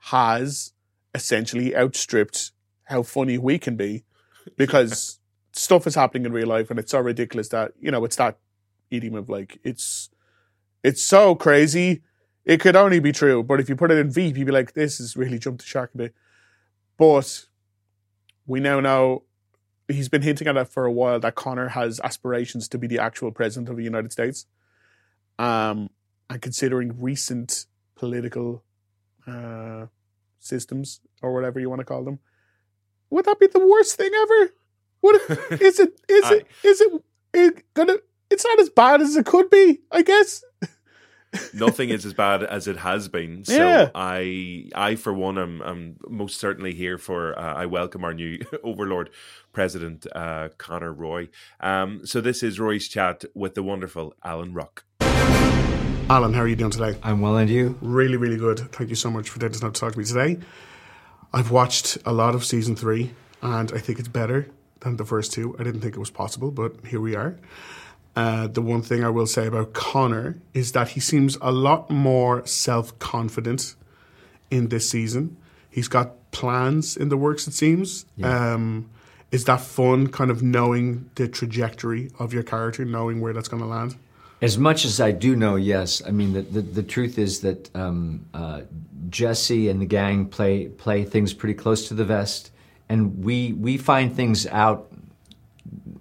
has 0.06 0.72
essentially 1.14 1.76
outstripped 1.76 2.52
how 2.84 3.02
funny 3.02 3.36
we 3.36 3.58
can 3.58 3.76
be 3.76 4.04
because 4.56 5.18
stuff 5.52 5.86
is 5.86 5.94
happening 5.94 6.24
in 6.24 6.32
real 6.32 6.48
life 6.48 6.70
and 6.70 6.78
it's 6.78 6.92
so 6.92 7.00
ridiculous 7.00 7.48
that 7.48 7.72
you 7.78 7.90
know 7.90 8.04
it's 8.04 8.16
that 8.16 8.38
idiom 8.90 9.14
of 9.14 9.28
like 9.28 9.58
it's 9.62 10.08
it's 10.82 11.02
so 11.02 11.34
crazy 11.34 12.02
it 12.44 12.60
could 12.60 12.76
only 12.76 13.00
be 13.00 13.12
true 13.12 13.42
but 13.42 13.60
if 13.60 13.68
you 13.68 13.76
put 13.76 13.90
it 13.90 13.98
in 13.98 14.10
veep 14.10 14.36
you'd 14.36 14.46
be 14.46 14.52
like 14.52 14.72
this 14.74 14.98
has 14.98 15.16
really 15.16 15.38
jumped 15.38 15.60
the 15.60 15.66
shark 15.66 15.90
a 15.94 15.98
bit. 15.98 16.14
But 16.98 17.46
we 18.46 18.60
now 18.60 18.80
know 18.80 19.24
he's 19.88 20.08
been 20.08 20.22
hinting 20.22 20.46
at 20.48 20.56
it 20.56 20.68
for 20.68 20.84
a 20.84 20.92
while 20.92 21.18
that 21.20 21.34
connor 21.34 21.68
has 21.68 22.00
aspirations 22.04 22.68
to 22.68 22.78
be 22.78 22.86
the 22.86 22.98
actual 22.98 23.32
president 23.32 23.68
of 23.68 23.76
the 23.76 23.84
united 23.84 24.12
states. 24.12 24.46
Um 25.38 25.90
and 26.30 26.40
considering 26.40 27.00
recent 27.00 27.66
political 27.94 28.64
uh 29.26 29.86
systems 30.40 31.00
or 31.22 31.32
whatever 31.32 31.60
you 31.60 31.70
want 31.70 31.80
to 31.80 31.84
call 31.84 32.04
them 32.04 32.18
would 33.10 33.26
that 33.26 33.38
be 33.38 33.46
the 33.46 33.64
worst 33.64 33.96
thing 33.96 34.10
ever? 34.14 34.54
Would 35.02 35.16
it, 35.16 35.60
is 35.60 35.78
it 35.78 36.00
is 36.08 36.30
it 36.30 36.46
is 36.64 36.80
it, 36.80 37.02
it 37.34 37.74
gonna 37.74 37.96
it's 38.30 38.44
not 38.44 38.58
as 38.58 38.70
bad 38.70 39.02
as 39.02 39.14
it 39.14 39.26
could 39.26 39.50
be 39.50 39.80
i 39.90 40.00
guess 40.02 40.42
nothing 41.54 41.88
is 41.90 42.04
as 42.04 42.14
bad 42.14 42.42
as 42.42 42.66
it 42.68 42.76
has 42.78 43.08
been. 43.08 43.44
So 43.44 43.54
Yeah. 43.56 43.90
I, 43.94 44.68
I 44.74 44.96
for 44.96 45.12
one, 45.12 45.38
am, 45.38 45.62
am 45.62 45.96
most 46.08 46.38
certainly 46.38 46.74
here 46.74 46.98
for. 46.98 47.38
Uh, 47.38 47.54
I 47.54 47.66
welcome 47.66 48.04
our 48.04 48.14
new 48.14 48.38
overlord, 48.62 49.10
President 49.52 50.06
uh, 50.14 50.48
Connor 50.58 50.92
Roy. 50.92 51.28
Um, 51.60 52.04
so 52.06 52.20
this 52.20 52.42
is 52.42 52.58
Roy's 52.60 52.88
chat 52.88 53.24
with 53.34 53.54
the 53.54 53.62
wonderful 53.62 54.14
Alan 54.24 54.52
Ruck. 54.54 54.84
alan 56.10 56.34
how 56.34 56.40
are 56.42 56.48
you 56.48 56.56
doing 56.56 56.70
today 56.70 56.98
I'm 57.02 57.20
well, 57.20 57.36
and 57.36 57.48
you? 57.48 57.78
really 57.80 58.16
really 58.16 58.36
good 58.36 58.58
thank 58.72 58.90
you 58.90 58.96
so 58.96 59.10
much 59.10 59.30
for 59.30 59.38
taking 59.38 59.52
the 59.54 59.60
time 59.60 59.72
to 59.72 59.80
talk 59.80 59.92
to 59.92 59.98
me 59.98 60.04
today 60.04 60.38
i've 61.32 61.50
watched 61.50 61.96
a 62.04 62.12
lot 62.12 62.34
of 62.34 62.44
season 62.44 62.74
three 62.76 63.12
and 63.40 63.72
i 63.72 63.78
think 63.78 63.98
it's 63.98 64.08
better 64.08 64.48
than 64.80 64.96
the 64.96 65.04
first 65.04 65.32
two 65.32 65.54
i 65.58 65.62
didn't 65.62 65.80
think 65.80 65.94
it 65.94 66.00
was 66.00 66.10
possible 66.10 66.50
but 66.50 66.74
here 66.86 67.00
we 67.00 67.14
are 67.14 67.38
uh, 68.14 68.46
the 68.46 68.62
one 68.62 68.82
thing 68.82 69.02
I 69.04 69.08
will 69.08 69.26
say 69.26 69.46
about 69.46 69.72
Connor 69.72 70.36
is 70.52 70.72
that 70.72 70.90
he 70.90 71.00
seems 71.00 71.38
a 71.40 71.50
lot 71.50 71.90
more 71.90 72.44
self 72.46 72.98
confident 72.98 73.74
in 74.50 74.68
this 74.68 74.88
season. 74.88 75.36
He's 75.70 75.88
got 75.88 76.30
plans 76.30 76.96
in 76.96 77.08
the 77.08 77.16
works, 77.16 77.48
it 77.48 77.54
seems. 77.54 78.04
Um, 78.22 78.90
is 79.30 79.46
that 79.46 79.62
fun, 79.62 80.08
kind 80.08 80.30
of 80.30 80.42
knowing 80.42 81.10
the 81.14 81.26
trajectory 81.26 82.10
of 82.18 82.34
your 82.34 82.42
character, 82.42 82.84
knowing 82.84 83.22
where 83.22 83.32
that's 83.32 83.48
going 83.48 83.62
to 83.62 83.68
land? 83.68 83.96
As 84.42 84.58
much 84.58 84.84
as 84.84 85.00
I 85.00 85.12
do 85.12 85.34
know, 85.34 85.56
yes. 85.56 86.02
I 86.06 86.10
mean, 86.10 86.34
the, 86.34 86.42
the, 86.42 86.60
the 86.60 86.82
truth 86.82 87.18
is 87.18 87.40
that 87.40 87.74
um, 87.74 88.26
uh, 88.34 88.62
Jesse 89.08 89.70
and 89.70 89.80
the 89.80 89.86
gang 89.86 90.26
play 90.26 90.68
play 90.68 91.04
things 91.04 91.32
pretty 91.32 91.54
close 91.54 91.88
to 91.88 91.94
the 91.94 92.04
vest, 92.04 92.50
and 92.88 93.24
we 93.24 93.52
we 93.52 93.78
find 93.78 94.14
things 94.14 94.46
out 94.48 94.91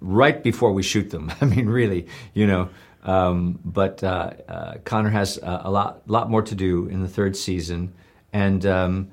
right 0.02 0.42
before 0.42 0.72
we 0.72 0.82
shoot 0.82 1.10
them. 1.10 1.32
I 1.40 1.44
mean, 1.44 1.66
really, 1.66 2.06
you 2.34 2.46
know. 2.46 2.68
Um, 3.04 3.58
but 3.64 4.04
uh, 4.04 4.32
uh, 4.48 4.74
Connor 4.84 5.10
has 5.10 5.38
a, 5.38 5.62
a 5.64 5.70
lot 5.70 6.02
lot 6.06 6.30
more 6.30 6.42
to 6.42 6.54
do 6.54 6.86
in 6.86 7.02
the 7.02 7.08
third 7.08 7.36
season, 7.36 7.92
and 8.32 8.64
um, 8.64 9.10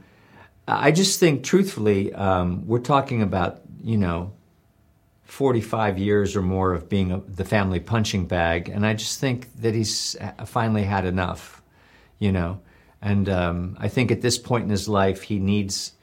I 0.67 0.91
just 0.91 1.19
think, 1.19 1.43
truthfully, 1.43 2.13
um, 2.13 2.67
we're 2.67 2.79
talking 2.79 3.21
about 3.21 3.61
you 3.83 3.97
know 3.97 4.33
45 5.23 5.97
years 5.97 6.35
or 6.35 6.41
more 6.41 6.73
of 6.73 6.87
being 6.89 7.11
a, 7.11 7.19
the 7.19 7.45
family 7.45 7.79
punching 7.79 8.25
bag, 8.27 8.69
and 8.69 8.85
I 8.85 8.93
just 8.93 9.19
think 9.19 9.53
that 9.61 9.73
he's 9.73 10.15
uh, 10.19 10.45
finally 10.45 10.83
had 10.83 11.05
enough, 11.05 11.61
you 12.19 12.31
know. 12.31 12.59
And 13.01 13.29
um, 13.29 13.77
I 13.79 13.87
think 13.87 14.11
at 14.11 14.21
this 14.21 14.37
point 14.37 14.65
in 14.65 14.69
his 14.69 14.87
life, 14.87 15.23
he 15.23 15.39
needs 15.39 15.93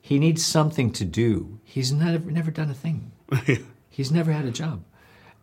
he 0.00 0.18
needs 0.18 0.44
something 0.44 0.90
to 0.92 1.04
do. 1.04 1.60
He's 1.62 1.92
never 1.92 2.30
never 2.30 2.50
done 2.50 2.70
a 2.70 2.74
thing. 2.74 3.12
He's 3.98 4.12
never 4.12 4.30
had 4.30 4.44
a 4.44 4.52
job, 4.52 4.84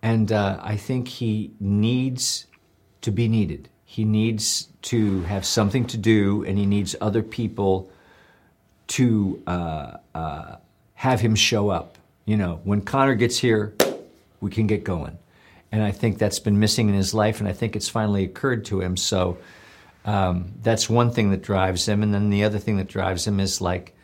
and 0.01 0.31
uh, 0.31 0.61
I 0.63 0.77
think 0.77 1.09
he 1.09 1.51
needs 1.59 2.45
to 3.01 3.11
be 3.11 3.27
needed. 3.27 3.67
He 3.83 4.05
needs 4.05 4.69
to 4.83 5.23
have 5.23 5.45
something 5.45 5.85
to 5.87 5.97
do, 5.97 6.45
and 6.45 6.57
he 6.57 6.65
needs 6.65 6.95
other 7.01 7.21
people 7.21 7.91
to 8.87 9.43
uh, 9.45 9.97
uh, 10.13 10.55
have 10.93 11.19
him 11.19 11.35
show 11.35 11.67
up. 11.67 11.97
You 12.23 12.37
know, 12.37 12.61
when 12.63 12.79
Connor 12.79 13.15
gets 13.15 13.37
here, 13.37 13.73
we 14.39 14.51
can 14.51 14.67
get 14.67 14.85
going. 14.85 15.17
And 15.73 15.83
I 15.83 15.91
think 15.91 16.17
that's 16.17 16.39
been 16.39 16.57
missing 16.57 16.87
in 16.87 16.95
his 16.95 17.13
life, 17.13 17.41
and 17.41 17.49
I 17.49 17.51
think 17.51 17.75
it's 17.75 17.89
finally 17.89 18.23
occurred 18.23 18.63
to 18.67 18.79
him. 18.79 18.95
So 18.95 19.37
um, 20.05 20.53
that's 20.63 20.89
one 20.89 21.11
thing 21.11 21.31
that 21.31 21.41
drives 21.41 21.85
him. 21.89 22.01
And 22.01 22.13
then 22.13 22.29
the 22.29 22.45
other 22.45 22.59
thing 22.59 22.77
that 22.77 22.87
drives 22.87 23.27
him 23.27 23.41
is 23.41 23.59
like, 23.59 23.97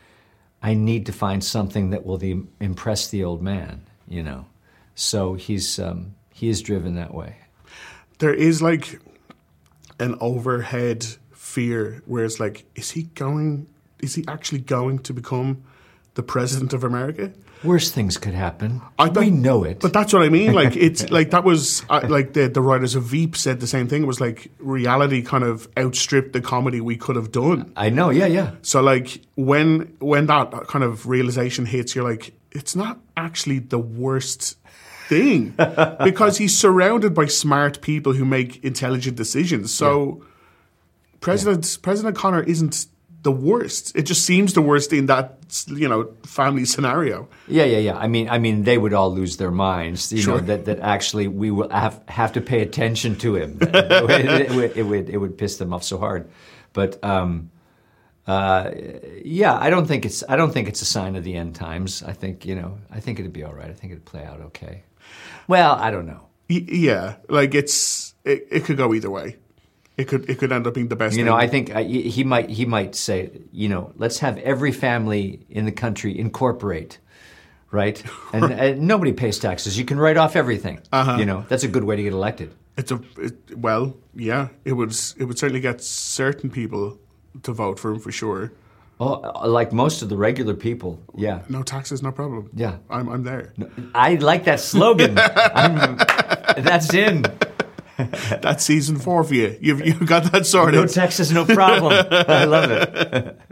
I 0.62 0.74
need 0.74 1.06
to 1.06 1.14
find 1.14 1.42
something 1.42 1.92
that 1.92 2.06
will 2.06 2.18
the, 2.18 2.44
impress 2.60 3.08
the 3.08 3.24
old 3.24 3.42
man, 3.42 3.84
you 4.12 4.24
know. 4.24 4.46
So 4.96 5.34
he's 5.34 5.80
um, 5.80 6.16
he 6.34 6.50
is 6.50 6.62
driven 6.62 6.96
that 6.96 7.14
way. 7.14 7.38
There 8.20 8.34
is 8.34 8.62
like 8.62 9.00
an 10.00 10.16
overhead 10.20 11.06
fear 11.32 12.02
where 12.06 12.26
it's 12.26 12.40
like, 12.40 12.66
is 12.76 12.92
he 12.92 13.04
going, 13.04 13.68
is 14.00 14.16
he 14.16 14.24
actually 14.28 14.60
going 14.60 15.00
to 15.00 15.14
become 15.14 15.64
the 16.16 16.24
president 16.24 16.74
of 16.74 16.84
America? 16.84 17.32
Worse 17.64 17.92
things 17.92 18.18
could 18.18 18.34
happen. 18.34 18.82
I 18.98 19.10
we 19.10 19.30
know 19.30 19.64
it. 19.64 19.80
But 19.80 19.94
that's 19.94 20.14
what 20.14 20.24
I 20.24 20.30
mean. 20.30 20.54
Like 20.62 20.76
it's 20.76 21.10
like 21.10 21.32
that 21.32 21.44
was 21.44 21.84
uh, 21.90 22.02
like 22.10 22.34
the 22.34 22.48
the 22.48 22.62
writers 22.62 22.96
of 22.96 23.04
Veep 23.04 23.36
said 23.36 23.60
the 23.60 23.68
same 23.68 23.88
thing. 23.88 24.04
It 24.04 24.06
was 24.06 24.20
like 24.20 24.52
reality 24.60 25.22
kind 25.22 25.44
of 25.44 25.68
outstripped 25.78 26.34
the 26.34 26.42
comedy 26.42 26.82
we 26.82 26.98
could 26.98 27.16
have 27.16 27.32
done. 27.32 27.72
I 27.76 27.90
know, 27.90 28.10
yeah, 28.10 28.26
yeah. 28.26 28.52
So 28.62 28.82
like 28.82 29.22
when 29.36 29.96
when 30.00 30.26
that 30.28 30.52
kind 30.68 30.84
of 30.84 31.08
realization 31.08 31.66
hits, 31.66 31.96
you're 31.96 32.04
like, 32.04 32.34
it's 32.52 32.76
not 32.76 33.00
actually 33.16 33.60
the 33.60 33.80
worst 33.80 34.58
thing 35.08 35.50
because 36.04 36.38
he's 36.38 36.58
surrounded 36.58 37.14
by 37.14 37.26
smart 37.26 37.82
people 37.82 38.14
who 38.14 38.26
make 38.26 38.64
intelligent 38.64 39.16
decisions. 39.16 39.74
So 39.74 40.24
President 41.22 41.78
President 41.82 42.16
Connor 42.16 42.44
isn't 42.44 42.88
the 43.24 43.32
worst. 43.32 43.96
It 43.96 44.04
just 44.04 44.26
seems 44.26 44.54
the 44.54 44.62
worst 44.62 44.92
in 44.94 45.06
that 45.08 45.38
you 45.68 45.88
know 45.88 46.14
family 46.26 46.66
scenario. 46.66 47.28
Yeah, 47.48 47.66
yeah, 47.66 47.78
yeah. 47.78 47.98
I 47.98 48.08
mean, 48.08 48.30
I 48.30 48.38
mean, 48.40 48.64
they 48.64 48.78
would 48.78 48.94
all 48.94 49.14
lose 49.14 49.38
their 49.38 49.52
minds. 49.52 50.12
You 50.12 50.22
Sure. 50.22 50.40
know 50.40 50.46
that 50.48 50.66
that 50.66 50.80
actually 50.80 51.28
we 51.28 51.52
will 51.52 51.70
have 51.70 52.02
have 52.08 52.32
to 52.34 52.42
pay 52.42 52.62
attention 52.62 53.16
to 53.18 53.36
him. 53.36 53.58
it, 53.62 54.52
would, 54.52 54.78
it 54.78 54.84
would 54.84 55.10
it 55.10 55.18
would 55.18 55.38
piss 55.38 55.58
them 55.58 55.74
off 55.74 55.84
so 55.84 55.98
hard. 55.98 56.30
But 56.74 57.04
um, 57.04 57.52
uh, 58.28 58.72
yeah, 59.24 59.58
I 59.58 59.70
don't 59.70 59.88
think 59.88 60.06
it's 60.06 60.24
I 60.30 60.36
don't 60.36 60.52
think 60.54 60.68
it's 60.68 60.82
a 60.82 60.86
sign 60.86 61.16
of 61.16 61.24
the 61.24 61.36
end 61.36 61.56
times. 61.56 62.04
I 62.04 62.14
think 62.14 62.46
you 62.46 62.56
know 62.56 62.78
I 62.90 63.00
think 63.00 63.20
it'd 63.20 63.34
be 63.34 63.44
all 63.44 63.54
right. 63.54 63.70
I 63.70 63.74
think 63.74 63.92
it'd 63.94 64.06
play 64.06 64.24
out 64.24 64.42
okay. 64.42 64.84
Well, 65.48 65.74
I 65.76 65.92
don't 65.92 66.06
know. 66.06 66.22
Y- 66.50 66.66
yeah, 66.68 67.16
like 67.30 67.54
it's 67.56 68.14
it, 68.24 68.48
it 68.52 68.66
could 68.66 68.78
go 68.78 68.94
either 68.94 69.10
way. 69.10 69.38
It 70.02 70.08
could 70.08 70.28
it 70.28 70.40
could 70.40 70.52
end 70.52 70.66
up 70.66 70.74
being 70.74 70.88
the 70.88 70.96
best. 70.96 71.16
You 71.16 71.24
know, 71.24 71.38
thing. 71.38 71.48
I 71.48 71.48
think 71.48 71.76
uh, 71.76 71.84
he 71.84 72.24
might 72.24 72.50
he 72.50 72.66
might 72.66 72.96
say, 72.96 73.30
you 73.52 73.70
know, 73.70 73.94
let's 73.98 74.18
have 74.18 74.40
every 74.40 74.72
family 74.72 75.46
in 75.48 75.66
the 75.66 75.72
country 75.72 76.18
incorporate, 76.18 76.98
right? 77.70 78.02
And, 78.34 78.46
and 78.46 78.82
nobody 78.88 79.14
pays 79.14 79.38
taxes. 79.38 79.78
You 79.78 79.86
can 79.86 80.00
write 80.00 80.18
off 80.18 80.36
everything. 80.36 80.80
Uh-huh. 80.92 81.18
You 81.20 81.26
know, 81.26 81.46
that's 81.50 81.64
a 81.64 81.68
good 81.68 81.84
way 81.84 81.96
to 81.98 82.02
get 82.02 82.14
elected. 82.14 82.50
it's 82.78 82.92
a 82.92 83.00
it, 83.18 83.56
well, 83.56 83.96
yeah. 84.16 84.48
It 84.66 84.74
would 84.74 84.92
it 85.18 85.26
would 85.26 85.38
certainly 85.38 85.62
get 85.62 85.84
certain 85.84 86.50
people 86.50 86.98
to 87.44 87.54
vote 87.54 87.80
for 87.80 87.92
him 87.92 88.00
for 88.00 88.12
sure. 88.12 88.52
Oh, 89.00 89.22
uh, 89.24 89.48
like 89.48 89.72
most 89.72 90.02
of 90.02 90.10
the 90.10 90.18
regular 90.18 90.56
people. 90.56 91.00
Yeah. 91.16 91.42
No 91.48 91.62
taxes, 91.62 92.02
no 92.02 92.12
problem. 92.12 92.50
Yeah. 92.56 92.78
I'm 92.90 93.08
I'm 93.08 93.24
there. 93.24 93.54
I 93.94 94.16
like 94.16 94.46
that 94.46 94.60
slogan. 94.60 95.20
I'm, 95.64 95.98
that's 96.58 96.92
in. 96.94 97.26
That's 98.42 98.64
season 98.64 98.98
four 98.98 99.24
for 99.24 99.34
you. 99.34 99.58
You've 99.62 99.86
you've 99.86 100.06
got 100.06 100.32
that 100.32 100.46
sorted. 100.46 100.80
No 100.80 100.88
taxes, 100.88 101.32
no 101.32 101.46
problem. 101.46 101.94
I 102.12 102.46
love 102.46 102.72
it. 102.72 103.40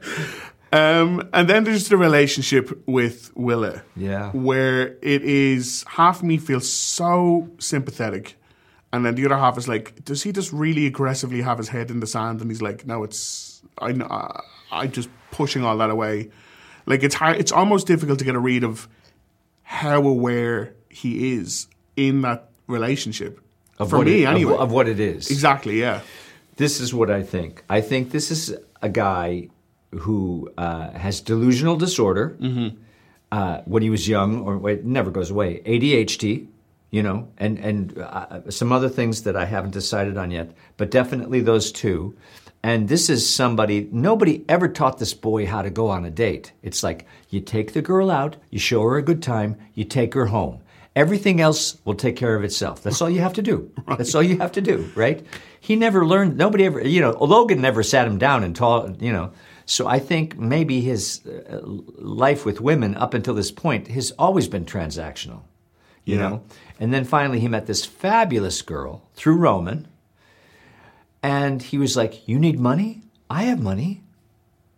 Um, 0.72 1.28
and 1.34 1.50
then 1.50 1.64
there's 1.64 1.90
the 1.90 1.98
relationship 1.98 2.88
with 2.88 3.32
Willa. 3.36 3.82
Yeah. 3.96 4.32
Where 4.34 4.98
it 5.02 5.24
is 5.24 5.84
half 5.88 6.22
me 6.22 6.38
feels 6.38 6.72
so 6.72 7.50
sympathetic. 7.58 8.36
And 8.94 9.06
then 9.06 9.16
the 9.16 9.26
other 9.26 9.38
half 9.38 9.58
is 9.58 9.68
like, 9.68 10.04
does 10.06 10.24
he 10.24 10.32
just 10.32 10.52
really 10.54 10.86
aggressively 10.86 11.42
have 11.42 11.58
his 11.58 11.70
head 11.70 11.90
in 11.90 12.02
the 12.02 12.08
sand? 12.08 12.42
And 12.42 12.50
he's 12.52 12.62
like, 12.62 12.86
no, 12.86 13.04
it's 13.04 13.62
I, 13.80 14.42
I'm 14.72 14.92
just 14.92 15.10
pushing 15.32 15.64
all 15.64 15.78
that 15.78 15.90
away. 15.90 16.30
Like 16.86 17.04
it's 17.04 17.16
hard. 17.16 17.38
It's 17.38 17.52
almost 17.52 17.88
difficult 17.88 18.20
to 18.20 18.26
get 18.26 18.36
a 18.36 18.40
read 18.40 18.64
of 18.64 18.88
how 19.64 20.02
aware 20.02 20.74
he 20.90 21.34
is 21.34 21.68
in 21.96 22.22
that 22.22 22.50
relationship. 22.68 23.40
Of 23.80 23.90
For 23.90 23.98
what 23.98 24.08
me, 24.08 24.24
it- 24.24 24.28
anyway. 24.28 24.56
of 24.58 24.72
what 24.72 24.88
it 24.90 25.00
is. 25.00 25.32
exactly. 25.32 25.80
Yeah. 25.80 26.02
This 26.58 26.82
is 26.82 26.94
what 26.94 27.10
I 27.10 27.24
think. 27.24 27.64
I 27.70 27.80
think 27.82 28.12
this 28.12 28.30
is 28.32 28.54
a 28.82 28.90
guy 28.90 29.48
who 29.92 30.50
uh, 30.58 30.92
has 30.92 31.22
delusional 31.22 31.78
disorder. 31.78 32.38
Uh, 33.32 33.62
when 33.66 33.84
he 33.84 33.92
was 33.92 34.08
young, 34.08 34.42
or 34.42 34.68
it 34.72 34.86
never 34.86 35.12
goes 35.12 35.30
away. 35.30 35.62
ADHD, 35.64 36.48
you 36.90 37.04
know, 37.04 37.28
and 37.38 37.60
and 37.60 37.96
uh, 38.00 38.50
some 38.50 38.72
other 38.72 38.90
things 38.90 39.22
that 39.22 39.36
I 39.36 39.46
haven't 39.46 39.70
decided 39.74 40.18
on 40.18 40.32
yet, 40.32 40.50
but 40.78 40.90
definitely 40.90 41.40
those 41.42 41.72
two. 41.72 42.16
And 42.64 42.90
this 42.90 43.08
is 43.08 43.30
somebody 43.30 43.88
nobody 43.92 44.44
ever 44.50 44.68
taught 44.68 44.98
this 44.98 45.14
boy 45.14 45.46
how 45.46 45.62
to 45.62 45.70
go 45.70 45.90
on 45.90 46.06
a 46.06 46.10
date. 46.10 46.54
It's 46.64 46.82
like 46.82 47.06
you 47.30 47.40
take 47.40 47.74
the 47.74 47.84
girl 47.84 48.10
out, 48.10 48.36
you 48.50 48.58
show 48.58 48.82
her 48.82 48.98
a 48.98 49.04
good 49.04 49.22
time, 49.22 49.58
you 49.76 49.84
take 49.86 50.16
her 50.16 50.26
home. 50.26 50.60
Everything 50.96 51.40
else 51.40 51.78
will 51.86 51.96
take 51.96 52.16
care 52.16 52.36
of 52.36 52.44
itself. 52.44 52.82
That's 52.84 53.02
all 53.02 53.10
you 53.10 53.22
have 53.22 53.34
to 53.34 53.42
do. 53.42 53.72
That's 53.88 54.14
all 54.16 54.24
you 54.24 54.38
have 54.40 54.52
to 54.54 54.62
do, 54.62 54.90
right? 54.96 55.26
He 55.62 55.76
never 55.76 56.06
learned. 56.06 56.38
Nobody 56.38 56.66
ever, 56.66 56.82
you 56.86 57.00
know, 57.02 57.12
Logan 57.12 57.62
never 57.62 57.84
sat 57.84 58.08
him 58.08 58.18
down 58.18 58.44
and 58.44 58.56
taught, 58.56 59.02
you 59.02 59.12
know. 59.14 59.32
So 59.66 59.88
I 59.88 60.00
think 60.00 60.38
maybe 60.38 60.82
his 60.82 61.26
uh, 61.28 61.60
life 61.64 62.44
with 62.46 62.60
women 62.60 62.96
up 62.96 63.14
until 63.14 63.36
this 63.36 63.52
point 63.52 63.88
has 63.90 64.12
always 64.18 64.48
been 64.48 64.66
transactional, 64.66 65.42
you 66.06 66.16
Yeah. 66.16 66.22
know. 66.30 66.44
And 66.80 66.92
then 66.94 67.06
finally 67.06 67.40
he 67.40 67.48
met 67.48 67.68
this 67.68 67.86
fabulous 67.86 68.62
girl 68.64 69.04
through 69.14 69.36
Roman, 69.36 69.88
and 71.22 71.62
he 71.62 71.78
was 71.78 71.96
like, 71.96 72.28
"You 72.28 72.40
need 72.40 72.60
money? 72.60 73.04
I 73.30 73.44
have 73.44 73.62
money. 73.62 74.02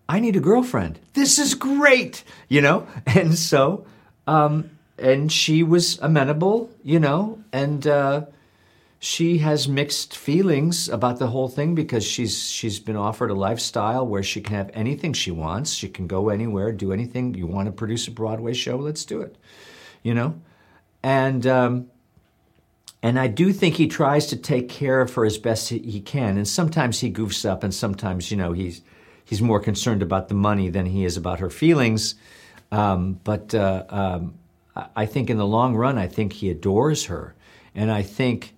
I 0.10 0.20
need 0.20 0.36
a 0.36 0.40
girlfriend. 0.42 1.00
This 1.14 1.40
is 1.40 1.54
great, 1.54 2.24
you 2.50 2.62
know." 2.62 2.86
And 3.06 3.38
so, 3.38 3.86
um, 4.28 4.72
and 5.02 5.32
she 5.32 5.64
was 5.64 6.00
amenable, 6.00 6.70
you 6.84 7.00
know, 7.00 7.44
and 7.52 7.86
uh, 7.88 8.26
she 9.00 9.40
has 9.40 9.68
mixed 9.68 10.16
feelings 10.16 10.88
about 10.88 11.20
the 11.20 11.28
whole 11.28 11.50
thing 11.50 11.76
because 11.76 12.06
she's 12.06 12.50
she's 12.50 12.80
been 12.80 12.96
offered 12.96 13.32
a 13.32 13.34
lifestyle 13.34 14.06
where 14.06 14.24
she 14.24 14.42
can 14.42 14.56
have 14.56 14.70
anything 14.74 15.14
she 15.14 15.32
wants. 15.32 15.74
She 15.74 15.90
can 15.90 16.08
go 16.08 16.30
anywhere, 16.30 16.72
do 16.72 16.94
anything. 16.94 17.34
You 17.34 17.48
want 17.48 17.66
to 17.66 17.72
produce 17.72 18.08
a 18.08 18.12
Broadway 18.12 18.54
show? 18.54 18.78
Let's 18.78 19.04
do 19.06 19.22
it, 19.22 19.36
you 20.04 20.14
know, 20.14 20.40
and. 21.04 21.46
Um, 21.46 21.88
and 23.04 23.18
I 23.18 23.26
do 23.26 23.52
think 23.52 23.78
he 23.78 23.88
tries 23.88 24.28
to 24.28 24.38
take 24.38 24.70
care 24.70 25.02
of 25.02 25.16
her 25.16 25.26
as 25.26 25.40
best 25.40 25.70
he- 25.70 26.02
can. 26.02 26.38
And 26.38 26.48
sometimes 26.48 27.00
he 27.00 27.12
goofs 27.12 27.50
up, 27.50 27.64
and 27.64 27.74
sometimes, 27.74 28.30
you 28.30 28.38
know, 28.38 28.52
he's 28.52 28.84
he's 29.26 29.42
more 29.42 29.60
concerned 29.60 30.04
about 30.04 30.28
the 30.28 30.36
money 30.36 30.70
than 30.70 30.86
he 30.86 31.04
is 31.04 31.18
about 31.18 31.40
her 31.40 31.50
feelings. 31.50 32.14
Um, 32.72 33.20
but 33.24 33.56
uh, 33.56 33.86
um, 33.90 34.36
I 34.96 35.06
think 35.06 35.30
in 35.30 35.38
the 35.38 35.46
long 35.48 35.76
run, 35.76 35.98
I 35.98 36.08
think 36.08 36.34
he 36.34 36.50
adores 36.50 37.06
her, 37.06 37.36
and 37.76 37.92
I 37.92 38.02
think 38.04 38.54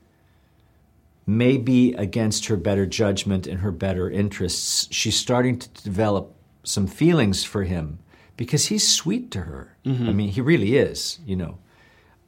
maybe 1.26 1.94
against 1.94 2.48
her 2.48 2.58
better 2.58 2.86
judgment 2.86 3.48
and 3.48 3.60
her 3.62 3.72
better 3.72 4.10
interests, 4.10 4.88
she's 4.92 5.18
starting 5.18 5.58
to 5.58 5.70
develop 5.84 6.34
some 6.64 6.86
feelings 6.88 7.44
for 7.44 7.64
him 7.64 8.00
because 8.38 8.66
he's 8.68 8.88
sweet 8.88 9.32
to 9.32 9.42
her. 9.42 9.76
I 9.86 9.90
mean, 9.90 10.30
he 10.30 10.42
really 10.42 10.76
is, 10.78 11.20
you 11.26 11.36
know. 11.36 11.58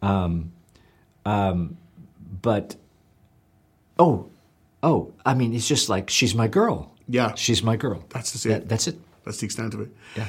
Um, 0.02 0.52
um, 1.26 1.78
but 2.42 2.76
oh, 4.00 4.30
oh, 4.84 5.14
I 5.26 5.34
mean, 5.34 5.54
it's 5.54 5.68
just 5.68 5.90
like 5.90 6.10
she's 6.10 6.34
my 6.36 6.48
girl. 6.48 6.94
Yeah. 7.08 7.34
she's 7.36 7.62
my 7.64 7.76
girl. 7.76 8.04
That's 8.10 8.46
it. 8.46 8.50
That- 8.50 8.70
that's 8.70 8.88
it. 8.88 9.00
That's 9.26 9.40
the 9.40 9.46
extent 9.46 9.74
of 9.74 9.82
it. 9.82 9.90
Yeah. 10.16 10.28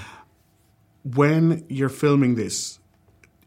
When 1.04 1.64
you're 1.68 1.88
filming 1.90 2.34
this, 2.34 2.78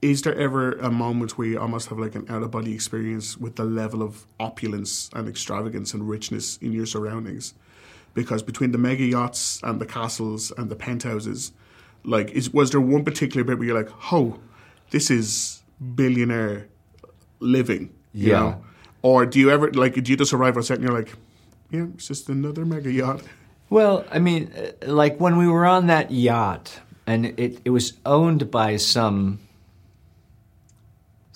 is 0.02 0.22
there 0.22 0.36
ever 0.38 0.74
a 0.74 0.90
moment 0.90 1.38
where 1.38 1.48
you 1.48 1.60
almost 1.60 1.90
have 1.90 2.00
like 2.00 2.16
an 2.16 2.26
out 2.30 2.42
of 2.44 2.52
body 2.52 2.74
experience 2.74 3.38
with 3.38 3.56
the 3.58 3.66
level 3.66 4.02
of 4.02 4.26
opulence 4.40 5.10
and 5.14 5.28
extravagance 5.28 5.94
and 5.94 6.08
richness 6.08 6.58
in 6.58 6.72
your 6.72 6.86
surroundings? 6.86 7.54
Because 8.14 8.42
between 8.42 8.72
the 8.72 8.78
mega 8.78 9.04
yachts 9.04 9.60
and 9.64 9.80
the 9.80 9.86
castles 9.86 10.52
and 10.58 10.70
the 10.70 10.76
penthouses, 10.76 11.52
like, 12.04 12.32
is 12.32 12.52
was 12.52 12.72
there 12.72 12.82
one 12.82 13.04
particular 13.04 13.44
bit 13.44 13.58
where 13.60 13.68
you're 13.68 13.78
like, 13.78 13.92
"Oh, 14.12 14.40
this 14.92 15.12
is 15.12 15.62
billionaire 15.96 16.68
living"? 17.40 17.90
You 18.14 18.30
Yeah. 18.32 18.40
know? 18.40 18.64
Or 19.02 19.26
do 19.26 19.40
you 19.40 19.50
ever 19.52 19.72
like? 19.72 20.02
Do 20.02 20.12
you 20.12 20.18
just 20.18 20.34
arrive 20.34 20.58
on 20.58 20.64
set 20.64 20.78
and 20.80 20.88
you're 20.88 20.98
like, 20.98 21.14
"Yeah, 21.72 21.86
it's 21.94 22.08
just 22.08 22.30
another 22.30 22.66
mega 22.66 22.92
yacht." 22.92 23.22
Well, 23.70 24.06
I 24.12 24.20
mean, 24.20 24.52
uh, 24.58 24.92
like 24.92 25.20
when 25.20 25.38
we 25.38 25.48
were 25.48 25.66
on 25.66 25.88
that 25.88 26.10
yacht, 26.12 26.80
and 27.06 27.28
it, 27.38 27.60
it 27.64 27.70
was 27.70 27.94
owned 28.06 28.50
by 28.50 28.78
some 28.78 29.40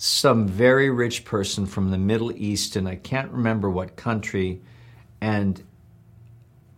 some 0.04 0.46
very 0.46 0.90
rich 0.90 1.24
person 1.24 1.64
from 1.64 1.90
the 1.90 1.96
Middle 1.96 2.30
East, 2.32 2.76
and 2.76 2.86
I 2.86 2.96
can't 2.96 3.32
remember 3.32 3.70
what 3.70 3.96
country, 3.96 4.60
and 5.18 5.62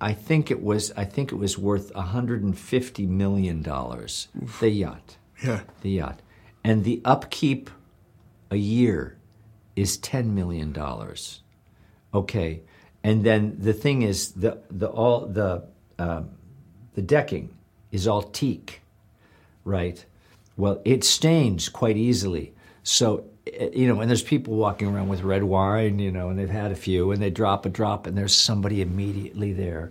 I 0.00 0.12
think 0.12 0.48
it 0.52 0.62
was 0.62 0.92
I 0.96 1.04
think 1.04 1.32
it 1.32 1.34
was 1.34 1.58
worth 1.58 1.92
150 1.96 3.06
million 3.06 3.62
dollars. 3.62 4.28
The 4.60 4.70
yacht, 4.70 5.16
Yeah. 5.42 5.62
the 5.80 5.90
yacht, 5.90 6.20
and 6.62 6.84
the 6.84 7.00
upkeep 7.04 7.68
a 8.52 8.56
year 8.56 9.16
is 9.74 9.96
10 9.96 10.32
million 10.32 10.72
dollars. 10.72 11.40
Okay, 12.14 12.60
and 13.02 13.24
then 13.24 13.56
the 13.58 13.72
thing 13.72 14.02
is 14.02 14.32
the 14.34 14.58
the 14.70 14.86
all 14.86 15.26
the 15.26 15.64
um, 15.98 16.30
the 16.94 17.02
decking 17.02 17.48
is 17.90 18.06
all 18.06 18.22
teak, 18.22 18.82
right? 19.64 20.04
Well, 20.56 20.80
it 20.84 21.02
stains 21.02 21.68
quite 21.68 21.96
easily. 21.96 22.52
So 22.86 23.24
eh, 23.52 23.70
you 23.74 23.88
know, 23.88 24.00
and 24.00 24.08
there's 24.08 24.22
people 24.22 24.54
walking 24.54 24.86
around 24.88 25.08
with 25.08 25.22
red 25.22 25.42
wine, 25.42 25.98
you 25.98 26.12
know, 26.12 26.28
and 26.30 26.38
they've 26.38 26.48
had 26.48 26.70
a 26.70 26.76
few, 26.76 27.10
and 27.10 27.20
they 27.20 27.30
drop 27.30 27.66
a 27.66 27.68
drop, 27.68 28.06
and 28.06 28.16
there's 28.16 28.34
somebody 28.34 28.80
immediately 28.80 29.52
there. 29.52 29.90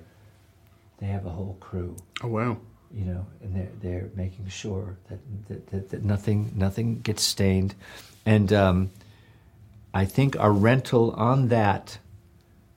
They 0.99 1.07
have 1.07 1.25
a 1.25 1.29
whole 1.29 1.57
crew 1.59 1.97
Oh 2.23 2.29
wow. 2.29 2.57
you 2.93 3.03
know, 3.05 3.27
and 3.41 3.53
they're 3.53 3.71
they're 3.81 4.09
making 4.15 4.47
sure 4.47 4.97
that 5.09 5.19
that, 5.49 5.67
that, 5.71 5.89
that 5.89 6.03
nothing 6.03 6.53
nothing 6.55 7.01
gets 7.01 7.21
stained, 7.21 7.75
and 8.25 8.53
um, 8.53 8.89
I 9.93 10.05
think 10.05 10.39
our 10.39 10.53
rental 10.53 11.11
on 11.11 11.49
that 11.49 11.99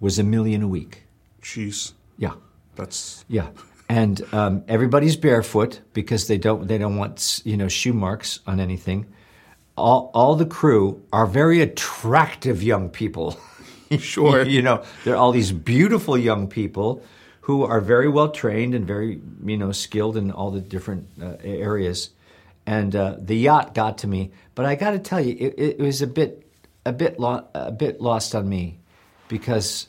was 0.01 0.19
a 0.19 0.25
million 0.25 0.63
a 0.63 0.69
week. 0.69 1.05
Jeez. 1.43 1.93
Yeah, 2.19 2.35
That's 2.75 3.25
yeah, 3.29 3.51
and 3.89 4.21
um, 4.33 4.65
everybody's 4.67 5.15
barefoot 5.17 5.81
because 5.93 6.27
they 6.27 6.39
don't 6.39 6.67
they 6.67 6.79
don't 6.79 6.97
want 6.97 7.41
you 7.45 7.57
know 7.57 7.69
shoe 7.69 7.93
marks 7.93 8.41
on 8.49 8.59
anything. 8.59 9.07
All 9.79 10.11
all 10.13 10.35
the 10.35 10.47
crew 10.47 11.03
are 11.13 11.27
very 11.27 11.61
attractive 11.61 12.63
young 12.63 12.91
people. 12.91 13.39
Sure. 13.99 14.43
you 14.45 14.61
know, 14.61 14.85
they're 15.05 15.17
all 15.17 15.33
these 15.33 15.51
beautiful 15.51 16.19
young 16.19 16.47
people 16.47 17.03
who 17.41 17.65
are 17.65 17.81
very 17.81 18.07
well 18.07 18.31
trained 18.31 18.75
and 18.75 18.87
very 18.87 19.19
you 19.43 19.57
know 19.57 19.73
skilled 19.73 20.19
in 20.19 20.31
all 20.31 20.51
the 20.51 20.61
different 20.61 21.09
uh, 21.23 21.37
areas. 21.43 22.11
And 22.67 22.95
uh, 22.95 23.17
the 23.19 23.35
yacht 23.35 23.75
got 23.75 23.97
to 23.99 24.07
me, 24.07 24.31
but 24.55 24.67
I 24.67 24.75
got 24.75 24.91
to 24.91 24.99
tell 24.99 25.23
you, 25.23 25.35
it, 25.41 25.55
it, 25.57 25.79
was 25.79 26.03
a 26.03 26.07
bit 26.07 26.47
a 26.85 26.93
bit 26.93 27.19
lo- 27.19 27.49
a 27.55 27.73
bit 27.73 28.03
lost 28.03 28.35
on 28.35 28.47
me 28.47 28.79
because 29.29 29.89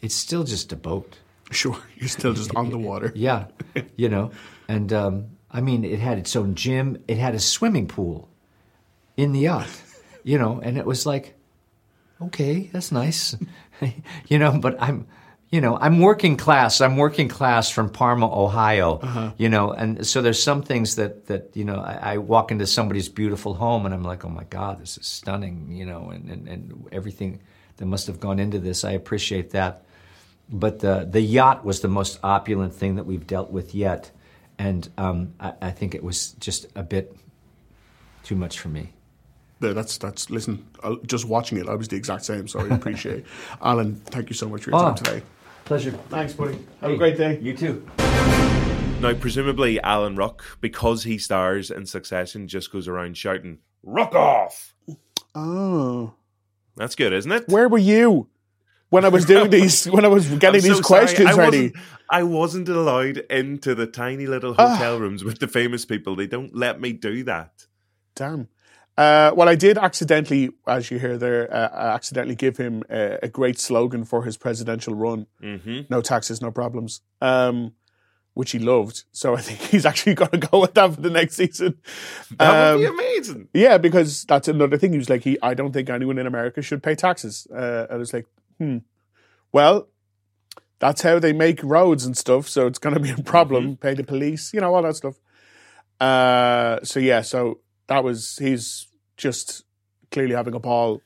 it's 0.00 0.14
still 0.14 0.44
just 0.44 0.72
a 0.72 0.76
boat. 0.76 1.18
Sure, 1.50 1.76
you're 1.96 2.08
still 2.08 2.32
just 2.32 2.56
on 2.56 2.70
the 2.70 2.78
water. 2.78 3.12
Yeah, 3.16 3.48
you 3.96 4.08
know, 4.08 4.30
and 4.66 4.90
um, 4.94 5.26
I 5.50 5.60
mean, 5.60 5.84
it 5.84 5.98
had 5.98 6.16
its 6.16 6.34
own 6.34 6.54
gym. 6.54 7.04
It 7.06 7.18
had 7.18 7.34
a 7.34 7.40
swimming 7.40 7.86
pool 7.86 8.30
in 9.16 9.32
the 9.32 9.40
yacht, 9.40 9.68
you 10.22 10.38
know, 10.38 10.60
and 10.62 10.78
it 10.78 10.86
was 10.86 11.06
like, 11.06 11.34
okay, 12.20 12.70
that's 12.72 12.92
nice, 12.92 13.36
you 14.28 14.38
know. 14.38 14.58
But 14.58 14.80
I'm, 14.80 15.06
you 15.50 15.60
know, 15.60 15.76
I'm 15.80 16.00
working 16.00 16.36
class. 16.36 16.80
I'm 16.80 16.96
working 16.96 17.28
class 17.28 17.70
from 17.70 17.90
Parma, 17.90 18.26
Ohio, 18.26 18.98
uh-huh. 18.98 19.32
you 19.36 19.48
know, 19.48 19.72
and 19.72 20.06
so 20.06 20.22
there's 20.22 20.42
some 20.42 20.62
things 20.62 20.96
that 20.96 21.26
that 21.26 21.50
you 21.54 21.64
know. 21.64 21.76
I, 21.76 22.14
I, 22.14 22.18
walk 22.18 22.50
into 22.50 22.66
somebody's 22.66 23.08
beautiful 23.08 23.54
home 23.54 23.86
and 23.86 23.94
I'm 23.94 24.02
like, 24.02 24.24
oh 24.24 24.30
my 24.30 24.44
god, 24.44 24.80
this 24.80 24.98
is 24.98 25.06
stunning, 25.06 25.70
you 25.70 25.86
know, 25.86 26.10
and 26.10 26.30
and, 26.30 26.48
and 26.48 26.88
everything 26.92 27.40
that 27.76 27.86
must 27.86 28.06
have 28.06 28.20
gone 28.20 28.38
into 28.38 28.58
this. 28.58 28.84
I 28.84 28.92
appreciate 28.92 29.50
that, 29.50 29.84
but 30.48 30.80
the 30.80 31.06
the 31.08 31.20
yacht 31.20 31.64
was 31.64 31.80
the 31.80 31.88
most 31.88 32.18
opulent 32.22 32.74
thing 32.74 32.96
that 32.96 33.04
we've 33.04 33.26
dealt 33.26 33.50
with 33.50 33.74
yet, 33.74 34.10
and 34.58 34.88
um, 34.98 35.34
I, 35.38 35.52
I 35.62 35.70
think 35.70 35.94
it 35.94 36.02
was 36.02 36.32
just 36.32 36.66
a 36.74 36.82
bit 36.82 37.16
too 38.24 38.34
much 38.34 38.58
for 38.58 38.68
me 38.68 38.94
that's 39.72 39.98
that's 39.98 40.30
listen. 40.30 40.66
Just 41.06 41.24
watching 41.26 41.58
it, 41.58 41.68
I 41.68 41.74
was 41.74 41.88
the 41.88 41.96
exact 41.96 42.24
same. 42.24 42.48
So 42.48 42.60
I 42.60 42.74
appreciate. 42.74 43.24
Alan, 43.62 43.96
thank 44.06 44.28
you 44.28 44.34
so 44.34 44.48
much 44.48 44.64
for 44.64 44.70
your 44.70 44.80
oh, 44.80 44.82
time 44.82 44.94
today. 44.96 45.22
Pleasure. 45.64 45.92
Thanks, 46.10 46.34
buddy. 46.34 46.58
Have 46.80 46.90
hey, 46.90 46.94
a 46.94 46.98
great 46.98 47.16
day. 47.16 47.38
You 47.40 47.56
too. 47.56 47.86
Now, 49.00 49.14
presumably, 49.14 49.80
Alan 49.80 50.16
Rock, 50.16 50.42
because 50.60 51.04
he 51.04 51.18
stars 51.18 51.70
in 51.70 51.86
Succession, 51.86 52.48
just 52.48 52.72
goes 52.72 52.88
around 52.88 53.16
shouting 53.16 53.58
"Rock 53.82 54.14
off." 54.14 54.74
Oh, 55.34 56.14
that's 56.76 56.94
good, 56.94 57.12
isn't 57.12 57.30
it? 57.30 57.48
Where 57.48 57.68
were 57.68 57.78
you 57.78 58.28
when 58.90 59.04
I 59.04 59.08
was 59.08 59.24
doing 59.24 59.50
these? 59.50 59.86
When 59.86 60.04
I 60.04 60.08
was 60.08 60.28
getting 60.28 60.62
these 60.62 60.80
questions 60.80 61.30
I 61.30 61.36
ready? 61.36 61.62
Wasn't, 61.68 61.84
I 62.10 62.22
wasn't 62.22 62.68
allowed 62.68 63.18
into 63.30 63.74
the 63.74 63.86
tiny 63.86 64.26
little 64.26 64.54
ah. 64.58 64.76
hotel 64.76 64.98
rooms 64.98 65.24
with 65.24 65.38
the 65.38 65.48
famous 65.48 65.84
people. 65.84 66.16
They 66.16 66.26
don't 66.26 66.54
let 66.54 66.80
me 66.80 66.92
do 66.92 67.24
that. 67.24 67.66
Damn. 68.14 68.48
Uh, 68.96 69.32
well, 69.34 69.48
I 69.48 69.56
did 69.56 69.76
accidentally, 69.76 70.50
as 70.68 70.90
you 70.90 71.00
hear 71.00 71.18
there, 71.18 71.52
uh, 71.52 71.94
accidentally 71.94 72.36
give 72.36 72.58
him 72.58 72.84
a, 72.88 73.18
a, 73.24 73.28
great 73.28 73.58
slogan 73.58 74.04
for 74.04 74.22
his 74.22 74.36
presidential 74.36 74.94
run: 74.94 75.26
mm-hmm. 75.42 75.80
"No 75.90 76.00
taxes, 76.00 76.40
no 76.40 76.52
problems," 76.52 77.00
um, 77.20 77.72
which 78.34 78.52
he 78.52 78.60
loved. 78.60 79.02
So 79.10 79.34
I 79.34 79.40
think 79.40 79.58
he's 79.72 79.84
actually 79.84 80.14
going 80.14 80.30
to 80.30 80.38
go 80.38 80.60
with 80.60 80.74
that 80.74 80.94
for 80.94 81.00
the 81.00 81.10
next 81.10 81.34
season. 81.34 81.78
That 82.38 82.74
um, 82.74 82.78
would 82.78 82.82
be 82.82 82.86
um, 82.86 82.94
amazing. 82.94 83.48
Yeah, 83.52 83.78
because 83.78 84.24
that's 84.24 84.46
another 84.46 84.78
thing. 84.78 84.92
He 84.92 84.98
was 84.98 85.10
like, 85.10 85.24
"He, 85.24 85.38
I 85.42 85.54
don't 85.54 85.72
think 85.72 85.90
anyone 85.90 86.18
in 86.18 86.28
America 86.28 86.62
should 86.62 86.82
pay 86.82 86.94
taxes." 86.94 87.48
Uh, 87.52 87.88
I 87.90 87.96
was 87.96 88.12
like, 88.12 88.26
"Hmm, 88.58 88.78
well." 89.52 89.88
That's 90.80 91.00
how 91.00 91.18
they 91.18 91.32
make 91.32 91.62
roads 91.62 92.04
and 92.04 92.14
stuff, 92.14 92.46
so 92.46 92.66
it's 92.66 92.80
going 92.80 92.94
to 92.94 93.00
be 93.00 93.08
a 93.10 93.16
problem. 93.22 93.64
Mm-hmm. 93.64 93.74
Pay 93.74 93.94
the 93.94 94.04
police, 94.04 94.52
you 94.52 94.60
know, 94.60 94.74
all 94.74 94.82
that 94.82 94.96
stuff. 94.96 95.14
Uh, 95.98 96.80
so 96.82 97.00
yeah, 97.00 97.22
so 97.22 97.60
that 97.86 98.04
was 98.04 98.36
he's 98.38 98.88
just 99.16 99.64
clearly 100.10 100.34
having 100.34 100.54
a 100.54 100.60
ball 100.60 101.02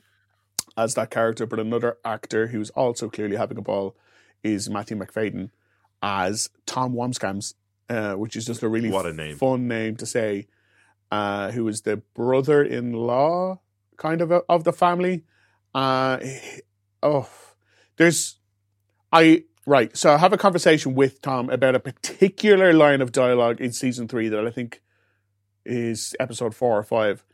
as 0.76 0.94
that 0.94 1.10
character. 1.10 1.46
But 1.46 1.60
another 1.60 1.98
actor 2.04 2.48
who's 2.48 2.70
also 2.70 3.08
clearly 3.08 3.36
having 3.36 3.58
a 3.58 3.62
ball 3.62 3.96
is 4.42 4.70
Matthew 4.70 4.96
Macfadyen 4.96 5.50
as 6.02 6.48
Tom 6.66 6.94
Wambsgans, 6.94 7.54
uh, 7.88 8.14
which 8.14 8.36
is 8.36 8.46
just 8.46 8.62
a 8.62 8.68
really 8.68 8.90
what 8.90 9.06
a 9.06 9.12
name. 9.12 9.36
fun 9.36 9.68
name 9.68 9.96
to 9.96 10.06
say. 10.06 10.46
Uh, 11.10 11.50
who 11.52 11.66
is 11.68 11.82
the 11.82 11.96
brother-in-law 11.96 13.58
kind 13.96 14.20
of 14.20 14.30
a, 14.30 14.42
of 14.46 14.64
the 14.64 14.74
family? 14.74 15.24
Uh, 15.74 16.18
oh, 17.02 17.28
there's 17.96 18.38
I 19.12 19.44
right. 19.66 19.96
So 19.96 20.12
I 20.12 20.18
have 20.18 20.32
a 20.32 20.38
conversation 20.38 20.94
with 20.94 21.22
Tom 21.22 21.48
about 21.50 21.74
a 21.74 21.80
particular 21.80 22.72
line 22.72 23.00
of 23.00 23.10
dialogue 23.10 23.60
in 23.60 23.72
season 23.72 24.06
three 24.06 24.28
that 24.28 24.46
I 24.46 24.50
think 24.50 24.82
is 25.68 26.16
episode 26.18 26.54
four 26.54 26.78
or 26.78 26.82
five, 26.82 27.24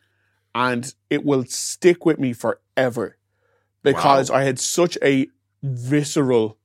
and 0.55 0.95
it 1.11 1.25
will 1.25 1.45
stick 1.45 2.05
with 2.05 2.19
me 2.19 2.33
forever 2.33 3.17
because 3.83 4.31
wow. 4.31 4.39
I 4.39 4.43
had 4.43 4.59
such 4.59 4.99
a 5.03 5.29
visceral 5.63 6.59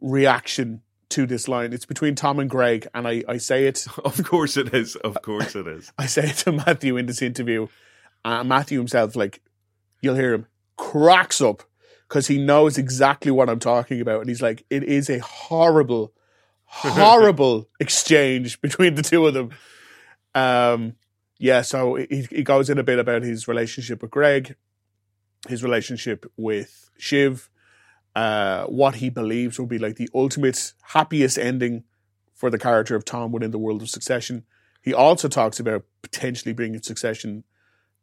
reaction 0.00 0.82
to 1.10 1.26
this 1.26 1.48
line. 1.48 1.72
It's 1.72 1.86
between 1.86 2.14
Tom 2.14 2.38
and 2.38 2.50
Greg, 2.50 2.88
and 2.94 3.06
I, 3.06 3.22
I 3.28 3.36
say 3.36 3.66
it. 3.66 3.86
Of 4.04 4.24
course 4.24 4.56
it 4.56 4.74
is. 4.74 4.96
Of 4.96 5.20
course 5.22 5.54
it 5.54 5.66
is. 5.66 5.92
I 5.98 6.06
say 6.06 6.30
it 6.30 6.36
to 6.38 6.52
Matthew 6.52 6.96
in 6.96 7.06
this 7.06 7.22
interview. 7.22 7.68
Uh, 8.24 8.42
Matthew 8.42 8.78
himself, 8.78 9.14
like, 9.16 9.42
you'll 10.00 10.14
hear 10.14 10.34
him 10.34 10.46
cracks 10.76 11.40
up 11.40 11.62
because 12.08 12.26
he 12.26 12.38
knows 12.38 12.78
exactly 12.78 13.30
what 13.30 13.48
I'm 13.48 13.58
talking 13.58 14.00
about. 14.00 14.20
And 14.20 14.28
he's 14.28 14.42
like, 14.42 14.64
it 14.70 14.84
is 14.84 15.08
a 15.08 15.18
horrible, 15.18 16.12
horrible 16.64 17.68
exchange 17.80 18.60
between 18.60 18.94
the 18.94 19.02
two 19.02 19.26
of 19.26 19.34
them. 19.34 19.50
Um, 20.34 20.94
yeah, 21.38 21.62
so 21.62 21.96
he, 21.96 22.26
he 22.30 22.42
goes 22.42 22.70
in 22.70 22.78
a 22.78 22.82
bit 22.82 22.98
about 22.98 23.22
his 23.22 23.48
relationship 23.48 24.02
with 24.02 24.10
Greg, 24.10 24.56
his 25.48 25.62
relationship 25.62 26.30
with 26.36 26.90
Shiv, 26.98 27.50
uh, 28.14 28.64
what 28.66 28.96
he 28.96 29.10
believes 29.10 29.58
will 29.58 29.66
be 29.66 29.78
like 29.78 29.96
the 29.96 30.08
ultimate 30.14 30.72
happiest 30.82 31.38
ending 31.38 31.84
for 32.34 32.50
the 32.50 32.58
character 32.58 32.94
of 32.94 33.04
Tom 33.04 33.32
within 33.32 33.50
the 33.50 33.58
world 33.58 33.82
of 33.82 33.88
Succession. 33.88 34.44
He 34.82 34.94
also 34.94 35.28
talks 35.28 35.58
about 35.58 35.84
potentially 36.02 36.52
bringing 36.52 36.82
Succession 36.82 37.44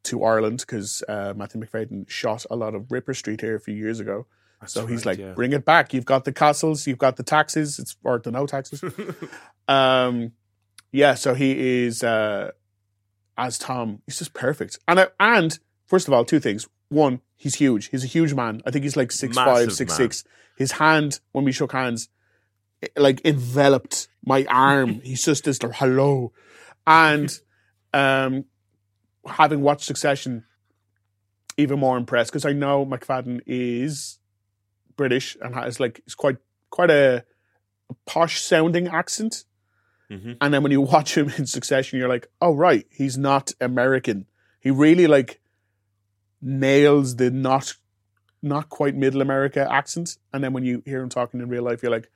to 0.03 0.23
Ireland 0.23 0.59
because 0.61 1.03
uh, 1.07 1.33
Matthew 1.35 1.61
Macfadyen 1.61 2.09
shot 2.09 2.45
a 2.49 2.55
lot 2.55 2.75
of 2.75 2.91
Ripper 2.91 3.13
Street 3.13 3.41
here 3.41 3.55
a 3.55 3.59
few 3.59 3.75
years 3.75 3.99
ago. 3.99 4.25
That's 4.59 4.73
so 4.73 4.85
he's 4.85 5.05
right, 5.05 5.17
like, 5.17 5.19
yeah. 5.19 5.33
bring 5.33 5.53
it 5.53 5.63
back. 5.63 5.93
You've 5.93 6.05
got 6.05 6.25
the 6.25 6.33
castles, 6.33 6.87
you've 6.87 6.97
got 6.97 7.17
the 7.17 7.23
taxes, 7.23 7.79
it's 7.79 7.95
or 8.03 8.19
the 8.19 8.31
no 8.31 8.45
taxes. 8.45 8.83
um, 9.67 10.33
yeah, 10.91 11.13
so 11.13 11.33
he 11.33 11.83
is 11.85 12.03
uh, 12.03 12.51
as 13.37 13.57
Tom. 13.57 14.01
He's 14.05 14.19
just 14.19 14.33
perfect. 14.33 14.77
And 14.87 14.99
I, 14.99 15.07
and 15.19 15.57
first 15.85 16.07
of 16.07 16.13
all, 16.13 16.25
two 16.25 16.39
things. 16.39 16.67
One, 16.89 17.21
he's 17.37 17.55
huge. 17.55 17.89
He's 17.89 18.03
a 18.03 18.07
huge 18.07 18.33
man. 18.33 18.61
I 18.65 18.71
think 18.71 18.83
he's 18.83 18.97
like 18.97 19.11
six 19.11 19.35
Massive 19.35 19.53
five, 19.53 19.73
six 19.73 19.91
man. 19.91 19.97
six. 19.97 20.23
His 20.57 20.73
hand 20.73 21.19
when 21.31 21.45
we 21.45 21.51
shook 21.51 21.71
hands, 21.71 22.09
like 22.97 23.21
enveloped 23.25 24.07
my 24.25 24.45
arm. 24.45 25.01
he's 25.03 25.23
just 25.23 25.45
this 25.45 25.63
like 25.63 25.73
hello, 25.75 26.33
and 26.85 27.31
um, 27.93 28.45
having 29.25 29.61
watched 29.61 29.85
Succession, 29.85 30.43
even 31.57 31.79
more 31.79 31.97
impressed 31.97 32.31
because 32.31 32.45
I 32.45 32.51
know 32.53 32.85
McFadden 32.85 33.41
is 33.45 34.19
British 34.97 35.37
and 35.41 35.55
has 35.55 35.79
like 35.79 35.99
it's 36.05 36.15
quite 36.15 36.37
quite 36.69 36.91
a, 36.91 37.23
a 37.89 37.93
posh 38.05 38.41
sounding 38.41 38.87
accent. 38.89 39.45
Mm-hmm. 40.11 40.33
And 40.41 40.53
then 40.53 40.61
when 40.63 40.71
you 40.71 40.81
watch 40.93 41.17
him 41.17 41.31
in 41.37 41.45
succession, 41.47 41.99
you're 41.99 42.09
like, 42.09 42.27
oh, 42.41 42.53
right, 42.53 42.85
he's 42.91 43.17
not 43.17 43.51
American. 43.61 44.25
He 44.59 44.69
really 44.69 45.07
like 45.07 45.39
nails 46.41 47.15
the 47.15 47.31
not 47.31 47.75
not 48.43 48.69
quite 48.69 48.95
middle 48.95 49.21
America 49.21 49.67
accent. 49.71 50.17
And 50.33 50.43
then 50.43 50.53
when 50.53 50.65
you 50.65 50.81
hear 50.85 51.01
him 51.01 51.09
talking 51.09 51.39
in 51.39 51.47
real 51.47 51.63
life, 51.63 51.81
you're 51.83 51.91
like, 51.91 52.09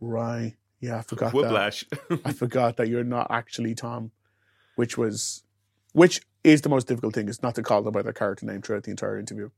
right, 0.00 0.54
yeah, 0.80 0.98
I 0.98 1.02
forgot 1.02 1.32
Whiplash. 1.32 1.84
that. 2.08 2.20
I 2.24 2.32
forgot 2.44 2.76
that 2.76 2.88
you're 2.88 3.04
not 3.04 3.26
actually 3.30 3.74
Tom, 3.74 4.12
which 4.76 4.96
was, 4.96 5.42
which 5.92 6.22
is 6.44 6.62
the 6.62 6.68
most 6.68 6.86
difficult 6.86 7.14
thing 7.14 7.28
is 7.28 7.42
not 7.42 7.56
to 7.56 7.62
call 7.62 7.82
them 7.82 7.92
by 7.92 8.02
their 8.02 8.12
character 8.12 8.46
name 8.46 8.62
throughout 8.62 8.84
the 8.84 8.92
entire 8.92 9.18
interview 9.18 9.50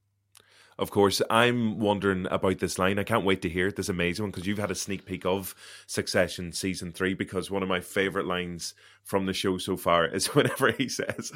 of 0.79 0.91
course, 0.91 1.23
I'm 1.31 1.79
wondering 1.79 2.27
about 2.31 2.59
this 2.59 2.79
line. 2.79 2.99
I 2.99 3.05
can't 3.05 3.25
wait 3.25 3.41
to 3.43 3.49
hear 3.49 3.69
it. 3.69 3.77
This 3.77 3.89
amazing 3.89 4.25
one 4.25 4.31
because 4.31 4.47
you've 4.47 4.59
had 4.59 4.71
a 4.71 4.75
sneak 4.75 5.07
peek 5.07 5.25
of 5.25 5.55
Succession 5.87 6.53
season 6.53 6.93
three. 6.93 7.15
Because 7.15 7.51
one 7.51 7.63
of 7.63 7.69
my 7.69 7.81
favorite 7.81 8.27
lines 8.27 8.75
from 9.03 9.25
the 9.25 9.33
show 9.33 9.57
so 9.57 9.77
far 9.77 10.05
is 10.15 10.27
whenever 10.35 10.73
he 10.73 10.89
says 10.89 11.33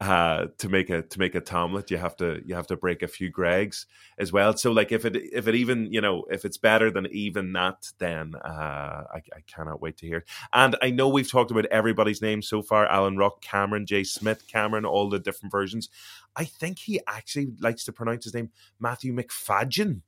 uh, 0.00 0.46
to 0.58 0.68
make 0.68 0.90
a 0.90 1.02
to 1.02 1.18
make 1.18 1.34
a 1.34 1.40
Tomlet, 1.40 1.90
you 1.90 1.96
have 1.96 2.16
to 2.16 2.42
you 2.44 2.54
have 2.54 2.66
to 2.66 2.76
break 2.76 3.02
a 3.02 3.08
few 3.08 3.32
Gregs 3.32 3.86
as 4.18 4.30
well. 4.30 4.54
So 4.56 4.72
like 4.72 4.92
if 4.92 5.06
it 5.06 5.16
if 5.16 5.48
it 5.48 5.54
even 5.54 5.90
you 5.90 6.02
know 6.02 6.24
if 6.30 6.44
it's 6.44 6.58
better 6.58 6.90
than 6.90 7.06
even 7.06 7.54
that, 7.54 7.92
then 7.98 8.34
uh, 8.34 9.04
I, 9.14 9.22
I 9.34 9.40
cannot 9.46 9.80
wait 9.80 9.96
to 9.98 10.06
hear. 10.06 10.18
It. 10.18 10.24
And 10.52 10.76
I 10.82 10.90
know 10.90 11.08
we've 11.08 11.30
talked 11.30 11.50
about 11.50 11.66
everybody's 11.66 12.20
names 12.20 12.46
so 12.46 12.60
far: 12.60 12.86
Alan 12.86 13.16
Rock, 13.16 13.40
Cameron, 13.40 13.86
Jay 13.86 14.04
Smith, 14.04 14.46
Cameron, 14.48 14.84
all 14.84 15.08
the 15.08 15.18
different 15.18 15.52
versions. 15.52 15.88
I 16.36 16.44
think 16.44 16.78
he 16.78 17.00
actually 17.06 17.52
likes 17.60 17.84
to 17.84 17.92
pronounce 17.92 18.24
his 18.24 18.34
name 18.34 18.50
Matthew 18.80 19.12
Macfadyen. 19.14 20.00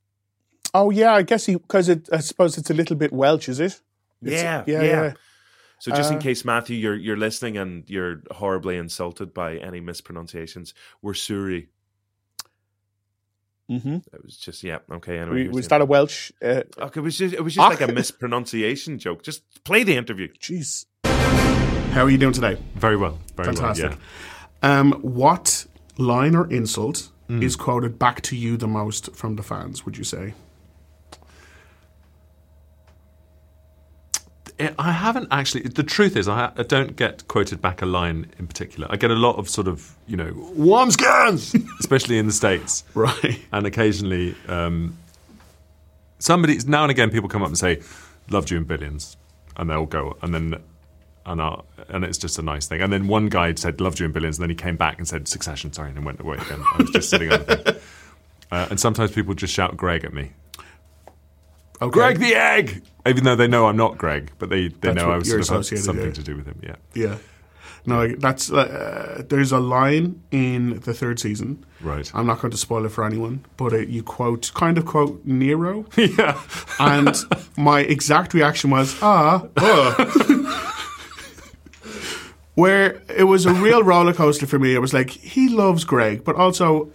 Oh 0.73 0.89
yeah, 0.89 1.13
I 1.13 1.21
guess 1.21 1.45
he 1.45 1.55
because 1.55 1.89
I 1.89 2.19
suppose 2.19 2.57
it's 2.57 2.69
a 2.69 2.73
little 2.73 2.95
bit 2.95 3.13
Welsh, 3.13 3.47
is 3.49 3.59
it? 3.59 3.79
Yeah, 4.21 4.63
yeah, 4.67 4.81
yeah, 4.81 4.83
yeah. 5.03 5.13
So 5.79 5.91
just 5.91 6.11
uh, 6.11 6.15
in 6.15 6.21
case 6.21 6.43
Matthew, 6.45 6.77
you're 6.77 6.95
you're 6.95 7.17
listening 7.17 7.57
and 7.57 7.83
you're 7.87 8.23
horribly 8.31 8.77
insulted 8.77 9.33
by 9.33 9.57
any 9.57 9.79
mispronunciations, 9.81 10.73
we're 11.01 11.13
sorry. 11.13 11.69
Mm-hmm. 13.69 13.95
It 14.13 14.23
was 14.23 14.37
just 14.37 14.63
yeah 14.63 14.79
okay. 14.91 15.17
Anyway, 15.19 15.43
We- 15.43 15.49
was 15.49 15.65
the- 15.65 15.69
that 15.69 15.81
a 15.81 15.85
Welsh? 15.85 16.31
Uh, 16.41 16.61
Okay, 16.77 16.99
it 16.99 17.03
was 17.03 17.17
just 17.17 17.33
it 17.33 17.41
was 17.43 17.55
just 17.55 17.69
like 17.79 17.87
a 17.87 17.91
mispronunciation 17.93 18.99
joke. 18.99 19.23
Just 19.23 19.63
play 19.63 19.83
the 19.83 19.95
interview. 19.95 20.27
Jeez. 20.39 20.85
How 21.03 22.03
are 22.03 22.09
you 22.09 22.17
doing 22.17 22.33
today? 22.33 22.57
Very 22.75 22.97
well. 22.97 23.17
Very 23.35 23.47
Fantastic. 23.47 23.91
well. 23.91 23.99
Yeah. 24.63 24.79
Um, 24.79 24.91
what 25.01 25.65
line 25.97 26.35
or 26.35 26.47
insult 26.51 27.09
Hmm. 27.27 27.41
is 27.41 27.55
quoted 27.55 27.97
back 27.97 28.21
to 28.21 28.35
you 28.35 28.55
the 28.55 28.67
most 28.67 29.15
from 29.15 29.35
the 29.35 29.41
fans? 29.43 29.83
Would 29.83 29.97
you 29.97 30.03
say? 30.03 30.35
I- 34.59 34.73
I 34.79 34.91
haven't 34.91 35.27
actually. 35.31 35.63
The 35.63 35.83
truth 35.83 36.15
is, 36.15 36.27
I, 36.27 36.51
I 36.55 36.63
don't 36.63 36.95
get 36.95 37.27
quoted 37.27 37.61
back 37.61 37.81
a 37.81 37.85
line 37.85 38.27
in 38.39 38.47
particular. 38.47 38.87
I 38.89 38.95
get 38.95 39.11
a 39.11 39.15
lot 39.15 39.35
of 39.37 39.49
sort 39.49 39.67
of, 39.67 39.95
you 40.07 40.15
know, 40.15 40.31
warm 40.55 40.91
scans, 40.91 41.53
especially 41.79 42.17
in 42.17 42.27
the 42.27 42.31
States. 42.33 42.83
Right. 42.93 43.39
And 43.51 43.65
occasionally, 43.65 44.35
um, 44.47 44.97
somebody, 46.19 46.57
now 46.65 46.83
and 46.83 46.91
again, 46.91 47.09
people 47.09 47.27
come 47.27 47.41
up 47.41 47.49
and 47.49 47.57
say, 47.57 47.81
loved 48.29 48.49
you 48.51 48.57
in 48.57 48.63
billions. 48.63 49.17
And 49.57 49.69
they'll 49.69 49.85
go, 49.85 50.17
and 50.21 50.33
then, 50.33 50.61
and, 51.25 51.41
I'll, 51.41 51.65
and 51.89 52.03
it's 52.03 52.17
just 52.17 52.37
a 52.39 52.41
nice 52.41 52.67
thing. 52.67 52.81
And 52.81 52.91
then 52.91 53.07
one 53.07 53.27
guy 53.27 53.53
said, 53.55 53.81
loved 53.81 53.99
you 53.99 54.05
in 54.05 54.11
billions. 54.11 54.37
And 54.37 54.43
then 54.43 54.49
he 54.49 54.55
came 54.55 54.77
back 54.77 54.97
and 54.97 55.07
said, 55.07 55.27
succession, 55.27 55.73
sorry, 55.73 55.91
and 55.91 56.05
went 56.05 56.19
away 56.19 56.37
again. 56.37 56.61
I 56.73 56.77
was 56.77 56.91
just 56.91 57.09
sitting 57.09 57.31
on 57.31 57.39
the. 57.45 57.79
Uh, 58.51 58.67
and 58.69 58.79
sometimes 58.79 59.11
people 59.11 59.33
just 59.33 59.53
shout 59.53 59.75
Greg 59.75 60.05
at 60.05 60.13
me. 60.13 60.31
Okay. 61.81 61.91
Greg 61.91 62.19
the 62.19 62.35
egg! 62.35 62.83
Even 63.05 63.23
though 63.23 63.35
they 63.35 63.47
know 63.47 63.67
I'm 63.67 63.75
not 63.75 63.97
Greg, 63.97 64.31
but 64.39 64.49
they, 64.49 64.67
they 64.67 64.93
That's 64.93 64.97
know 64.97 65.11
I 65.11 65.17
was 65.17 65.29
sort 65.29 65.41
of 65.41 65.65
something 65.65 66.05
yeah. 66.05 66.11
to 66.13 66.23
do 66.23 66.35
with 66.35 66.45
him. 66.45 66.59
Yeah. 66.63 66.75
Yeah. 66.93 67.17
No, 67.87 68.07
that's 68.07 68.51
uh, 68.51 69.23
there's 69.29 69.51
a 69.51 69.59
line 69.59 70.23
in 70.31 70.79
the 70.79 70.93
third 70.93 71.19
season. 71.19 71.65
Right. 71.81 72.09
I'm 72.15 72.25
not 72.25 72.39
going 72.39 72.51
to 72.51 72.57
spoil 72.57 72.85
it 72.85 72.89
for 72.89 73.03
anyone, 73.03 73.45
but 73.57 73.73
uh, 73.73 73.77
you 73.77 74.01
quote, 74.01 74.51
kind 74.55 74.77
of 74.77 74.85
quote 74.85 75.23
Nero, 75.23 75.85
yeah. 75.97 76.41
and 76.79 77.15
my 77.57 77.81
exact 77.81 78.33
reaction 78.33 78.71
was, 78.71 78.97
ah, 79.01 79.45
uh. 79.57 80.05
where 82.55 83.01
it 83.15 83.25
was 83.25 83.45
a 83.45 83.53
real 83.53 83.83
roller 83.91 84.13
coaster 84.13 84.47
for 84.47 84.59
me. 84.59 84.73
It 84.75 84.79
was 84.79 84.93
like, 84.93 85.09
he 85.11 85.49
loves 85.49 85.83
Greg, 85.85 86.23
but 86.23 86.35
also, 86.35 86.89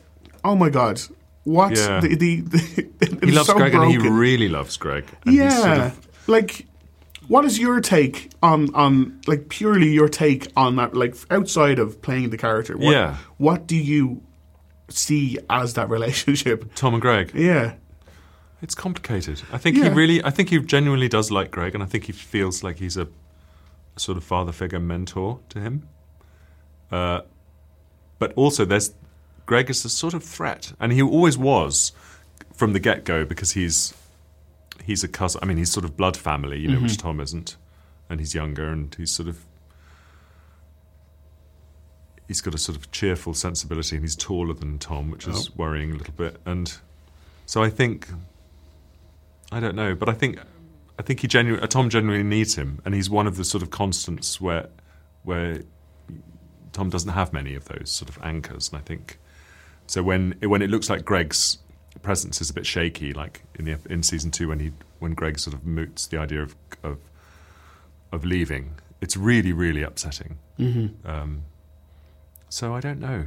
oh 0.45 0.57
my 0.57 0.69
god, 0.71 1.01
what 1.45 1.77
Yeah. 1.77 2.01
the 2.01 2.15
the, 2.17 2.41
the 2.41 3.27
He 3.27 3.33
loves 3.33 3.47
so 3.49 3.55
Greg 3.55 3.75
and 3.75 3.91
he 3.91 3.99
really 3.99 4.49
loves 4.49 4.77
Greg. 4.77 5.05
And 5.25 5.35
yeah, 5.35 5.51
sort 5.51 5.79
of- 5.79 6.09
like. 6.27 6.67
What 7.29 7.45
is 7.45 7.61
your 7.61 7.81
take 7.81 8.33
on 8.43 8.75
on 8.75 9.21
like 9.29 9.49
purely 9.51 9.91
your 9.93 10.09
take 10.09 10.49
on 10.57 10.75
that? 10.77 10.95
Like 10.97 11.15
outside 11.31 11.79
of 11.79 12.03
playing 12.03 12.31
the 12.31 12.37
character, 12.37 12.77
what, 12.77 12.91
Yeah. 12.91 13.19
What 13.37 13.69
do 13.69 13.77
you 13.77 14.23
see 14.89 15.39
as 15.49 15.75
that 15.75 15.89
relationship? 15.89 16.73
Tom 16.75 16.95
and 16.95 17.01
Greg. 17.01 17.31
Yeah, 17.33 17.75
It's 18.61 18.75
complicated. 18.75 19.43
I 19.53 19.59
think 19.59 19.77
he 19.77 19.89
really, 19.89 20.25
I 20.25 20.31
think 20.31 20.49
he 20.49 20.59
genuinely 20.59 21.09
does 21.09 21.31
like 21.31 21.53
Greg, 21.53 21.73
and 21.75 21.85
I 21.85 21.87
think 21.87 22.05
he 22.07 22.13
feels 22.13 22.65
like 22.65 22.81
he's 22.81 22.97
a 22.97 23.07
sort 23.97 24.17
of 24.17 24.25
father 24.25 24.53
figure 24.53 24.81
mentor 24.81 25.41
to 25.51 25.61
him. 25.61 25.89
Uh, 26.91 27.21
but 28.19 28.33
also, 28.35 28.65
there's 28.65 28.93
Greg 29.47 29.71
is 29.71 29.85
a 29.85 29.89
sort 29.89 30.15
of 30.15 30.23
threat, 30.23 30.73
and 30.79 30.93
he 30.93 31.03
always 31.03 31.37
was 31.39 31.93
from 32.53 32.73
the 32.73 32.81
get 32.81 33.05
go 33.05 33.25
because 33.25 33.53
he's 33.53 33.95
he's 34.85 35.03
a 35.03 35.09
cousin. 35.09 35.41
I 35.43 35.47
mean, 35.47 35.57
he's 35.57 35.71
sort 35.71 35.85
of 35.85 35.97
blood 35.97 36.17
family, 36.17 36.59
you 36.59 36.69
know, 36.69 36.81
which 36.81 36.99
Tom 36.99 37.21
isn't, 37.21 37.57
and 38.09 38.21
he's 38.21 38.35
younger, 38.35 38.69
and 38.69 38.95
he's 38.95 39.11
sort 39.11 39.29
of. 39.29 39.45
He's 42.29 42.41
got 42.41 42.55
a 42.55 42.59
sort 42.59 42.79
of 42.79 42.93
cheerful 42.93 43.35
sensibility, 43.35 43.97
and 43.97 44.05
he's 44.05 44.15
taller 44.15 44.55
than 44.55 44.79
Tom, 44.79 45.11
which 45.11 45.27
is 45.27 45.55
worrying 45.57 45.91
a 45.91 45.97
little 45.97 46.15
bit. 46.15 46.37
And 46.47 46.73
so 47.45 47.61
I 47.61 47.71
think 47.71 48.09
I 49.51 49.59
don't 49.59 49.75
know, 49.75 49.95
but 49.95 50.09
I 50.09 50.13
think 50.13 50.39
I 51.01 51.03
think 51.03 51.21
he 51.21 51.29
genuinely 51.29 51.67
Tom 51.67 51.89
genuinely 51.89 52.23
needs 52.23 52.57
him, 52.57 52.83
and 52.85 52.95
he's 52.95 53.09
one 53.09 53.27
of 53.27 53.39
the 53.39 53.45
sort 53.45 53.63
of 53.63 53.71
constants 53.71 54.39
where 54.39 54.69
where 55.23 55.63
Tom 56.75 56.91
doesn't 56.91 57.13
have 57.13 57.33
many 57.33 57.55
of 57.55 57.65
those 57.65 57.91
sort 57.91 58.11
of 58.11 58.19
anchors, 58.23 58.69
and 58.69 58.79
I 58.79 58.85
think 58.85 59.19
so 59.87 60.03
when 60.03 60.33
when 60.43 60.61
it 60.61 60.69
looks 60.69 60.91
like 60.91 61.07
Greg's 61.07 61.57
presence 62.03 62.43
is 62.43 62.51
a 62.51 62.53
bit 62.53 62.67
shaky, 62.67 63.15
like 63.15 63.45
in 63.59 63.65
the 63.65 63.79
in 63.89 64.03
season 64.03 64.31
two 64.31 64.49
when 64.49 64.61
he 64.61 64.73
when 64.99 65.15
Greg 65.15 65.39
sort 65.39 65.55
of 65.55 65.65
moots 65.65 66.07
the 66.07 66.19
idea 66.19 66.43
of 66.43 66.55
of 66.83 66.99
of 68.13 68.27
leaving, 68.27 68.75
it's 69.01 69.17
really 69.17 69.55
really 69.55 69.83
upsetting. 69.83 70.37
Um, 71.07 71.45
so 72.51 72.75
I 72.75 72.81
don't 72.81 73.01
know. 73.01 73.25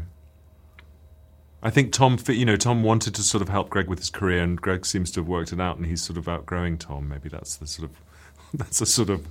I 1.64 1.70
think 1.70 1.94
Tom, 1.94 2.20
you 2.28 2.46
know, 2.46 2.58
Tom 2.58 2.84
wanted 2.84 3.16
to 3.16 3.24
sort 3.24 3.42
of 3.42 3.48
help 3.48 3.70
Greg 3.70 3.88
with 3.88 4.00
his 4.00 4.10
career, 4.10 4.44
and 4.44 4.62
Greg 4.62 4.86
seems 4.86 5.12
to 5.12 5.22
have 5.22 5.28
worked 5.30 5.54
it 5.54 5.62
out, 5.62 5.78
and 5.78 5.86
he's 5.86 6.04
sort 6.04 6.18
of 6.18 6.28
outgrowing 6.28 6.78
Tom. 6.78 7.08
Maybe 7.08 7.30
that's 7.30 7.56
the 7.56 7.66
sort 7.66 7.90
of 7.90 7.98
that's 8.54 8.82
a 8.82 8.86
sort 8.86 9.10
of 9.10 9.28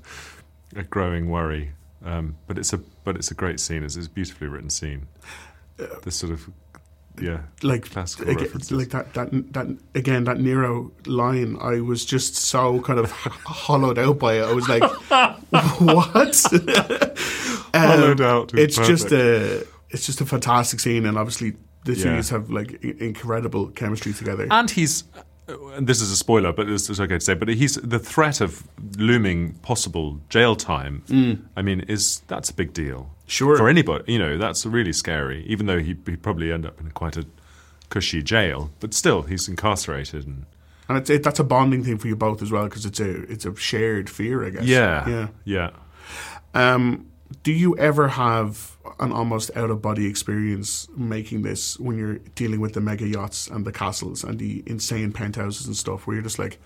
a 0.75 0.83
growing 0.83 1.31
worry. 1.31 1.73
Um, 2.05 2.37
but 2.47 2.59
it's 2.59 2.73
a 2.73 2.79
but 3.05 3.17
it's 3.17 3.31
a 3.31 3.35
great 3.35 3.61
scene. 3.61 3.85
It's, 3.85 3.97
it's 3.97 4.07
a 4.07 4.11
beautifully 4.11 4.49
written 4.49 4.71
scene. 4.71 5.07
The 5.77 6.11
sort 6.11 6.33
of 6.33 6.49
yeah, 7.21 7.43
like 7.63 7.91
classical 7.91 8.31
aga- 8.31 8.45
references. 8.45 8.73
like 8.73 8.89
that 8.91 9.13
that 9.15 9.53
that 9.53 9.67
again 9.95 10.25
that 10.25 10.41
Nero 10.41 10.91
line. 11.07 11.59
I 11.61 11.81
was 11.81 12.05
just 12.05 12.35
so 12.35 12.81
kind 12.81 12.99
of 12.99 13.11
hollowed 13.11 13.99
out 13.99 14.19
by 14.19 14.39
it. 14.39 14.45
I 14.45 14.53
was 14.53 14.69
like, 14.69 14.83
what? 15.81 17.19
Um, 17.75 17.89
Hollowed 17.89 18.21
out 18.21 18.53
It's 18.53 18.77
just 18.77 19.13
a 19.13 19.67
it's 19.89 20.05
just 20.05 20.21
a 20.21 20.27
fantastic 20.27 20.79
scene, 20.79 21.07
and 21.07 21.17
obviously 21.17 21.55
the 21.85 21.95
two 21.97 22.09
Yeah. 22.11 22.23
have 22.31 22.51
like 22.51 22.79
i- 22.85 22.95
incredible 23.05 23.69
chemistry 23.69 24.13
together. 24.13 24.47
and 24.51 24.71
he's 24.71 25.05
and 25.49 25.87
this 25.89 26.01
is 26.01 26.11
a 26.13 26.17
spoiler, 26.17 26.53
but 26.53 26.69
it's, 26.69 26.89
it's 26.89 27.01
okay 27.01 27.15
to 27.15 27.21
say. 27.21 27.35
But 27.35 27.49
he's 27.49 27.75
the 27.75 27.99
threat 27.99 28.41
of 28.41 28.63
looming 28.97 29.55
possible 29.55 30.21
jail 30.29 30.55
time. 30.57 31.03
I 31.57 31.63
mean, 31.63 31.81
is 31.89 32.23
that's 32.29 32.49
a 32.51 32.55
big 32.55 32.73
deal. 32.73 33.11
Sure. 33.27 33.57
for 33.57 33.69
anybody. 33.69 34.13
You 34.13 34.19
know, 34.19 34.39
that's 34.39 34.65
really 34.67 34.93
scary. 34.93 35.45
Even 35.47 35.67
though 35.67 35.79
he 35.81 35.97
he 36.07 36.17
probably 36.17 36.53
end 36.53 36.65
up 36.67 36.81
in 36.81 36.91
quite 36.93 37.17
a 37.17 37.25
cushy 37.89 38.23
jail, 38.23 38.71
but 38.81 38.95
still 38.95 39.23
he's 39.23 39.49
incarcerated 39.49 40.27
and 40.27 40.47
And 40.89 40.99
it's, 40.99 41.11
it, 41.11 41.23
that's 41.23 41.41
a 41.41 41.45
bonding 41.45 41.83
thing 41.85 41.99
for 41.99 42.07
you 42.09 42.17
both 42.17 42.41
as 42.43 42.51
well 42.53 42.65
because 42.65 42.87
it's 42.87 43.01
a 43.01 43.23
it's 43.33 43.45
a 43.45 43.55
shared 43.57 44.09
fear, 44.09 44.47
I 44.47 44.51
guess. 44.51 44.65
yeah, 44.65 45.09
yeah. 45.09 45.29
yeah. 45.45 45.71
Um, 46.55 47.07
do 47.43 47.53
you 47.53 47.77
ever 47.79 48.09
have 48.09 48.77
an 48.99 49.13
almost 49.13 49.51
out 49.57 49.71
of 49.71 49.81
body 49.83 50.07
experience 50.07 50.89
making 50.97 51.43
this 51.43 51.79
when 51.79 51.97
you're 51.99 52.19
dealing 52.35 52.61
with 52.61 52.73
the 52.75 52.81
mega 52.81 53.07
yachts 53.07 53.49
and 53.49 53.65
the 53.65 53.73
castles 53.73 54.25
and 54.25 54.39
the 54.39 54.63
insane 54.67 55.13
penthouses 55.13 55.67
and 55.67 55.77
stuff 55.77 56.07
where 56.07 56.15
you're 56.17 56.23
just 56.23 56.39
like, 56.39 56.59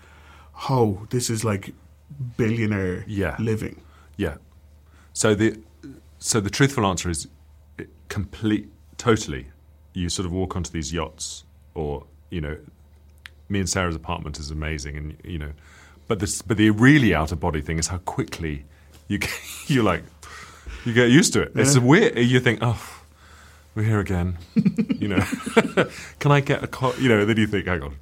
oh, 0.69 1.05
this 1.09 1.29
is 1.29 1.43
like 1.43 1.73
billionaire 2.37 3.03
Yeah. 3.07 3.35
living? 3.39 3.81
Yeah. 4.17 4.37
So 5.13 5.35
the 5.35 5.59
so 6.19 6.39
the 6.39 6.49
truthful 6.49 6.85
answer 6.85 7.09
is 7.09 7.27
complete 8.09 8.69
totally. 8.97 9.47
You 9.93 10.09
sort 10.09 10.25
of 10.25 10.31
walk 10.31 10.55
onto 10.55 10.71
these 10.71 10.93
yachts, 10.93 11.43
or 11.75 12.05
you 12.29 12.41
know, 12.41 12.57
me 13.49 13.59
and 13.59 13.69
Sarah's 13.69 13.95
apartment 13.95 14.39
is 14.39 14.51
amazing, 14.51 14.95
and 14.97 15.17
you 15.23 15.37
know, 15.39 15.51
but 16.07 16.19
this 16.19 16.41
but 16.41 16.57
the 16.57 16.69
really 16.71 17.13
out 17.13 17.31
of 17.31 17.39
body 17.39 17.61
thing 17.61 17.77
is 17.79 17.87
how 17.87 17.97
quickly 17.99 18.65
you 19.07 19.17
get, 19.19 19.31
you 19.67 19.83
like 19.83 20.03
you 20.85 20.93
get 20.93 21.09
used 21.09 21.33
to 21.33 21.41
it. 21.41 21.51
It's 21.55 21.75
Yeah. 21.75 21.81
weird. 21.81 22.17
You 22.17 22.39
think, 22.39 22.59
oh, 22.61 22.81
we're 23.75 23.83
here 23.83 23.99
again. 23.99 24.37
you 24.55 25.07
know, 25.07 25.19
can 26.19 26.31
I 26.31 26.39
get 26.39 26.63
a 26.63 26.67
co-? 26.67 26.95
You 26.95 27.09
know, 27.09 27.25
then 27.25 27.37
you 27.37 27.47
think, 27.47 27.65
hang 27.67 27.81
on. 27.83 27.95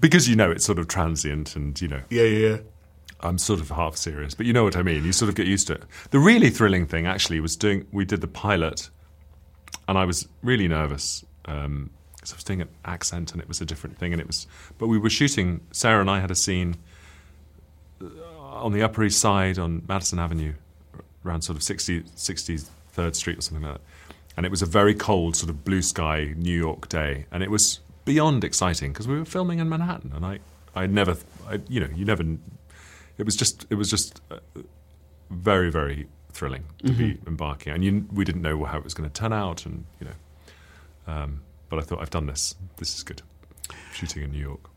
Because 0.00 0.28
you 0.28 0.36
know 0.36 0.50
it's 0.50 0.64
sort 0.64 0.78
of 0.78 0.88
transient, 0.88 1.56
and 1.56 1.78
you 1.80 1.88
know 1.88 2.00
Yeah, 2.08 2.22
yeah, 2.22 2.48
yeah. 2.48 2.56
I'm 3.22 3.36
sort 3.36 3.60
of 3.60 3.68
half 3.68 3.96
serious, 3.96 4.34
but 4.34 4.46
you 4.46 4.52
know 4.54 4.64
what 4.64 4.76
I 4.76 4.82
mean. 4.82 5.04
You 5.04 5.12
sort 5.12 5.28
of 5.28 5.34
get 5.34 5.46
used 5.46 5.66
to 5.66 5.74
it. 5.74 5.82
The 6.10 6.18
really 6.18 6.48
thrilling 6.48 6.86
thing, 6.86 7.06
actually, 7.06 7.38
was 7.40 7.54
doing. 7.54 7.86
We 7.92 8.06
did 8.06 8.22
the 8.22 8.26
pilot, 8.28 8.88
and 9.86 9.98
I 9.98 10.06
was 10.06 10.26
really 10.42 10.68
nervous 10.68 11.22
because 11.42 12.32
I 12.32 12.34
was 12.34 12.44
doing 12.44 12.62
an 12.62 12.68
accent, 12.86 13.32
and 13.32 13.42
it 13.42 13.46
was 13.48 13.60
a 13.60 13.66
different 13.66 13.98
thing, 13.98 14.12
and 14.12 14.20
it 14.22 14.26
was. 14.26 14.46
But 14.78 14.86
we 14.86 14.96
were 14.96 15.10
shooting. 15.10 15.60
Sarah 15.70 16.00
and 16.00 16.08
I 16.10 16.20
had 16.20 16.30
a 16.30 16.34
scene 16.34 16.76
uh, 18.02 18.06
on 18.38 18.72
the 18.72 18.82
Upper 18.82 19.04
East 19.04 19.20
Side 19.20 19.58
on 19.58 19.82
Madison 19.86 20.18
Avenue, 20.18 20.54
around 21.24 21.42
sort 21.42 21.56
of 21.56 21.62
60, 21.62 22.02
63rd 22.02 23.14
Street 23.14 23.38
or 23.38 23.40
something 23.40 23.64
like 23.64 23.74
that. 23.74 23.80
And 24.36 24.46
it 24.46 24.50
was 24.50 24.62
a 24.62 24.66
very 24.66 24.94
cold, 24.94 25.36
sort 25.36 25.50
of 25.50 25.64
blue 25.64 25.82
sky 25.82 26.34
New 26.36 26.56
York 26.56 26.88
day, 26.88 27.26
and 27.30 27.42
it 27.42 27.50
was 27.50 27.80
beyond 28.04 28.44
exciting 28.44 28.92
because 28.92 29.06
we 29.06 29.18
were 29.18 29.24
filming 29.24 29.58
in 29.58 29.68
Manhattan, 29.68 30.12
and 30.14 30.24
I, 30.24 30.38
I 30.74 30.86
never, 30.86 31.16
I, 31.48 31.60
you 31.68 31.80
know, 31.80 31.88
you 31.94 32.04
never 32.04 32.22
it 33.18 33.26
was 33.26 33.36
just 33.36 33.66
it 33.70 33.74
was 33.74 33.90
just 33.90 34.20
uh, 34.30 34.38
very 35.30 35.70
very 35.70 36.08
thrilling 36.32 36.64
to 36.84 36.92
be 36.92 37.18
embarking 37.26 37.72
and 37.72 37.84
you, 37.84 38.06
we 38.12 38.24
didn't 38.24 38.40
know 38.40 38.64
how 38.64 38.78
it 38.78 38.84
was 38.84 38.94
going 38.94 39.08
to 39.08 39.12
turn 39.12 39.32
out 39.32 39.66
and 39.66 39.84
you 40.00 40.06
know 40.06 41.12
um, 41.12 41.42
but 41.68 41.78
I 41.78 41.82
thought 41.82 42.00
I've 42.00 42.10
done 42.10 42.26
this 42.26 42.54
this 42.78 42.94
is 42.96 43.02
good 43.02 43.20
shooting 43.92 44.22
in 44.22 44.30
New 44.30 44.38
York 44.38 44.70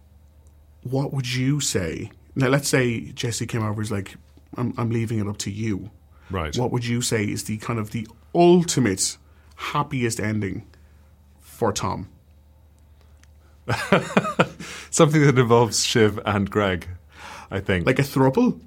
What 0.83 1.13
would 1.13 1.33
you 1.33 1.59
say? 1.59 2.11
Now, 2.35 2.47
let's 2.49 2.67
say 2.67 3.11
Jesse 3.11 3.45
came 3.45 3.61
over 3.61 3.69
and 3.69 3.77
was 3.77 3.91
like, 3.91 4.15
I'm, 4.57 4.73
I'm 4.77 4.89
leaving 4.89 5.19
it 5.19 5.27
up 5.27 5.37
to 5.39 5.51
you. 5.51 5.91
Right 6.29 6.55
What 6.57 6.71
would 6.71 6.85
you 6.85 7.01
say 7.01 7.23
is 7.25 7.43
the 7.45 7.57
kind 7.57 7.79
of 7.79 7.91
the 7.91 8.07
ultimate 8.33 9.17
happiest 9.55 10.19
ending 10.19 10.65
for 11.39 11.71
Tom? 11.71 12.09
Something 14.89 15.21
that 15.25 15.37
involves 15.37 15.85
Shiv 15.85 16.19
and 16.25 16.49
Greg. 16.49 16.87
I 17.51 17.59
think. 17.59 17.85
Like 17.85 17.99
a 17.99 18.03
throuple? 18.03 18.59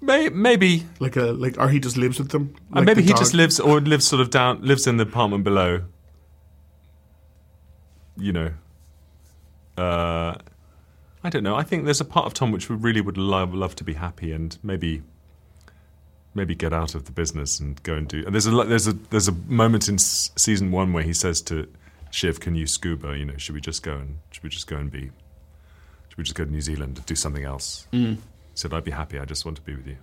May, 0.00 0.28
maybe. 0.30 0.86
Like 0.98 1.16
a 1.16 1.26
like, 1.32 1.58
or 1.58 1.68
he 1.68 1.78
just 1.78 1.96
lives 1.96 2.18
with 2.18 2.30
them. 2.30 2.54
Uh, 2.72 2.76
Like 2.76 2.86
maybe 2.86 3.02
the 3.02 3.06
he 3.06 3.12
dog? 3.12 3.18
just 3.18 3.34
lives 3.34 3.60
or 3.60 3.80
lives 3.80 4.06
sort 4.06 4.20
of 4.22 4.30
down, 4.30 4.62
lives 4.62 4.86
in 4.86 4.96
the 4.96 5.02
apartment 5.04 5.44
below. 5.44 5.82
You 8.16 8.32
know. 8.32 8.50
Uh, 9.76 10.34
I 11.22 11.30
don't 11.30 11.42
know. 11.42 11.54
I 11.54 11.62
think 11.62 11.84
there's 11.84 12.00
a 12.00 12.04
part 12.04 12.26
of 12.26 12.34
Tom 12.34 12.50
which 12.50 12.68
would 12.68 12.82
really 12.82 13.00
would 13.00 13.16
love 13.18 13.54
love 13.54 13.76
to 13.76 13.84
be 13.84 13.94
happy 13.94 14.32
and 14.32 14.56
maybe 14.62 15.02
maybe 16.34 16.54
get 16.54 16.72
out 16.72 16.94
of 16.94 17.04
the 17.04 17.12
business 17.12 17.58
and 17.60 17.82
go 17.82 17.94
and 17.94 18.06
do. 18.08 18.24
And 18.24 18.34
there's 18.34 18.46
a 18.46 18.50
there's 18.50 18.86
a 18.86 18.92
there's 18.92 19.28
a 19.28 19.32
moment 19.32 19.88
in 19.88 19.96
s- 19.96 20.30
season 20.36 20.70
one 20.70 20.92
where 20.92 21.02
he 21.02 21.12
says 21.12 21.40
to 21.42 21.68
Shiv, 22.10 22.40
"Can 22.40 22.54
you 22.54 22.66
scuba? 22.66 23.16
You 23.16 23.24
know, 23.24 23.36
should 23.36 23.54
we 23.54 23.60
just 23.60 23.82
go 23.82 23.94
and 23.96 24.18
should 24.30 24.42
we 24.42 24.50
just 24.50 24.66
go 24.66 24.76
and 24.76 24.90
be? 24.90 25.10
Should 26.08 26.18
we 26.18 26.24
just 26.24 26.36
go 26.36 26.44
to 26.44 26.50
New 26.50 26.60
Zealand 26.60 26.96
and 26.98 27.06
do 27.06 27.14
something 27.14 27.44
else?" 27.44 27.86
Mm. 27.92 28.16
He 28.16 28.20
said, 28.54 28.72
"I'd 28.74 28.84
be 28.84 28.90
happy. 28.90 29.18
I 29.18 29.24
just 29.24 29.44
want 29.44 29.56
to 29.56 29.62
be 29.62 29.74
with 29.74 29.86
you." 29.86 29.96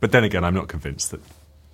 But 0.00 0.12
then 0.12 0.24
again, 0.24 0.44
I'm 0.44 0.54
not 0.54 0.68
convinced 0.68 1.10
that 1.12 1.20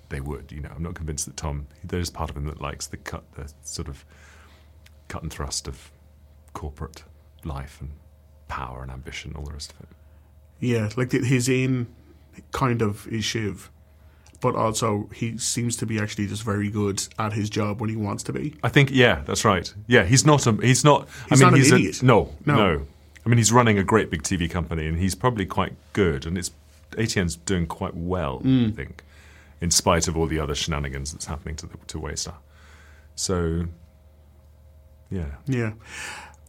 they 0.09 0.21
would. 0.21 0.51
You 0.51 0.61
know, 0.61 0.71
I'm 0.75 0.83
not 0.83 0.95
convinced 0.95 1.25
that 1.25 1.37
Tom. 1.37 1.67
There's 1.83 2.09
part 2.09 2.29
of 2.29 2.37
him 2.37 2.45
that 2.45 2.61
likes 2.61 2.87
the 2.87 2.97
cut, 2.97 3.23
the 3.33 3.51
sort 3.63 3.87
of 3.87 4.05
cut 5.07 5.23
and 5.23 5.31
thrust 5.31 5.67
of 5.67 5.91
corporate 6.53 7.03
life 7.43 7.79
and 7.81 7.91
power 8.47 8.81
and 8.83 8.91
ambition, 8.91 9.33
all 9.35 9.43
the 9.43 9.53
rest 9.53 9.73
of 9.73 9.81
it. 9.81 9.87
Yeah, 10.59 10.89
like 10.95 11.09
the, 11.09 11.19
his 11.19 11.49
aim 11.49 11.87
kind 12.51 12.81
of 12.81 13.07
is 13.07 13.23
Shiv, 13.25 13.69
but 14.41 14.55
also 14.55 15.09
he 15.13 15.37
seems 15.37 15.75
to 15.77 15.85
be 15.85 15.99
actually 15.99 16.27
just 16.27 16.43
very 16.43 16.69
good 16.69 17.05
at 17.19 17.33
his 17.33 17.49
job 17.49 17.79
when 17.81 17.89
he 17.89 17.95
wants 17.95 18.23
to 18.23 18.33
be. 18.33 18.55
I 18.63 18.69
think, 18.69 18.89
yeah, 18.91 19.21
that's 19.25 19.45
right. 19.45 19.71
Yeah, 19.87 20.03
he's 20.05 20.25
not. 20.25 20.45
A, 20.47 20.53
he's 20.61 20.83
not. 20.83 21.07
He's 21.29 21.41
I 21.41 21.45
mean, 21.45 21.51
not 21.51 21.53
an 21.53 21.59
he's 21.59 21.71
idiot. 21.71 22.01
A, 22.01 22.05
no, 22.05 22.35
No. 22.45 22.55
no, 22.55 22.87
I 23.25 23.29
mean, 23.29 23.37
he's 23.37 23.51
running 23.51 23.77
a 23.77 23.83
great 23.83 24.09
big 24.09 24.23
TV 24.23 24.49
company, 24.49 24.87
and 24.87 24.97
he's 24.97 25.15
probably 25.15 25.45
quite 25.45 25.73
good. 25.93 26.25
And 26.25 26.37
it's 26.37 26.51
ATN's 26.97 27.35
doing 27.35 27.67
quite 27.67 27.95
well, 27.95 28.39
Mm. 28.41 28.69
I 28.69 28.71
think, 28.75 29.03
in 29.61 29.69
spite 29.71 30.07
of 30.07 30.17
all 30.17 30.25
the 30.27 30.39
other 30.39 30.55
shenanigans 30.55 31.11
that's 31.11 31.25
happening 31.25 31.55
to 31.57 31.67
the, 31.67 31.77
to 31.87 31.99
Waystar. 31.99 32.33
So, 33.15 33.67
yeah. 35.09 35.35
Yeah. 35.45 35.73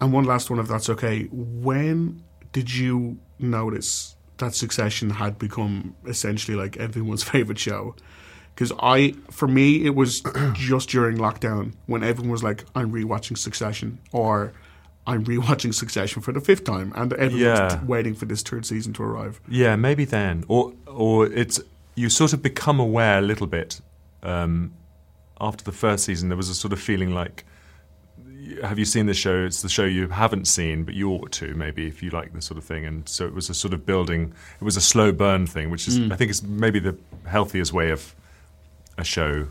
And 0.00 0.12
one 0.12 0.24
last 0.24 0.48
one, 0.50 0.58
if 0.58 0.66
that's 0.68 0.88
okay. 0.90 1.24
When 1.30 2.22
did 2.52 2.72
you 2.74 3.18
notice 3.38 4.16
that 4.43 4.55
Succession 4.55 5.11
had 5.11 5.38
become 5.38 5.95
essentially 6.07 6.57
like 6.57 6.76
everyone's 6.76 7.22
favorite 7.34 7.59
show? 7.59 7.95
Because 8.55 8.72
I, 8.80 9.14
for 9.30 9.49
me, 9.49 9.84
it 9.86 9.95
was 9.95 10.22
just 10.55 10.90
during 10.90 11.16
lockdown 11.16 11.72
when 11.86 12.03
everyone 12.05 12.30
was 12.30 12.43
like, 12.43 12.64
"I'm 12.74 12.93
rewatching 12.93 13.38
Succession," 13.38 13.99
or 14.12 14.53
"I'm 15.07 15.24
rewatching 15.24 15.72
Succession 15.72 16.20
for 16.22 16.32
the 16.32 16.40
fifth 16.40 16.64
time," 16.64 16.93
and 16.95 17.12
everyone's 17.14 17.40
Yeah. 17.61 17.68
t- 17.80 17.86
waiting 17.86 18.14
for 18.14 18.26
this 18.26 18.43
third 18.43 18.66
season 18.66 18.93
to 18.95 19.03
arrive. 19.03 19.40
Yeah, 19.49 19.76
maybe 19.76 20.05
then, 20.05 20.45
or 20.49 20.74
or 20.86 21.26
it's 21.26 21.61
you 21.95 22.11
sort 22.11 22.32
of 22.34 22.43
become 22.43 22.78
aware 22.78 23.18
a 23.18 23.22
little 23.22 23.47
bit 23.47 23.80
um, 24.22 24.72
after 25.40 25.64
the 25.64 25.72
first 25.72 26.05
season. 26.05 26.28
There 26.28 26.36
was 26.36 26.51
a 26.51 26.55
sort 26.55 26.72
of 26.74 26.80
feeling 26.80 27.11
like, 27.14 27.45
have 28.62 28.78
you 28.78 28.84
seen 28.84 29.07
the 29.07 29.14
show? 29.14 29.45
It's 29.45 29.62
the 29.62 29.68
show 29.68 29.84
you 29.84 30.09
haven't 30.09 30.47
seen, 30.47 30.84
but 30.84 30.95
you 30.95 31.11
ought 31.11 31.32
to 31.32 31.55
maybe 31.55 31.86
if 31.86 32.03
you 32.03 32.11
like 32.11 32.32
this 32.32 32.47
sort 32.47 32.59
of 32.59 32.64
thing. 32.64 32.84
And 32.84 33.09
so 33.09 33.26
it 33.26 33.34
was 33.34 33.51
a 33.51 33.55
sort 33.55 33.74
of 33.74 33.86
building. 33.86 34.32
It 34.61 34.64
was 34.64 34.76
a 34.76 34.80
slow 34.80 35.12
burn 35.12 35.47
thing, 35.47 35.70
which 35.70 35.88
is 35.88 36.11
I 36.11 36.16
think 36.16 36.30
is 36.30 36.43
maybe 36.43 36.78
the 36.78 36.97
healthiest 37.26 37.72
way 37.72 37.90
of 37.90 38.14
a 38.99 39.05
show 39.05 39.49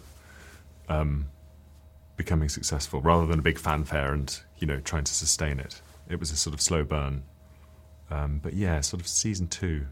um, 0.89 1.28
becoming 2.18 2.50
successful, 2.50 3.02
rather 3.02 3.26
than 3.26 3.39
a 3.39 3.42
big 3.42 3.58
fanfare 3.58 4.14
and 4.14 4.39
you 4.60 4.68
know 4.68 4.80
trying 4.80 5.04
to 5.06 5.14
sustain 5.14 5.60
it. 5.60 5.82
It 6.10 6.20
was 6.20 6.32
a 6.32 6.36
sort 6.36 6.54
of 6.54 6.62
slow 6.62 6.84
burn. 6.84 7.24
Um, 8.10 8.39
but 8.44 8.54
yeah, 8.54 8.82
sort 8.82 9.02
of 9.02 9.08
season 9.08 9.48
two, 9.48 9.86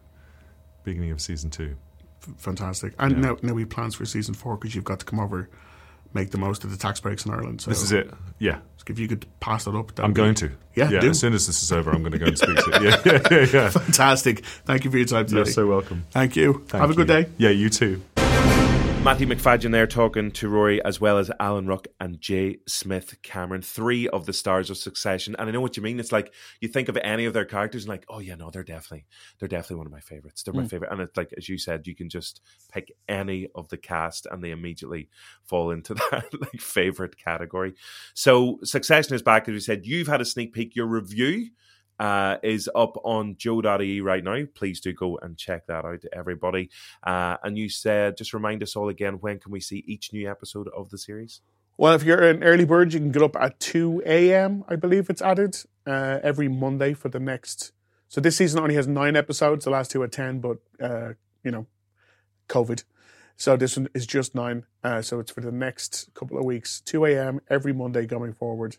beginning 0.84 1.12
of 1.12 1.22
season 1.22 1.50
two. 1.50 1.78
F- 2.22 2.34
Fantastic. 2.38 2.93
And 3.00 3.22
now, 3.22 3.38
now 3.41 3.54
we 3.54 3.62
have 3.62 3.70
plans 3.70 3.95
for 3.95 4.06
season 4.06 4.34
four 4.34 4.58
because 4.58 4.76
you've 4.76 4.84
got 4.84 5.00
to 5.00 5.06
come 5.06 5.20
over, 5.22 5.50
make 6.14 6.32
the 6.32 6.38
most 6.38 6.64
of 6.64 6.72
the 6.72 6.78
tax 6.78 6.99
breaks 6.99 7.26
in 7.26 7.32
Ireland. 7.32 7.62
So 7.62 7.70
This 7.70 7.84
is 7.84 7.91
it. 7.91 8.12
Yeah, 8.39 8.60
If 8.88 8.97
you 8.97 9.07
could 9.07 9.26
pass 9.39 9.66
that 9.66 9.76
up, 9.76 9.91
I'm 9.99 10.14
going 10.14 10.34
to. 10.36 10.51
Yeah, 10.76 10.89
yeah. 10.89 10.99
do. 11.01 11.10
As 11.10 11.20
soon 11.20 11.34
as 11.34 11.45
this 11.45 11.62
is 11.62 11.72
over, 11.72 11.91
I'm 11.91 11.99
going 12.01 12.14
to 12.14 12.18
go 12.18 12.26
and 12.26 12.38
speak 12.38 12.55
to 12.57 12.72
it. 12.74 12.82
Yeah, 12.82 13.01
yeah, 13.05 13.28
yeah. 13.32 13.64
yeah. 13.64 13.70
Fantastic. 13.86 14.43
Thank 14.66 14.86
you 14.86 14.91
for 14.91 14.97
your 14.97 15.05
time 15.05 15.26
today. 15.26 15.38
You're 15.38 15.45
so 15.45 15.68
welcome. 15.68 16.05
Thank 16.12 16.36
you. 16.36 16.64
Thank 16.68 16.82
Have 16.82 16.89
a 16.89 16.95
good 16.95 17.07
day. 17.07 17.28
Yeah, 17.38 17.49
you 17.49 17.70
too. 17.70 18.01
Matthew 19.02 19.28
Macfadyen 19.28 19.72
there 19.72 19.88
talking 19.88 20.30
to 20.32 20.50
Rory, 20.50 20.84
as 20.84 21.00
well 21.00 21.18
as 21.18 21.32
Alan 21.39 21.68
Ruck 21.68 21.88
and 22.02 22.20
Jay 22.20 22.58
Smith 22.68 23.16
Cameron, 23.24 23.62
three 23.62 24.10
of 24.10 24.26
the 24.26 24.34
stars 24.34 24.70
of 24.70 24.78
Succession. 24.78 25.38
And 25.39 25.47
I 25.47 25.54
know 25.54 25.62
what 25.62 25.78
you 25.78 25.82
mean. 25.84 26.02
It's 26.02 26.12
like 26.12 26.34
you 26.60 26.68
think 26.68 26.89
of 26.89 26.97
any 26.97 27.24
of 27.24 27.34
their 27.34 27.45
characters 27.45 27.84
and 27.84 27.89
like, 27.89 28.06
oh 28.10 28.20
yeah, 28.20 28.36
no, 28.36 28.50
they're 28.50 28.62
definitely 28.62 29.06
they're 29.39 29.47
definitely 29.47 29.78
one 29.78 29.86
of 29.86 29.93
my 29.93 30.02
favorites. 30.02 30.43
They're 30.43 30.54
my 30.54 30.64
mm. 30.64 30.70
favorite. 30.70 30.91
And 30.91 31.00
it's 31.00 31.16
like 31.16 31.34
as 31.38 31.47
you 31.47 31.58
said, 31.58 31.88
you 31.88 31.95
can 31.95 32.10
just 32.10 32.41
pick 32.74 32.91
any 33.08 33.47
of 33.56 33.70
the 33.70 33.78
cast 33.78 34.28
and 34.30 34.43
they 34.43 34.52
immediately 34.52 35.10
fall 35.45 35.72
into 35.72 35.93
that 36.12 36.26
like 36.39 36.60
favorite 36.60 37.18
category. 37.18 37.76
So 38.14 38.60
Succession 38.64 39.16
is 39.16 39.22
back, 39.22 39.47
as 39.47 39.54
we 39.54 39.60
said. 39.62 39.86
You've 39.86 40.08
had 40.08 40.22
a 40.22 40.26
sneak 40.26 40.54
peek. 40.54 40.76
Your 40.76 40.88
review 40.88 41.52
uh, 42.00 42.38
is 42.41 42.70
up 42.74 42.95
on 43.04 43.36
joe.ie 43.38 44.02
right 44.02 44.24
now. 44.24 44.43
Please 44.56 44.80
do 44.80 44.93
go 44.93 45.18
and 45.22 45.38
check 45.38 45.68
that 45.68 45.86
out, 45.86 46.04
everybody. 46.14 46.70
Uh, 47.04 47.38
and 47.43 47.58
you 47.58 47.70
said, 47.70 48.18
just 48.18 48.34
remind 48.34 48.64
us 48.64 48.76
all 48.76 48.89
again, 48.89 49.16
when 49.16 49.39
can 49.39 49.52
we 49.52 49.60
see 49.60 49.84
each 49.86 50.14
new 50.14 50.30
episode 50.30 50.70
of 50.70 50.89
the 50.89 50.97
series? 50.97 51.41
Well, 51.78 51.93
if 51.93 52.04
you're 52.04 52.24
an 52.24 52.43
early 52.43 52.66
bird, 52.66 52.93
you 52.93 53.00
can 53.00 53.12
get 53.12 53.22
up 53.22 53.36
at 53.38 53.60
2 53.60 54.04
a.m., 54.06 54.66
I 54.68 54.76
believe 54.76 55.10
it's 55.10 55.22
added, 55.22 55.58
uh, 55.88 56.20
every 56.22 56.50
Monday 56.50 56.93
for 56.93 57.10
the 57.10 57.20
next. 57.20 57.72
So 58.10 58.20
this 58.20 58.38
season 58.38 58.60
only 58.60 58.76
has 58.76 58.88
nine 58.88 59.16
episodes, 59.16 59.66
the 59.66 59.72
last 59.72 59.91
two 59.91 60.02
are 60.02 60.08
10, 60.08 60.39
but, 60.39 60.58
uh, 60.82 61.14
you 61.43 61.52
know, 61.52 61.68
COVID. 62.50 62.84
So 63.38 63.56
this 63.56 63.78
one 63.78 63.88
is 63.93 64.06
just 64.06 64.36
nine. 64.36 64.66
Uh, 64.84 65.02
so 65.02 65.20
it's 65.20 65.32
for 65.32 65.39
the 65.39 65.52
next 65.52 66.10
couple 66.14 66.38
of 66.38 66.43
weeks, 66.43 66.82
2 66.82 67.06
a.m. 67.06 67.39
every 67.50 67.72
Monday 67.72 68.06
going 68.06 68.34
forward. 68.34 68.76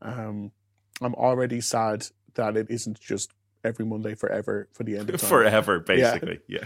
Um, 0.00 0.52
I'm 1.00 1.14
already 1.14 1.60
sad 1.60 2.06
that 2.36 2.56
it 2.56 2.68
isn't 2.70 3.00
just 3.00 3.32
every 3.64 3.84
Monday 3.84 4.14
forever 4.14 4.68
for 4.72 4.84
the 4.84 4.96
end 4.96 5.10
of 5.10 5.20
time. 5.20 5.28
Forever, 5.36 5.80
basically. 5.80 6.40
Yeah. 6.46 6.64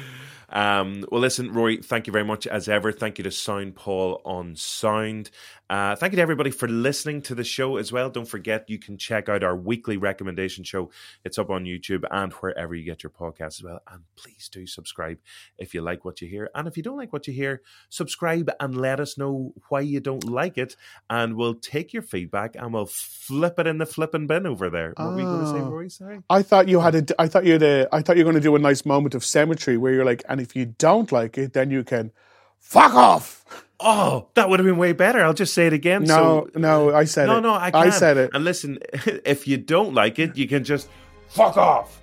um, 0.48 1.04
well, 1.10 1.20
listen, 1.20 1.52
Rory, 1.52 1.78
thank 1.82 2.06
you 2.06 2.12
very 2.12 2.24
much 2.24 2.46
as 2.46 2.68
ever. 2.68 2.92
Thank 2.92 3.18
you 3.18 3.24
to 3.24 3.30
Sound 3.30 3.74
Paul 3.74 4.20
on 4.24 4.54
Sound. 4.56 5.30
Uh, 5.68 5.96
thank 5.96 6.12
you 6.12 6.16
to 6.16 6.22
everybody 6.22 6.50
for 6.52 6.68
listening 6.68 7.20
to 7.20 7.34
the 7.34 7.42
show 7.42 7.76
as 7.76 7.90
well. 7.90 8.08
Don't 8.08 8.28
forget, 8.28 8.70
you 8.70 8.78
can 8.78 8.96
check 8.96 9.28
out 9.28 9.42
our 9.42 9.56
weekly 9.56 9.96
recommendation 9.96 10.62
show. 10.62 10.90
It's 11.24 11.38
up 11.38 11.50
on 11.50 11.64
YouTube 11.64 12.04
and 12.08 12.32
wherever 12.34 12.72
you 12.76 12.84
get 12.84 13.02
your 13.02 13.10
podcasts 13.10 13.58
as 13.58 13.62
well. 13.64 13.80
And 13.90 14.02
please 14.14 14.48
do 14.48 14.64
subscribe 14.68 15.18
if 15.58 15.74
you 15.74 15.80
like 15.82 16.04
what 16.04 16.22
you 16.22 16.28
hear. 16.28 16.48
And 16.54 16.68
if 16.68 16.76
you 16.76 16.84
don't 16.84 16.96
like 16.96 17.12
what 17.12 17.26
you 17.26 17.32
hear, 17.32 17.62
subscribe 17.88 18.48
and 18.60 18.76
let 18.76 19.00
us 19.00 19.18
know 19.18 19.52
why 19.68 19.80
you 19.80 19.98
don't 19.98 20.22
like 20.30 20.56
it. 20.56 20.76
And 21.10 21.34
we'll 21.34 21.54
take 21.54 21.92
your 21.92 22.02
feedback 22.02 22.54
and 22.54 22.72
we'll 22.72 22.86
flip 22.86 23.58
it 23.58 23.66
in 23.66 23.78
the 23.78 23.86
flipping 23.86 24.28
bin 24.28 24.46
over 24.46 24.70
there. 24.70 24.94
What 24.96 25.14
were 25.14 25.18
you 25.18 25.24
going 25.26 25.40
to 25.40 25.46
say, 25.50 25.56
Oh. 25.58 25.70
Rory? 25.70 25.90
Sorry. 25.90 26.20
I 26.30 26.42
thought 26.42 26.68
you 26.68 26.78
had 26.78 26.94
a. 27.10 27.20
I 27.20 27.26
thought 27.26 27.44
you 27.44 27.54
had 27.54 27.62
a. 27.64 27.88
I 27.92 28.02
thought 28.02 28.16
you 28.16 28.24
were 28.24 28.30
going 28.30 28.40
to 28.40 28.46
do 28.48 28.54
a 28.54 28.60
nice 28.60 28.86
moment 28.86 29.16
of 29.16 29.24
symmetry 29.24 29.76
where 29.76 29.92
you're 29.92 30.04
like, 30.04 30.22
and 30.36 30.46
if 30.46 30.54
you 30.54 30.66
don't 30.66 31.10
like 31.10 31.38
it, 31.38 31.54
then 31.54 31.70
you 31.70 31.82
can 31.82 32.12
fuck 32.58 32.92
off. 32.94 33.42
Oh, 33.80 34.28
that 34.34 34.50
would 34.50 34.58
have 34.58 34.66
been 34.66 34.76
way 34.76 34.92
better. 34.92 35.22
I'll 35.24 35.32
just 35.32 35.54
say 35.54 35.66
it 35.66 35.72
again. 35.72 36.04
No, 36.04 36.48
so, 36.52 36.58
no, 36.58 36.94
I 36.94 37.04
said 37.04 37.26
no, 37.26 37.38
it. 37.38 37.40
no, 37.40 37.52
I, 37.52 37.68
I 37.68 37.70
can. 37.70 37.92
said 37.92 38.16
it. 38.18 38.30
And 38.34 38.44
listen, 38.44 38.78
if 39.24 39.48
you 39.48 39.56
don't 39.56 39.94
like 39.94 40.18
it, 40.18 40.36
you 40.36 40.46
can 40.46 40.62
just 40.62 40.88
fuck 41.28 41.56
off. 41.56 42.00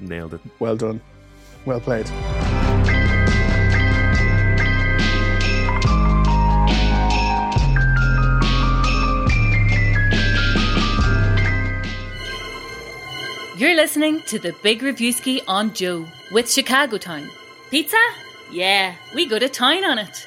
Nailed 0.00 0.34
it. 0.34 0.40
Well 0.58 0.76
done. 0.76 1.00
Well 1.64 1.80
played. 1.80 2.08
You're 13.56 13.76
listening 13.76 14.22
to 14.22 14.40
the 14.40 14.52
Big 14.64 14.80
Reviewski 14.80 15.40
on 15.46 15.72
Joe 15.72 16.04
with 16.32 16.50
Chicago 16.50 16.98
Town. 16.98 17.30
Pizza? 17.70 17.96
Yeah, 18.50 18.94
we 19.14 19.26
go 19.26 19.38
to 19.38 19.48
town 19.48 19.84
on 19.84 19.98
it. 19.98 20.26